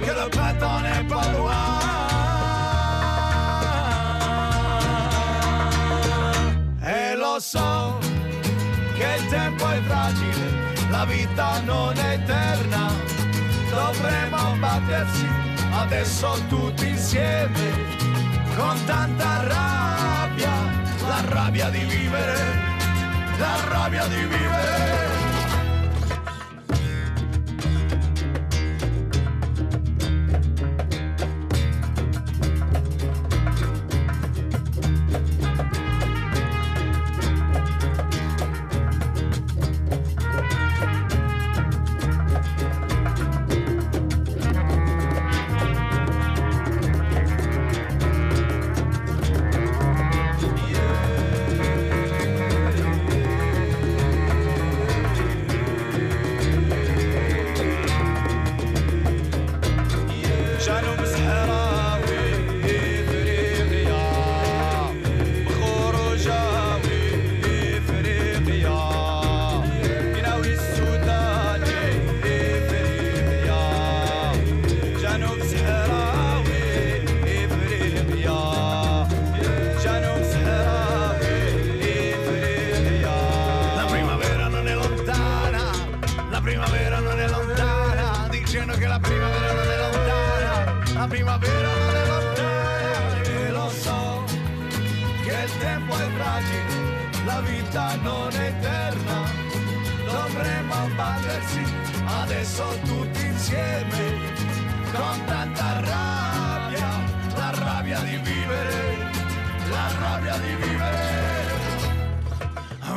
que 0.00 0.10
le 0.10 0.30
printemps 0.30 0.80
n'est 0.80 1.06
pas 1.06 1.28
loin. 1.36 1.78
E 6.82 7.16
lo 7.16 7.38
so 7.38 7.98
che 8.96 9.08
il 9.18 9.26
tempo 9.28 9.68
è 9.68 9.80
fragile, 9.82 10.46
la 10.90 11.04
vita 11.04 11.60
non 11.66 11.92
è 11.98 12.14
eterna, 12.14 12.88
dovremo 13.70 14.56
battersi 14.58 15.26
adesso 15.72 16.40
tutti 16.48 16.88
insieme, 16.88 17.72
con 18.56 18.82
tanta 18.86 19.42
rabbia, 19.42 20.52
la 21.06 21.22
rabbia 21.28 21.68
di 21.68 21.84
vivere, 21.84 22.69
la 23.40 23.64
rabbia 23.68 24.06
di 24.06 25.09
primavera 91.10 91.74
nella 91.92 92.32
terra 92.34 93.22
e 93.22 93.50
lo 93.50 93.68
so 93.68 94.24
che 95.24 95.34
il 95.44 95.58
tempo 95.58 95.92
è 95.92 96.08
fragile, 96.16 97.24
la 97.24 97.40
vita 97.40 97.96
non 97.96 98.30
è 98.30 98.46
eterna, 98.46 99.18
dovremmo 100.06 100.88
battersi 100.94 101.64
adesso 102.04 102.64
tutti 102.84 103.26
insieme 103.26 104.04
con 104.92 105.24
tanta 105.26 105.80
rabbia, 105.80 106.88
la 107.34 107.50
rabbia 107.58 107.98
di 108.00 108.16
vivere, 108.16 109.10
la 109.68 109.88
rabbia 109.98 110.36
di 110.38 110.54
vivere. 110.54 111.18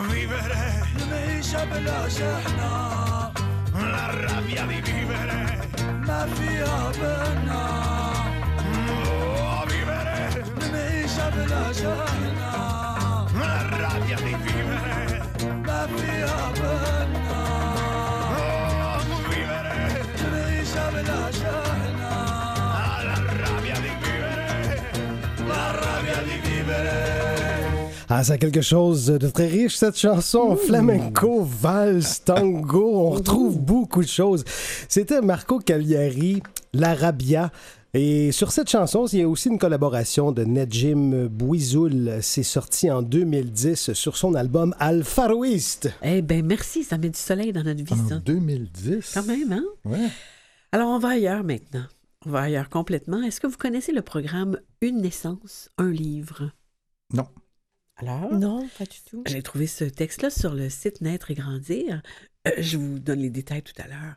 Vivere, 0.09 0.86
veloce, 1.70 2.26
no, 2.57 3.32
la 3.74 4.09
rabbia 4.28 4.66
di 4.66 4.82
vivere, 4.82 5.70
ma 6.05 6.26
vi 6.26 6.57
no. 7.45 8.02
Ah, 28.15 28.24
ça 28.24 28.34
a 28.34 28.38
quelque 28.38 28.61
chose 28.61 29.07
de 29.07 29.28
très 29.28 29.47
riche, 29.47 29.76
cette 29.76 29.97
chanson. 29.97 30.55
Flamenco, 30.55 31.43
valse, 31.43 32.24
tango, 32.24 32.91
on 32.95 33.09
retrouve 33.09 33.59
beaucoup 33.59 34.03
de 34.03 34.07
choses. 34.07 34.45
C'était 34.88 35.19
Marco 35.19 35.57
Cagliari, 35.57 36.43
l'Arabia. 36.74 37.51
Et 37.95 38.31
sur 38.31 38.51
cette 38.51 38.69
chanson, 38.69 39.05
il 39.05 39.19
y 39.19 39.21
a 39.21 39.29
aussi 39.29 39.49
une 39.49 39.59
collaboration 39.59 40.31
de 40.31 40.43
Nedjim 40.43 41.27
Bouizoul. 41.27 42.19
C'est 42.23 42.41
sorti 42.41 42.89
en 42.89 43.03
2010 43.03 43.93
sur 43.93 44.17
son 44.17 44.33
album 44.33 44.73
Al 44.79 45.03
Farouiste. 45.03 45.91
Eh 46.01 46.23
bien, 46.23 46.41
merci, 46.41 46.83
ça 46.83 46.97
met 46.97 47.09
du 47.11 47.19
soleil 47.19 47.53
dans 47.53 47.61
notre 47.63 47.83
vie, 47.83 47.93
En 47.93 48.09
ça. 48.09 48.15
2010. 48.15 49.11
Quand 49.13 49.25
même, 49.27 49.51
hein? 49.51 49.63
Ouais. 49.85 50.07
Alors, 50.71 50.89
on 50.89 50.97
va 50.97 51.09
ailleurs 51.09 51.43
maintenant. 51.43 51.85
on 52.25 52.31
va 52.31 52.41
ailleurs 52.41 52.69
complètement. 52.71 53.21
Est-ce 53.21 53.39
que 53.39 53.45
vous 53.45 53.57
connaissez 53.57 53.91
le 53.91 54.01
programme 54.01 54.59
Une 54.81 55.01
naissance, 55.01 55.69
un 55.77 55.91
livre? 55.91 56.49
Non. 57.13 57.27
Alors? 57.97 58.33
Non, 58.33 58.67
pas 58.79 58.85
du 58.85 58.97
tout. 59.07 59.21
J'ai 59.27 59.43
trouvé 59.43 59.67
ce 59.67 59.83
texte-là 59.83 60.31
sur 60.31 60.55
le 60.55 60.67
site 60.67 61.01
Naître 61.01 61.29
et 61.29 61.35
Grandir. 61.35 62.01
Euh, 62.47 62.51
je 62.57 62.77
vous 62.77 62.97
donne 62.97 63.19
les 63.19 63.29
détails 63.29 63.61
tout 63.61 63.79
à 63.79 63.87
l'heure. 63.87 64.15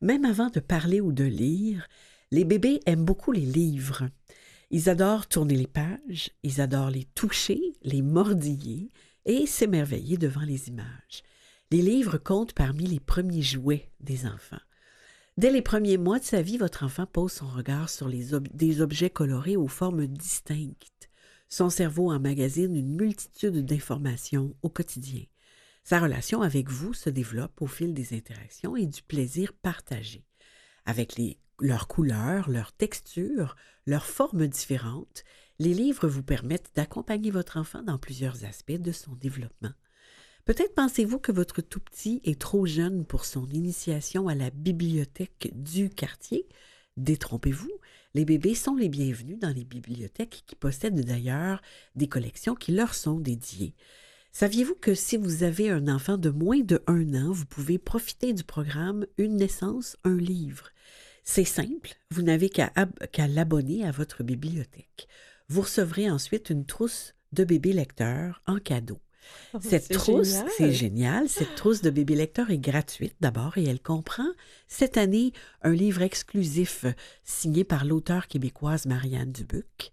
Même 0.00 0.24
avant 0.24 0.48
de 0.48 0.60
parler 0.60 1.00
ou 1.00 1.10
de 1.10 1.24
lire, 1.24 1.88
les 2.30 2.44
bébés 2.44 2.80
aiment 2.86 3.04
beaucoup 3.04 3.32
les 3.32 3.46
livres. 3.46 4.08
Ils 4.70 4.88
adorent 4.88 5.28
tourner 5.28 5.54
les 5.54 5.66
pages, 5.66 6.30
ils 6.42 6.60
adorent 6.60 6.90
les 6.90 7.04
toucher, 7.14 7.60
les 7.82 8.02
mordiller 8.02 8.90
et 9.24 9.46
s'émerveiller 9.46 10.16
devant 10.16 10.42
les 10.42 10.68
images. 10.68 11.22
Les 11.70 11.82
livres 11.82 12.18
comptent 12.18 12.52
parmi 12.52 12.86
les 12.86 13.00
premiers 13.00 13.42
jouets 13.42 13.90
des 14.00 14.26
enfants. 14.26 14.60
Dès 15.36 15.50
les 15.50 15.62
premiers 15.62 15.98
mois 15.98 16.18
de 16.18 16.24
sa 16.24 16.42
vie, 16.42 16.56
votre 16.56 16.84
enfant 16.84 17.06
pose 17.06 17.32
son 17.32 17.48
regard 17.48 17.90
sur 17.90 18.08
les 18.08 18.30
des 18.54 18.80
objets 18.80 19.10
colorés 19.10 19.56
aux 19.56 19.68
formes 19.68 20.06
distinctes. 20.06 21.10
Son 21.48 21.70
cerveau 21.70 22.10
emmagasine 22.10 22.74
une 22.74 22.96
multitude 22.96 23.64
d'informations 23.64 24.56
au 24.62 24.70
quotidien. 24.70 25.22
Sa 25.84 26.00
relation 26.00 26.42
avec 26.42 26.70
vous 26.70 26.94
se 26.94 27.10
développe 27.10 27.62
au 27.62 27.66
fil 27.66 27.94
des 27.94 28.16
interactions 28.16 28.76
et 28.76 28.86
du 28.86 29.02
plaisir 29.02 29.52
partagé. 29.52 30.24
Avec 30.84 31.16
les, 31.16 31.38
leurs 31.60 31.88
couleurs, 31.88 32.50
leurs 32.50 32.72
textures, 32.72 33.56
leurs 33.86 34.06
formes 34.06 34.46
différentes, 34.46 35.24
les 35.58 35.74
livres 35.74 36.08
vous 36.08 36.22
permettent 36.22 36.70
d'accompagner 36.74 37.30
votre 37.30 37.56
enfant 37.56 37.82
dans 37.82 37.98
plusieurs 37.98 38.44
aspects 38.44 38.72
de 38.72 38.92
son 38.92 39.14
développement. 39.14 39.72
Peut-être 40.44 40.74
pensez-vous 40.74 41.18
que 41.18 41.32
votre 41.32 41.60
tout 41.60 41.80
petit 41.80 42.20
est 42.24 42.40
trop 42.40 42.66
jeune 42.66 43.04
pour 43.04 43.24
son 43.24 43.48
initiation 43.48 44.28
à 44.28 44.34
la 44.34 44.50
bibliothèque 44.50 45.50
du 45.54 45.90
quartier. 45.90 46.46
Détrompez-vous, 46.96 47.72
les 48.14 48.24
bébés 48.24 48.54
sont 48.54 48.76
les 48.76 48.88
bienvenus 48.88 49.38
dans 49.38 49.52
les 49.52 49.64
bibliothèques 49.64 50.44
qui 50.46 50.54
possèdent 50.54 51.04
d'ailleurs 51.04 51.60
des 51.96 52.08
collections 52.08 52.54
qui 52.54 52.72
leur 52.72 52.94
sont 52.94 53.18
dédiées. 53.18 53.74
Saviez-vous 54.30 54.74
que 54.74 54.94
si 54.94 55.16
vous 55.16 55.42
avez 55.42 55.70
un 55.70 55.88
enfant 55.88 56.16
de 56.16 56.30
moins 56.30 56.60
de 56.60 56.82
un 56.86 57.14
an, 57.14 57.32
vous 57.32 57.46
pouvez 57.46 57.78
profiter 57.78 58.32
du 58.32 58.44
programme 58.44 59.06
Une 59.18 59.36
naissance, 59.36 59.96
un 60.04 60.16
livre? 60.16 60.70
C'est 61.28 61.44
simple, 61.44 61.90
vous 62.12 62.22
n'avez 62.22 62.48
qu'à 62.48 62.70
ab- 62.76 63.06
qu'à 63.10 63.26
l'abonner 63.26 63.84
à 63.84 63.90
votre 63.90 64.22
bibliothèque. 64.22 65.08
Vous 65.48 65.62
recevrez 65.62 66.08
ensuite 66.08 66.50
une 66.50 66.64
trousse 66.64 67.14
de 67.32 67.42
bébés 67.44 67.72
lecteurs 67.72 68.42
en 68.46 68.58
cadeau. 68.58 69.00
Cette 69.60 69.86
C'est 69.86 69.94
trousse, 69.94 70.36
c'est 70.56 70.72
génial. 70.72 71.28
Cette 71.28 71.56
trousse 71.56 71.82
de 71.82 71.90
bébé 71.90 72.14
lecteur 72.14 72.50
est 72.52 72.58
gratuite 72.58 73.16
d'abord 73.20 73.58
et 73.58 73.64
elle 73.64 73.80
comprend 73.80 74.28
cette 74.68 74.96
année 74.96 75.32
un 75.62 75.72
livre 75.72 76.02
exclusif 76.02 76.84
signé 77.24 77.64
par 77.64 77.84
l'auteure 77.84 78.28
québécoise 78.28 78.86
Marianne 78.86 79.32
Dubuc, 79.32 79.90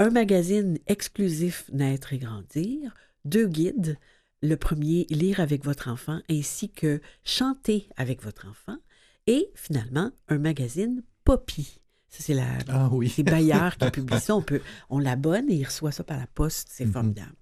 un 0.00 0.10
magazine 0.10 0.78
exclusif 0.88 1.70
Naître 1.72 2.12
et 2.12 2.18
grandir, 2.18 2.92
deux 3.24 3.46
guides, 3.46 3.96
le 4.42 4.56
premier 4.56 5.06
Lire 5.10 5.38
avec 5.38 5.64
votre 5.64 5.86
enfant 5.88 6.20
ainsi 6.28 6.70
que 6.72 7.00
Chanter 7.22 7.88
avec 7.96 8.20
votre 8.20 8.48
enfant 8.48 8.78
et 9.26 9.50
finalement 9.54 10.10
un 10.28 10.38
magazine 10.38 11.02
Poppy. 11.24 11.80
Ça, 12.08 12.22
c'est 12.24 12.34
la, 12.34 12.46
Ah 12.68 12.88
oui. 12.90 13.08
c'est 13.08 13.22
Bayard 13.22 13.76
qui 13.78 13.90
publie 13.92 14.18
ça. 14.20 14.34
On, 14.34 14.42
peut, 14.42 14.60
on 14.88 14.98
l'abonne 14.98 15.48
et 15.50 15.54
il 15.54 15.64
reçoit 15.64 15.92
ça 15.92 16.02
par 16.02 16.18
la 16.18 16.26
poste. 16.26 16.68
C'est 16.72 16.86
Mhm. 16.86 16.92
formidable. 16.92 17.34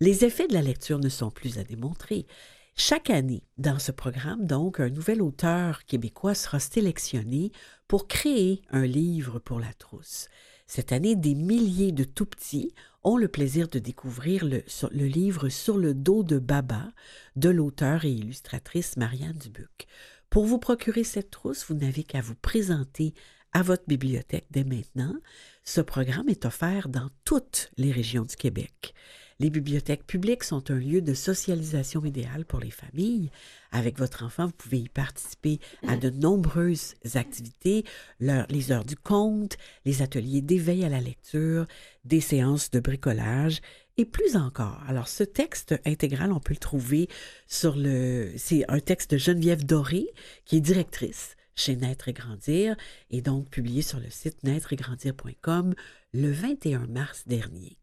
Les 0.00 0.24
effets 0.24 0.48
de 0.48 0.52
la 0.54 0.62
lecture 0.62 0.98
ne 0.98 1.08
sont 1.08 1.30
plus 1.30 1.58
à 1.58 1.64
démontrer. 1.64 2.26
Chaque 2.74 3.10
année, 3.10 3.44
dans 3.58 3.78
ce 3.78 3.92
programme, 3.92 4.46
donc, 4.46 4.80
un 4.80 4.88
nouvel 4.90 5.22
auteur 5.22 5.84
québécois 5.84 6.34
sera 6.34 6.58
sélectionné 6.58 7.52
pour 7.88 8.08
créer 8.08 8.62
un 8.70 8.84
livre 8.86 9.38
pour 9.38 9.60
la 9.60 9.72
trousse. 9.74 10.28
Cette 10.66 10.92
année, 10.92 11.14
des 11.16 11.34
milliers 11.34 11.92
de 11.92 12.04
tout-petits 12.04 12.74
ont 13.04 13.16
le 13.18 13.28
plaisir 13.28 13.68
de 13.68 13.78
découvrir 13.78 14.44
le, 14.44 14.62
le 14.90 15.06
livre 15.06 15.48
Sur 15.50 15.76
le 15.76 15.92
dos 15.94 16.22
de 16.22 16.38
Baba 16.38 16.92
de 17.36 17.50
l'auteur 17.50 18.04
et 18.04 18.12
illustratrice 18.12 18.96
Marianne 18.96 19.36
Dubuc. 19.36 19.86
Pour 20.32 20.46
vous 20.46 20.58
procurer 20.58 21.04
cette 21.04 21.30
trousse, 21.30 21.66
vous 21.68 21.74
n'avez 21.74 22.04
qu'à 22.04 22.22
vous 22.22 22.34
présenter 22.34 23.12
à 23.52 23.60
votre 23.60 23.82
bibliothèque 23.86 24.46
dès 24.50 24.64
maintenant. 24.64 25.14
Ce 25.62 25.82
programme 25.82 26.30
est 26.30 26.46
offert 26.46 26.88
dans 26.88 27.10
toutes 27.26 27.70
les 27.76 27.92
régions 27.92 28.22
du 28.22 28.34
Québec. 28.34 28.94
Les 29.40 29.50
bibliothèques 29.50 30.06
publiques 30.06 30.44
sont 30.44 30.70
un 30.70 30.78
lieu 30.78 31.02
de 31.02 31.12
socialisation 31.12 32.02
idéal 32.06 32.46
pour 32.46 32.60
les 32.60 32.70
familles. 32.70 33.30
Avec 33.72 33.98
votre 33.98 34.24
enfant, 34.24 34.46
vous 34.46 34.52
pouvez 34.52 34.78
y 34.78 34.88
participer 34.88 35.58
à 35.86 35.96
de 35.96 36.08
nombreuses 36.08 36.94
activités, 37.14 37.84
les 38.20 38.72
heures 38.72 38.86
du 38.86 38.96
conte, 38.96 39.58
les 39.84 40.00
ateliers 40.00 40.40
d'éveil 40.40 40.82
à 40.82 40.88
la 40.88 41.00
lecture, 41.00 41.66
des 42.06 42.22
séances 42.22 42.70
de 42.70 42.80
bricolage 42.80 43.60
et 43.98 44.04
plus 44.04 44.36
encore. 44.36 44.82
Alors, 44.88 45.08
ce 45.08 45.24
texte 45.24 45.74
intégral, 45.84 46.32
on 46.32 46.40
peut 46.40 46.54
le 46.54 46.58
trouver 46.58 47.08
sur 47.46 47.76
le... 47.76 48.32
C'est 48.36 48.64
un 48.68 48.80
texte 48.80 49.12
de 49.12 49.18
Geneviève 49.18 49.64
Doré, 49.64 50.06
qui 50.44 50.56
est 50.56 50.60
directrice 50.60 51.36
chez 51.54 51.76
Naître 51.76 52.08
et 52.08 52.12
Grandir, 52.12 52.76
et 53.10 53.20
donc 53.20 53.50
publié 53.50 53.82
sur 53.82 54.00
le 54.00 54.08
site 54.08 54.42
naîtreetgrandir.com 54.42 55.74
le 56.14 56.30
21 56.30 56.86
mars 56.86 57.24
dernier. 57.26 57.78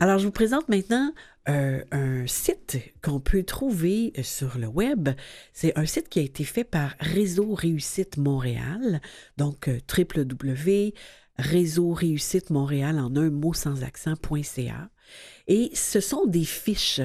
Alors, 0.00 0.18
je 0.18 0.26
vous 0.26 0.32
présente 0.32 0.68
maintenant 0.68 1.12
euh, 1.48 1.82
un 1.92 2.26
site 2.26 2.78
qu'on 3.02 3.20
peut 3.20 3.42
trouver 3.42 4.12
sur 4.22 4.58
le 4.58 4.66
web. 4.66 5.08
C'est 5.52 5.76
un 5.78 5.86
site 5.86 6.08
qui 6.08 6.18
a 6.18 6.22
été 6.22 6.44
fait 6.44 6.64
par 6.64 6.94
Réseau 7.00 7.54
Réussite 7.54 8.18
Montréal, 8.18 9.00
donc 9.36 9.68
euh, 9.68 9.78
www.réseau 9.96 11.92
réussite 11.92 12.50
Montréal 12.50 12.98
en 12.98 13.16
un 13.16 13.30
mot 13.30 13.54
sans 13.54 13.82
accent.ca. 13.82 14.90
Et 15.46 15.70
ce 15.74 16.00
sont 16.00 16.26
des 16.26 16.44
fiches 16.44 17.00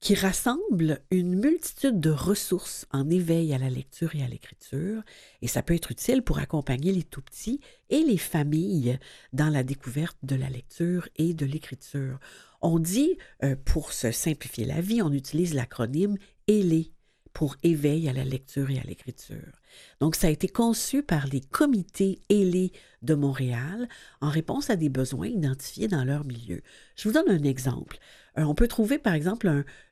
qui 0.00 0.14
rassemblent 0.14 1.00
une 1.10 1.34
multitude 1.34 1.98
de 1.98 2.10
ressources 2.10 2.86
en 2.92 3.10
éveil 3.10 3.52
à 3.52 3.58
la 3.58 3.70
lecture 3.70 4.14
et 4.14 4.22
à 4.22 4.28
l'écriture, 4.28 5.02
et 5.42 5.48
ça 5.48 5.62
peut 5.62 5.74
être 5.74 5.90
utile 5.90 6.22
pour 6.22 6.38
accompagner 6.38 6.92
les 6.92 7.02
tout-petits 7.02 7.60
et 7.90 8.02
les 8.02 8.18
familles 8.18 8.98
dans 9.32 9.48
la 9.48 9.64
découverte 9.64 10.18
de 10.22 10.36
la 10.36 10.50
lecture 10.50 11.08
et 11.16 11.34
de 11.34 11.46
l'écriture. 11.46 12.18
On 12.60 12.78
dit, 12.78 13.16
euh, 13.44 13.56
pour 13.64 13.92
se 13.92 14.10
simplifier 14.10 14.64
la 14.64 14.80
vie, 14.80 15.02
on 15.02 15.12
utilise 15.12 15.54
l'acronyme 15.54 16.16
ELE 16.48 16.86
pour 17.32 17.56
éveil 17.62 18.08
à 18.08 18.12
la 18.12 18.24
lecture 18.24 18.70
et 18.70 18.80
à 18.80 18.82
l'écriture. 18.82 19.52
Donc, 20.00 20.16
ça 20.16 20.26
a 20.26 20.30
été 20.30 20.48
conçu 20.48 21.04
par 21.04 21.26
les 21.28 21.40
comités 21.40 22.20
ELE 22.30 22.70
de 23.02 23.14
Montréal 23.14 23.88
en 24.20 24.28
réponse 24.28 24.70
à 24.70 24.76
des 24.76 24.88
besoins 24.88 25.28
identifiés 25.28 25.86
dans 25.86 26.04
leur 26.04 26.24
milieu. 26.24 26.62
Je 26.96 27.08
vous 27.08 27.14
donne 27.14 27.30
un 27.30 27.44
exemple. 27.44 27.98
Euh, 28.38 28.42
on 28.44 28.54
peut 28.54 28.68
trouver, 28.68 28.98
par 28.98 29.14
exemple, 29.14 29.48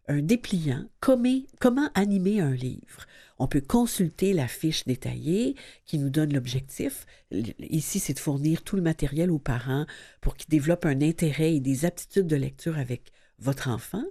un, 0.08 0.22
dépliant, 0.22 0.84
comment, 1.00 1.42
animer 1.94 2.40
un 2.40 2.52
livre? 2.54 3.06
On 3.38 3.48
peut 3.48 3.60
consulter 3.60 4.32
la 4.32 4.48
fiche 4.48 4.84
détaillée 4.84 5.56
qui 5.84 5.98
nous 5.98 6.08
donne 6.10 6.32
l'objectif. 6.32 7.06
Ici, 7.58 7.98
c'est 7.98 8.14
de 8.14 8.18
fournir 8.18 8.62
tout 8.62 8.76
le 8.76 8.82
matériel 8.82 9.30
aux 9.30 9.38
parents 9.38 9.84
pour 10.20 10.36
qu'ils 10.36 10.48
développent 10.48 10.86
un 10.86 11.02
intérêt 11.02 11.54
et 11.54 11.60
des 11.60 11.84
aptitudes 11.84 12.26
de 12.28 12.36
lecture 12.36 12.78
avec 12.78 13.12
votre 13.38 13.68
enfant 13.68 14.04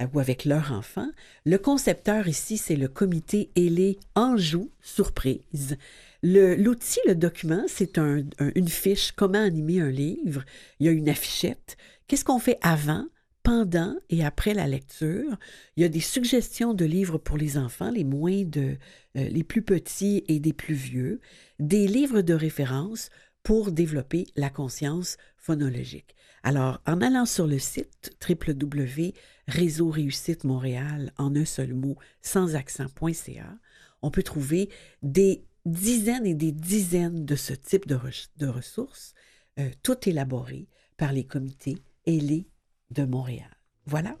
euh, 0.00 0.06
ou 0.12 0.20
avec 0.20 0.44
leur 0.44 0.72
enfant. 0.72 1.08
Le 1.44 1.56
concepteur 1.56 2.28
ici, 2.28 2.58
c'est 2.58 2.76
le 2.76 2.86
comité 2.86 3.50
Ailé 3.56 3.98
Anjou 4.14 4.70
Surprise. 4.80 5.76
L'outil, 6.22 7.00
le, 7.08 7.14
document, 7.14 7.64
c'est 7.66 7.98
un- 7.98 8.24
un- 8.38 8.52
une 8.54 8.68
fiche 8.68 9.12
comment 9.12 9.42
animer 9.42 9.80
un 9.80 9.90
livre. 9.90 10.44
Il 10.78 10.86
y 10.86 10.88
a 10.88 10.92
une 10.92 11.08
affichette. 11.08 11.76
Qu'est-ce 12.06 12.24
qu'on 12.24 12.38
fait 12.38 12.58
avant, 12.62 13.06
pendant 13.42 13.96
et 14.08 14.24
après 14.24 14.54
la 14.54 14.66
lecture? 14.66 15.38
Il 15.76 15.82
y 15.82 15.86
a 15.86 15.88
des 15.88 16.00
suggestions 16.00 16.74
de 16.74 16.84
livres 16.84 17.18
pour 17.18 17.36
les 17.36 17.58
enfants, 17.58 17.90
les 17.90 18.04
moins 18.04 18.44
de, 18.44 18.76
euh, 19.16 19.28
les 19.28 19.44
plus 19.44 19.62
petits 19.62 20.24
et 20.28 20.40
des 20.40 20.52
plus 20.52 20.74
vieux, 20.74 21.20
des 21.58 21.86
livres 21.86 22.22
de 22.22 22.34
référence 22.34 23.10
pour 23.42 23.72
développer 23.72 24.26
la 24.36 24.50
conscience 24.50 25.16
phonologique. 25.36 26.14
Alors, 26.42 26.80
en 26.86 27.00
allant 27.00 27.26
sur 27.26 27.46
le 27.46 27.58
site 27.58 28.12
www.réseau 28.28 29.90
réussite 29.90 30.44
Montréal 30.44 31.12
en 31.18 31.34
un 31.36 31.44
seul 31.44 31.74
mot, 31.74 31.96
sans 32.22 32.54
accent.ca, 32.54 33.58
on 34.02 34.10
peut 34.10 34.22
trouver 34.22 34.70
des 35.02 35.44
dizaines 35.66 36.26
et 36.26 36.34
des 36.34 36.52
dizaines 36.52 37.24
de 37.26 37.36
ce 37.36 37.52
type 37.52 37.86
de, 37.86 37.94
re- 37.96 38.28
de 38.38 38.46
ressources, 38.46 39.14
euh, 39.58 39.68
toutes 39.82 40.06
élaborées 40.06 40.68
par 40.96 41.12
les 41.12 41.24
comités 41.24 41.78
ailés 42.06 42.46
de 42.90 43.04
Montréal. 43.04 43.50
Voilà. 43.86 44.16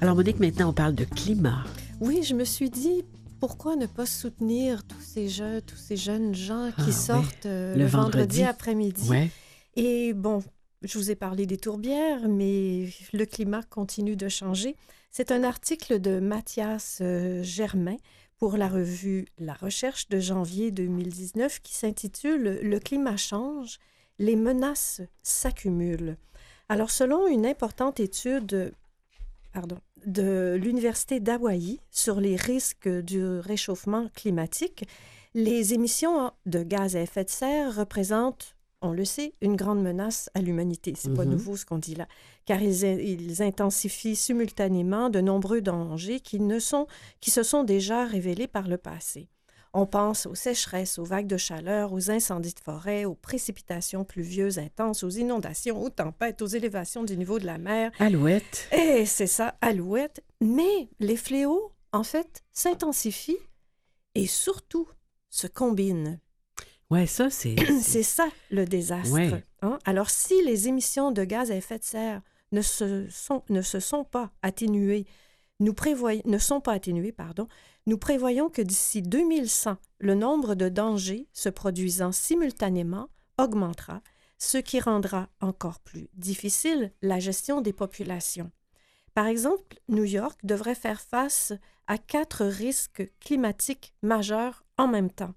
Alors, 0.00 0.16
Monique, 0.16 0.40
maintenant, 0.40 0.70
on 0.70 0.72
parle 0.72 0.94
de 0.94 1.04
climat. 1.04 1.64
Oui, 2.00 2.22
je 2.24 2.34
me 2.34 2.44
suis 2.44 2.70
dit, 2.70 3.04
pourquoi 3.40 3.76
ne 3.76 3.86
pas 3.86 4.06
soutenir 4.06 4.82
tous 4.84 5.00
ces 5.00 5.28
jeunes, 5.28 5.62
tous 5.62 5.76
ces 5.76 5.96
jeunes 5.96 6.34
gens 6.34 6.70
qui 6.70 6.80
Ah, 6.82 6.84
oui. 6.86 6.92
sortent 6.92 7.46
euh, 7.46 7.74
Le 7.74 7.80
le, 7.82 7.86
vendredi, 7.86 8.16
vendredi. 8.18 8.42
après-midi? 8.44 9.08
Ouais. 9.08 9.30
Et 9.76 10.12
bon, 10.12 10.42
je 10.82 10.98
vous 10.98 11.10
ai 11.10 11.14
parlé 11.14 11.46
des 11.46 11.56
tourbières, 11.56 12.28
mais 12.28 12.88
le 13.12 13.24
climat 13.24 13.62
continue 13.62 14.16
de 14.16 14.28
changer. 14.28 14.74
C'est 15.12 15.30
un 15.30 15.44
article 15.44 16.00
de 16.00 16.18
Mathias 16.18 16.98
euh, 17.00 17.42
Germain 17.42 17.96
pour 18.42 18.56
la 18.56 18.66
revue 18.66 19.26
La 19.38 19.54
Recherche 19.54 20.08
de 20.08 20.18
janvier 20.18 20.72
2019 20.72 21.60
qui 21.60 21.74
s'intitule 21.74 22.58
Le 22.60 22.80
climat 22.80 23.16
change, 23.16 23.78
les 24.18 24.34
menaces 24.34 25.00
s'accumulent. 25.22 26.16
Alors, 26.68 26.90
selon 26.90 27.28
une 27.28 27.46
importante 27.46 28.00
étude 28.00 28.74
de 30.06 30.58
l'Université 30.60 31.20
d'Hawaï 31.20 31.78
sur 31.92 32.20
les 32.20 32.34
risques 32.34 32.88
du 32.88 33.24
réchauffement 33.24 34.08
climatique, 34.16 34.88
les 35.34 35.72
émissions 35.72 36.32
de 36.44 36.64
gaz 36.64 36.96
à 36.96 37.00
effet 37.00 37.22
de 37.22 37.30
serre 37.30 37.76
représentent, 37.76 38.56
on 38.82 38.92
le 38.92 39.04
sait, 39.04 39.34
une 39.40 39.56
grande 39.56 39.82
menace 39.82 40.28
à 40.34 40.40
l'humanité. 40.40 40.92
C'est 40.96 41.14
pas 41.14 41.24
Mhm. 41.24 41.30
nouveau 41.32 41.56
ce 41.56 41.64
qu'on 41.64 41.78
dit 41.78 41.94
là, 41.94 42.06
car 42.46 42.60
ils, 42.62 42.84
ils 42.84 43.42
intensifient 43.42 44.16
simultanément 44.16 45.08
de 45.10 45.20
nombreux 45.20 45.60
dangers 45.60 46.20
qui, 46.20 46.40
ne 46.40 46.58
sont, 46.58 46.86
qui 47.20 47.30
se 47.30 47.42
sont 47.42 47.62
déjà 47.64 48.04
révélés 48.06 48.46
par 48.48 48.68
le 48.68 48.76
passé. 48.78 49.28
On 49.74 49.86
pense 49.86 50.26
aux 50.26 50.34
sécheresses, 50.34 50.98
aux 50.98 51.04
vagues 51.04 51.26
de 51.26 51.38
chaleur, 51.38 51.94
aux 51.94 52.10
incendies 52.10 52.52
de 52.52 52.60
forêt, 52.60 53.06
aux 53.06 53.14
précipitations 53.14 54.04
pluvieuses 54.04 54.58
intenses, 54.58 55.02
aux 55.02 55.08
inondations, 55.08 55.80
aux 55.82 55.88
tempêtes, 55.88 56.42
aux 56.42 56.46
élévations 56.46 57.04
du 57.04 57.16
niveau 57.16 57.38
de 57.38 57.46
la 57.46 57.56
mer, 57.56 57.90
Alouette. 57.98 58.68
et 58.70 59.06
c'est 59.06 59.26
ça, 59.26 59.54
alouette. 59.62 60.22
Mais 60.42 60.90
les 61.00 61.16
fléaux, 61.16 61.72
en 61.92 62.02
fait, 62.02 62.42
s'intensifient 62.52 63.38
et 64.14 64.26
surtout 64.26 64.86
se 65.30 65.46
combinent. 65.46 66.18
Ouais, 66.92 67.06
ça, 67.06 67.30
c'est. 67.30 67.56
C'est 67.80 68.02
ça 68.02 68.28
le 68.50 68.64
désastre. 68.66 69.12
Ouais. 69.14 69.42
hein. 69.62 69.78
Alors, 69.84 70.10
si 70.10 70.42
les 70.44 70.68
émissions 70.68 71.10
de 71.10 71.24
gaz 71.24 71.50
à 71.50 71.56
effet 71.56 71.78
de 71.78 71.84
serre 71.84 72.20
ne 72.52 72.60
se 72.60 73.08
sont, 73.08 73.42
ne 73.48 73.62
se 73.62 73.80
sont 73.80 74.04
pas 74.04 74.30
atténuées, 74.42 75.06
nous 75.58 75.72
prévoyons, 75.72 76.22
ne 76.26 76.38
sont 76.38 76.60
pas 76.60 76.72
atténuées, 76.72 77.12
pardon, 77.12 77.48
nous 77.86 77.96
prévoyons 77.96 78.50
que 78.50 78.62
d'ici 78.62 79.00
2100, 79.00 79.76
le 80.00 80.14
nombre 80.14 80.54
de 80.54 80.68
dangers 80.68 81.28
se 81.32 81.48
produisant 81.48 82.12
simultanément 82.12 83.08
augmentera, 83.38 84.02
ce 84.38 84.58
qui 84.58 84.78
rendra 84.78 85.28
encore 85.40 85.80
plus 85.80 86.08
difficile 86.14 86.92
la 87.00 87.20
gestion 87.20 87.60
des 87.60 87.72
populations. 87.72 88.50
Par 89.14 89.26
exemple, 89.26 89.78
New 89.88 90.04
York 90.04 90.38
devrait 90.42 90.74
faire 90.74 91.00
face 91.00 91.52
à 91.86 91.96
quatre 91.96 92.44
risques 92.44 93.10
climatiques 93.20 93.94
majeurs 94.02 94.64
en 94.76 94.88
même 94.88 95.10
temps. 95.10 95.34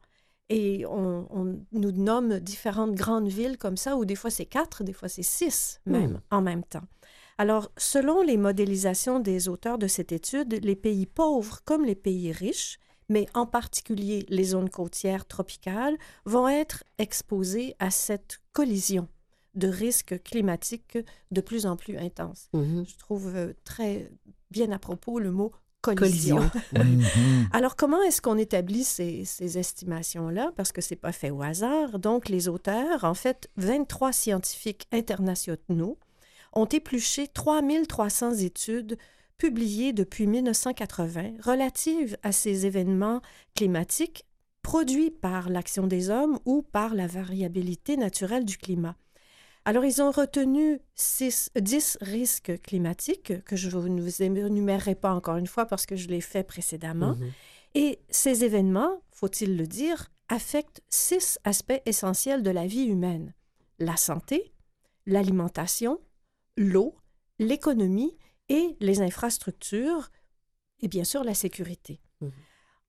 Et 0.49 0.85
on, 0.85 1.27
on 1.31 1.59
nous 1.71 1.91
nomme 1.91 2.39
différentes 2.39 2.93
grandes 2.93 3.27
villes 3.27 3.57
comme 3.57 3.77
ça, 3.77 3.97
où 3.97 4.05
des 4.05 4.15
fois 4.15 4.29
c'est 4.29 4.45
quatre, 4.45 4.83
des 4.83 4.93
fois 4.93 5.09
c'est 5.09 5.23
six 5.23 5.79
même 5.85 6.13
Hmm. 6.13 6.19
en 6.31 6.41
même 6.41 6.63
temps. 6.63 6.83
Alors, 7.37 7.71
selon 7.77 8.21
les 8.21 8.37
modélisations 8.37 9.19
des 9.19 9.49
auteurs 9.49 9.77
de 9.77 9.87
cette 9.87 10.11
étude, 10.11 10.53
les 10.63 10.75
pays 10.75 11.05
pauvres 11.05 11.59
comme 11.65 11.83
les 11.83 11.95
pays 11.95 12.31
riches, 12.31 12.79
mais 13.09 13.25
en 13.33 13.45
particulier 13.45 14.25
les 14.29 14.43
zones 14.45 14.69
côtières 14.69 15.25
tropicales, 15.25 15.97
vont 16.25 16.47
être 16.47 16.83
exposés 16.97 17.75
à 17.79 17.89
cette 17.91 18.39
collision 18.53 19.07
de 19.55 19.67
risques 19.67 20.21
climatiques 20.23 20.97
de 21.31 21.41
plus 21.41 21.65
en 21.65 21.75
plus 21.75 21.97
intenses. 21.97 22.49
Mhm. 22.53 22.85
Je 22.87 22.97
trouve 22.97 23.35
euh, 23.35 23.53
très 23.63 24.11
bien 24.51 24.71
à 24.71 24.79
propos 24.79 25.19
le 25.19 25.31
mot 25.31 25.51
collision. 25.93 26.37
Collision. 26.37 26.61
Mhm. 26.73 27.49
Alors, 27.51 27.75
comment 27.75 28.01
est-ce 28.01 28.21
qu'on 28.21 28.37
établit 28.37 28.83
ces, 28.83 29.25
ces 29.25 29.57
estimations-là? 29.57 30.51
Parce 30.55 30.71
que 30.71 30.81
c'est 30.81 30.95
pas 30.95 31.11
fait 31.11 31.29
au 31.29 31.41
hasard. 31.41 31.99
Donc, 31.99 32.29
les 32.29 32.47
auteurs, 32.47 33.03
en 33.03 33.13
fait, 33.13 33.49
23 33.57 34.11
scientifiques 34.11 34.87
internationaux, 34.91 35.97
ont 36.53 36.65
épluché 36.65 37.27
3300 37.27 38.35
études 38.35 38.97
publiées 39.37 39.93
depuis 39.93 40.27
1980 40.27 41.33
relatives 41.43 42.17
à 42.23 42.31
ces 42.31 42.65
événements 42.65 43.21
climatiques 43.55 44.25
produits 44.61 45.11
par 45.11 45.49
l'action 45.49 45.85
des 45.85 46.09
hommes 46.09 46.39
ou 46.45 46.63
par 46.63 46.95
la 46.95 47.07
variabilité 47.07 47.97
naturelle 47.97 48.45
du 48.45 48.57
climat. 48.57 48.95
Alors, 49.65 49.83
ils 49.83 50.01
ont 50.01 50.11
retenu 50.11 50.79
six- 50.93 51.49
10 51.59 51.97
risques 52.01 52.61
climatiques 52.61 53.43
que 53.45 53.55
je 53.55 53.75
ne 53.75 54.01
vous 54.01 54.21
énumérerai 54.21 54.93
pas 54.95 55.13
encore 55.13 55.37
une 55.37 55.47
fois 55.47 55.65
parce 55.65 55.85
que 55.87 55.95
je 55.95 56.07
l'ai 56.07 56.21
fait 56.21 56.43
précédemment. 56.43 57.15
Mhm. 57.15 57.31
Et 57.73 57.99
ces 58.09 58.43
événements, 58.45 59.01
faut-il 59.11 59.57
le 59.57 59.65
dire, 59.67 60.11
affectent 60.29 60.81
six 60.89 61.39
aspects 61.43 61.81
essentiels 61.85 62.43
de 62.43 62.51
la 62.51 62.67
vie 62.67 62.85
humaine. 62.85 63.33
La 63.79 63.97
santé, 63.97 64.53
l'alimentation, 65.05 65.99
l'eau, 66.57 66.95
l'économie 67.39 68.15
et 68.49 68.77
les 68.79 69.01
infrastructures, 69.01 70.09
et 70.81 70.87
bien 70.87 71.03
sûr 71.03 71.23
la 71.23 71.33
sécurité. 71.33 71.99
Mhm. 72.21 72.31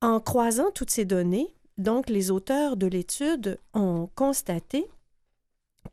En 0.02 0.20
croisant 0.20 0.70
toutes 0.70 0.90
ces 0.90 1.06
données, 1.06 1.56
donc 1.78 2.10
les 2.10 2.30
auteurs 2.30 2.76
de 2.76 2.86
l'étude 2.86 3.58
ont 3.72 4.08
constaté 4.14 4.86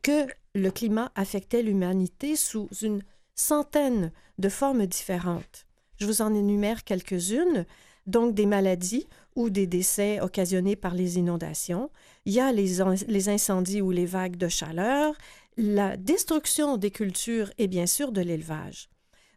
que 0.02 0.26
le 0.54 0.70
climat 0.70 1.12
affectait 1.14 1.62
l'humanité 1.62 2.36
sous 2.36 2.68
une 2.82 3.02
centaine 3.34 4.12
de 4.38 4.48
formes 4.48 4.86
différentes. 4.86 5.66
Je 5.96 6.06
vous 6.06 6.22
en 6.22 6.34
énumère 6.34 6.84
quelques-unes. 6.84 7.66
Donc 8.06 8.34
des 8.34 8.44
maladies 8.44 9.06
ou 9.34 9.48
des 9.48 9.66
décès 9.66 10.20
occasionnés 10.20 10.76
par 10.76 10.94
les 10.94 11.16
inondations. 11.18 11.90
Il 12.26 12.34
y 12.34 12.40
a 12.40 12.52
les, 12.52 12.82
in- 12.82 12.96
les 13.08 13.30
incendies 13.30 13.80
ou 13.80 13.92
les 13.92 14.04
vagues 14.04 14.36
de 14.36 14.46
chaleur, 14.48 15.14
la 15.56 15.96
destruction 15.96 16.76
des 16.76 16.90
cultures 16.90 17.50
et 17.56 17.66
bien 17.66 17.86
sûr 17.86 18.12
de 18.12 18.20
l'élevage. 18.20 18.90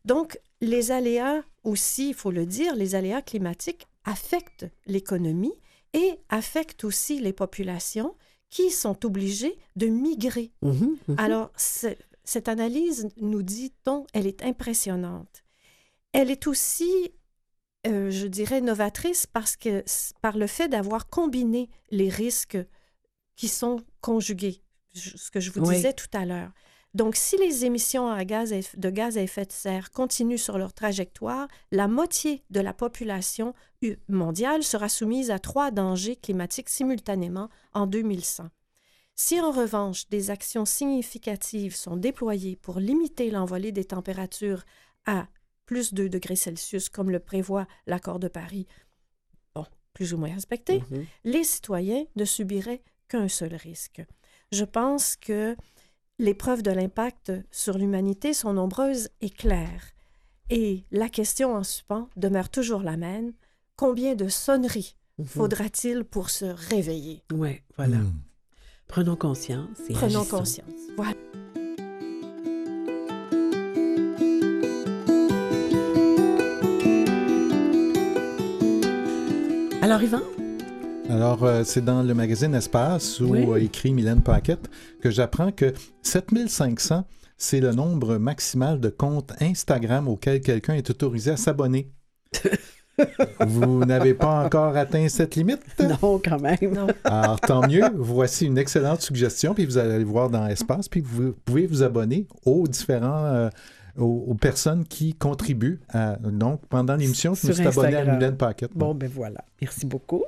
Donc 0.03 0.37
les 0.59 0.91
aléas 0.91 1.43
aussi, 1.63 2.09
il 2.09 2.13
faut 2.13 2.31
le 2.31 2.45
dire, 2.45 2.75
les 2.75 2.93
aléas 2.93 3.21
climatiques 3.21 3.87
affectent 4.03 4.67
l'économie 4.85 5.55
et 5.93 6.19
affectent 6.27 6.83
aussi 6.83 7.21
les 7.21 7.33
populations 7.33 8.15
qui 8.49 8.71
sont 8.71 9.05
obligées 9.05 9.57
de 9.75 9.87
migrer 9.87 10.51
Mhm. 10.61 10.97
Mhm. 11.07 11.15
alors, 11.19 11.51
ce- 11.57 11.95
cette 12.23 12.47
analyse, 12.47 13.07
nous 13.17 13.41
dit-on, 13.43 14.05
elle 14.13 14.27
est 14.27 14.43
impressionnante. 14.43 15.43
Elle 16.13 16.31
est 16.31 16.47
aussi, 16.47 17.11
euh, 17.85 18.09
je 18.11 18.27
dirais, 18.27 18.61
novatrice 18.61 19.27
parce 19.27 19.55
que 19.55 19.83
par 20.21 20.37
le 20.37 20.47
fait 20.47 20.67
d'avoir 20.67 21.07
combiné 21.09 21.69
les 21.91 22.09
risques 22.09 22.57
qui 23.35 23.47
sont 23.47 23.77
conjugués, 24.01 24.61
ce 24.93 25.29
que 25.31 25.39
je 25.39 25.51
vous 25.51 25.61
Oui. 25.67 25.75
disais 25.75 25.93
tout 25.93 26.09
à 26.13 26.25
l'heure. 26.25 26.51
Donc, 26.93 27.15
si 27.15 27.37
les 27.37 27.65
émissions 27.65 28.09
à 28.09 28.23
gaz 28.25 28.53
à 28.53 28.57
eff- 28.57 28.77
de 28.79 28.89
gaz 28.89 29.17
à 29.17 29.21
effet 29.21 29.45
de 29.45 29.51
serre 29.51 29.91
continuent 29.91 30.37
sur 30.37 30.57
leur 30.57 30.73
trajectoire, 30.73 31.47
la 31.71 31.87
moitié 31.87 32.43
de 32.49 32.59
la 32.59 32.73
population 32.73 33.53
mondiale 34.07 34.63
sera 34.63 34.89
soumise 34.89 35.29
à 35.29 35.37
trois 35.39 35.69
dangers 35.69 36.15
climatiques 36.15 36.69
simultanément 36.69 37.49
en 37.73 37.85
2100. 37.87 38.49
Si 39.15 39.39
en 39.41 39.51
revanche 39.51 40.07
des 40.09 40.29
actions 40.31 40.65
significatives 40.65 41.75
sont 41.75 41.97
déployées 41.97 42.55
pour 42.55 42.79
limiter 42.79 43.29
l'envolée 43.31 43.71
des 43.71 43.85
températures 43.85 44.63
à 45.05 45.27
plus 45.65 45.93
2 45.93 46.07
degrés 46.09 46.35
Celsius, 46.35 46.89
comme 46.89 47.09
le 47.11 47.19
prévoit 47.19 47.67
l'accord 47.87 48.19
de 48.19 48.27
Paris, 48.27 48.67
bon, 49.53 49.65
plus 49.93 50.13
ou 50.13 50.17
moins 50.17 50.33
respecté, 50.33 50.81
Mhm. 50.91 51.05
les 51.25 51.43
citoyens 51.43 52.05
ne 52.15 52.25
subiraient 52.25 52.83
qu'un 53.07 53.27
seul 53.27 53.55
risque. 53.55 54.01
Je 54.51 54.63
pense 54.63 55.15
que 55.15 55.55
les 56.19 56.33
preuves 56.33 56.63
de 56.63 56.71
l'impact 56.71 57.31
sur 57.51 57.77
l'humanité 57.77 58.33
sont 58.33 58.53
nombreuses 58.53 59.09
et 59.21 59.29
claires. 59.29 59.83
Et 60.49 60.85
la 60.91 61.09
question 61.09 61.53
en 61.55 61.63
suspens 61.63 62.09
demeure 62.15 62.49
toujours 62.49 62.81
la 62.81 62.97
même. 62.97 63.33
Combien 63.75 64.15
de 64.15 64.27
sonneries 64.27 64.95
Mhm. 65.19 65.25
faudra-t-il 65.25 66.03
pour 66.03 66.29
se 66.29 66.45
réveiller? 66.45 67.23
Ouais, 67.33 67.63
voilà. 67.75 67.97
Mhm. 67.97 68.13
Prenons 68.87 69.15
conscience. 69.15 69.77
et 69.89 69.93
Prenons 69.93 70.19
agissons. 70.21 70.37
conscience. 70.37 70.81
Voilà. 70.95 71.13
Alors, 79.81 80.01
Yvan? 80.03 80.21
Alors, 81.09 81.43
euh, 81.45 81.63
c'est 81.63 81.83
dans 81.83 82.03
le 82.03 82.13
magazine 82.13 82.53
Espace 82.53 83.19
où 83.21 83.29
Oui. 83.31 83.45
euh, 83.47 83.55
écrit 83.61 83.93
Mylène 83.93 84.21
Paquette 84.21 84.69
que 85.01 85.09
j'apprends 85.09 85.51
que 85.51 85.73
7500, 86.03 87.05
c'est 87.37 87.59
le 87.61 87.71
nombre 87.71 88.17
maximal 88.17 88.79
de 88.79 88.89
comptes 88.89 89.31
Instagram 89.41 90.07
auquel 90.07 90.41
quelqu'un 90.41 90.73
est 90.73 90.89
autorisé 90.89 91.31
à 91.31 91.37
s'abonner. 91.37 91.91
Vous 93.39 93.85
n'avez 93.85 94.15
pas 94.15 94.43
encore 94.43 94.75
atteint 94.75 95.07
cette 95.07 95.35
limite? 95.35 95.61
Non, 95.79 96.19
quand 96.23 96.39
même. 96.41 96.57
Non. 96.73 96.87
Alors, 97.03 97.39
tant 97.39 97.67
mieux. 97.67 97.83
Voici 97.95 98.47
une 98.47 98.57
excellente 98.57 99.01
suggestion. 99.01 99.53
Puis 99.53 99.65
vous 99.65 99.77
allez 99.77 99.93
aller 99.93 100.03
voir 100.03 100.31
dans 100.31 100.47
Espace. 100.47 100.89
Puis 100.89 101.01
vous 101.01 101.33
pouvez 101.45 101.67
vous 101.67 101.83
abonner 101.83 102.27
aux 102.43 102.67
différents 102.67 103.25
euh, 103.25 103.49
aux, 103.99 104.25
aux 104.29 104.33
personnes 104.33 104.83
qui 104.83 105.13
contribuent. 105.13 105.79
À, 105.89 106.15
donc, 106.15 106.61
pendant 106.69 106.95
l'émission, 106.95 107.35
je 107.35 107.47
me 107.47 107.53
suis 107.53 107.67
abonné 107.67 107.95
à. 107.97 108.03
Mylène 108.15 108.35
Paquette. 108.35 108.71
Bon, 108.73 108.95
ben 108.95 109.09
voilà. 109.13 109.45
Merci 109.61 109.85
beaucoup. 109.85 110.23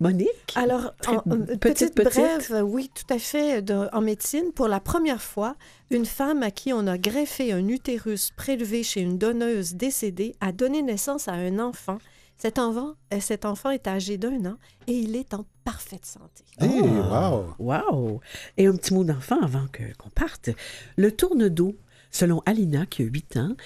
Monique? 0.00 0.52
Alors, 0.54 0.94
Très- 1.02 1.16
en- 1.16 1.18
en- 1.18 1.22
petite, 1.22 1.60
petite, 1.60 1.94
petite. 1.94 2.14
brève, 2.50 2.62
oui, 2.64 2.90
tout 2.94 3.12
à 3.12 3.18
fait. 3.18 3.62
de- 3.62 3.88
en 3.92 4.00
médecine, 4.00 4.52
pour 4.54 4.68
la 4.68 4.78
première 4.80 5.20
fois, 5.22 5.56
une 5.90 6.06
femme 6.06 6.42
à 6.42 6.50
qui 6.50 6.72
on 6.72 6.86
a 6.86 6.96
greffé 6.98 7.52
un 7.52 7.66
utérus 7.66 8.30
prélevé 8.36 8.82
chez 8.84 9.00
une 9.00 9.18
donneuse 9.18 9.74
décédée 9.74 10.36
a 10.40 10.52
donné 10.52 10.82
naissance 10.82 11.26
à 11.28 11.32
un 11.32 11.58
enfant. 11.58 11.98
Cet 12.36 12.60
enfant, 12.60 12.92
euh, 13.12 13.18
cet 13.18 13.44
enfant 13.44 13.70
est 13.70 13.88
âgé 13.88 14.16
d'un 14.16 14.46
an 14.46 14.56
et 14.86 14.92
il 14.92 15.16
est 15.16 15.34
en 15.34 15.44
parfaite 15.64 16.06
santé. 16.06 16.44
Hey, 16.60 16.80
wow! 16.80 17.46
Wow! 17.58 18.20
Et 18.56 18.66
un 18.68 18.76
petit 18.76 18.94
mot 18.94 19.02
d'enfant 19.02 19.40
avant 19.42 19.66
que- 19.72 19.92
qu'on 19.98 20.10
parte. 20.10 20.50
Le 20.96 21.10
tourne 21.10 21.48
d'eau, 21.48 21.74
selon 22.12 22.40
Alina, 22.46 22.86
qui 22.86 23.02
a 23.02 23.06
8 23.06 23.36
ans, 23.38 23.56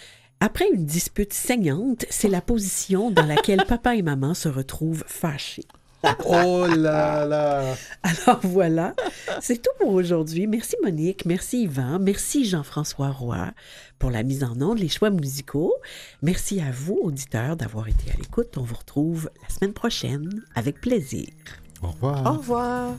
après 0.41 0.67
une 0.73 0.87
dispute 0.87 1.35
saignante, 1.35 2.07
c'est 2.09 2.29
la 2.29 2.41
position 2.41 3.11
dans 3.11 3.27
laquelle 3.27 3.65
papa 3.69 3.95
et 3.97 4.01
maman 4.03 4.33
se 4.33 4.49
retrouvent 4.49 5.05
fâchés. 5.07 5.67
Oh 6.25 6.67
là 6.67 7.25
là! 7.25 7.75
Alors 8.03 8.41
voilà, 8.43 8.95
c'est 9.41 9.63
tout 9.63 9.71
pour 9.79 9.93
aujourd'hui. 9.93 10.47
Merci 10.47 10.77
Monique, 10.83 11.25
merci 11.27 11.63
Yvan, 11.63 11.99
merci 12.01 12.45
Jean-François 12.45 13.11
Roy 13.11 13.53
pour 13.99 14.11
la 14.11 14.23
mise 14.23 14.43
en 14.43 14.61
onde, 14.61 14.79
les 14.79 14.89
choix 14.89 15.11
musicaux. 15.11 15.75
Merci 16.23 16.61
à 16.61 16.71
vous, 16.73 16.99
auditeurs, 17.03 17.57
d'avoir 17.57 17.89
été 17.89 18.11
à 18.13 18.17
l'écoute. 18.17 18.59
On 18.59 18.63
vous 18.63 18.75
retrouve 18.75 19.31
la 19.43 19.55
semaine 19.55 19.73
prochaine 19.73 20.43
avec 20.55 20.81
plaisir. 20.81 21.29
Au 21.83 21.89
revoir. 21.89 22.27
Au 22.27 22.39
revoir. 22.39 22.95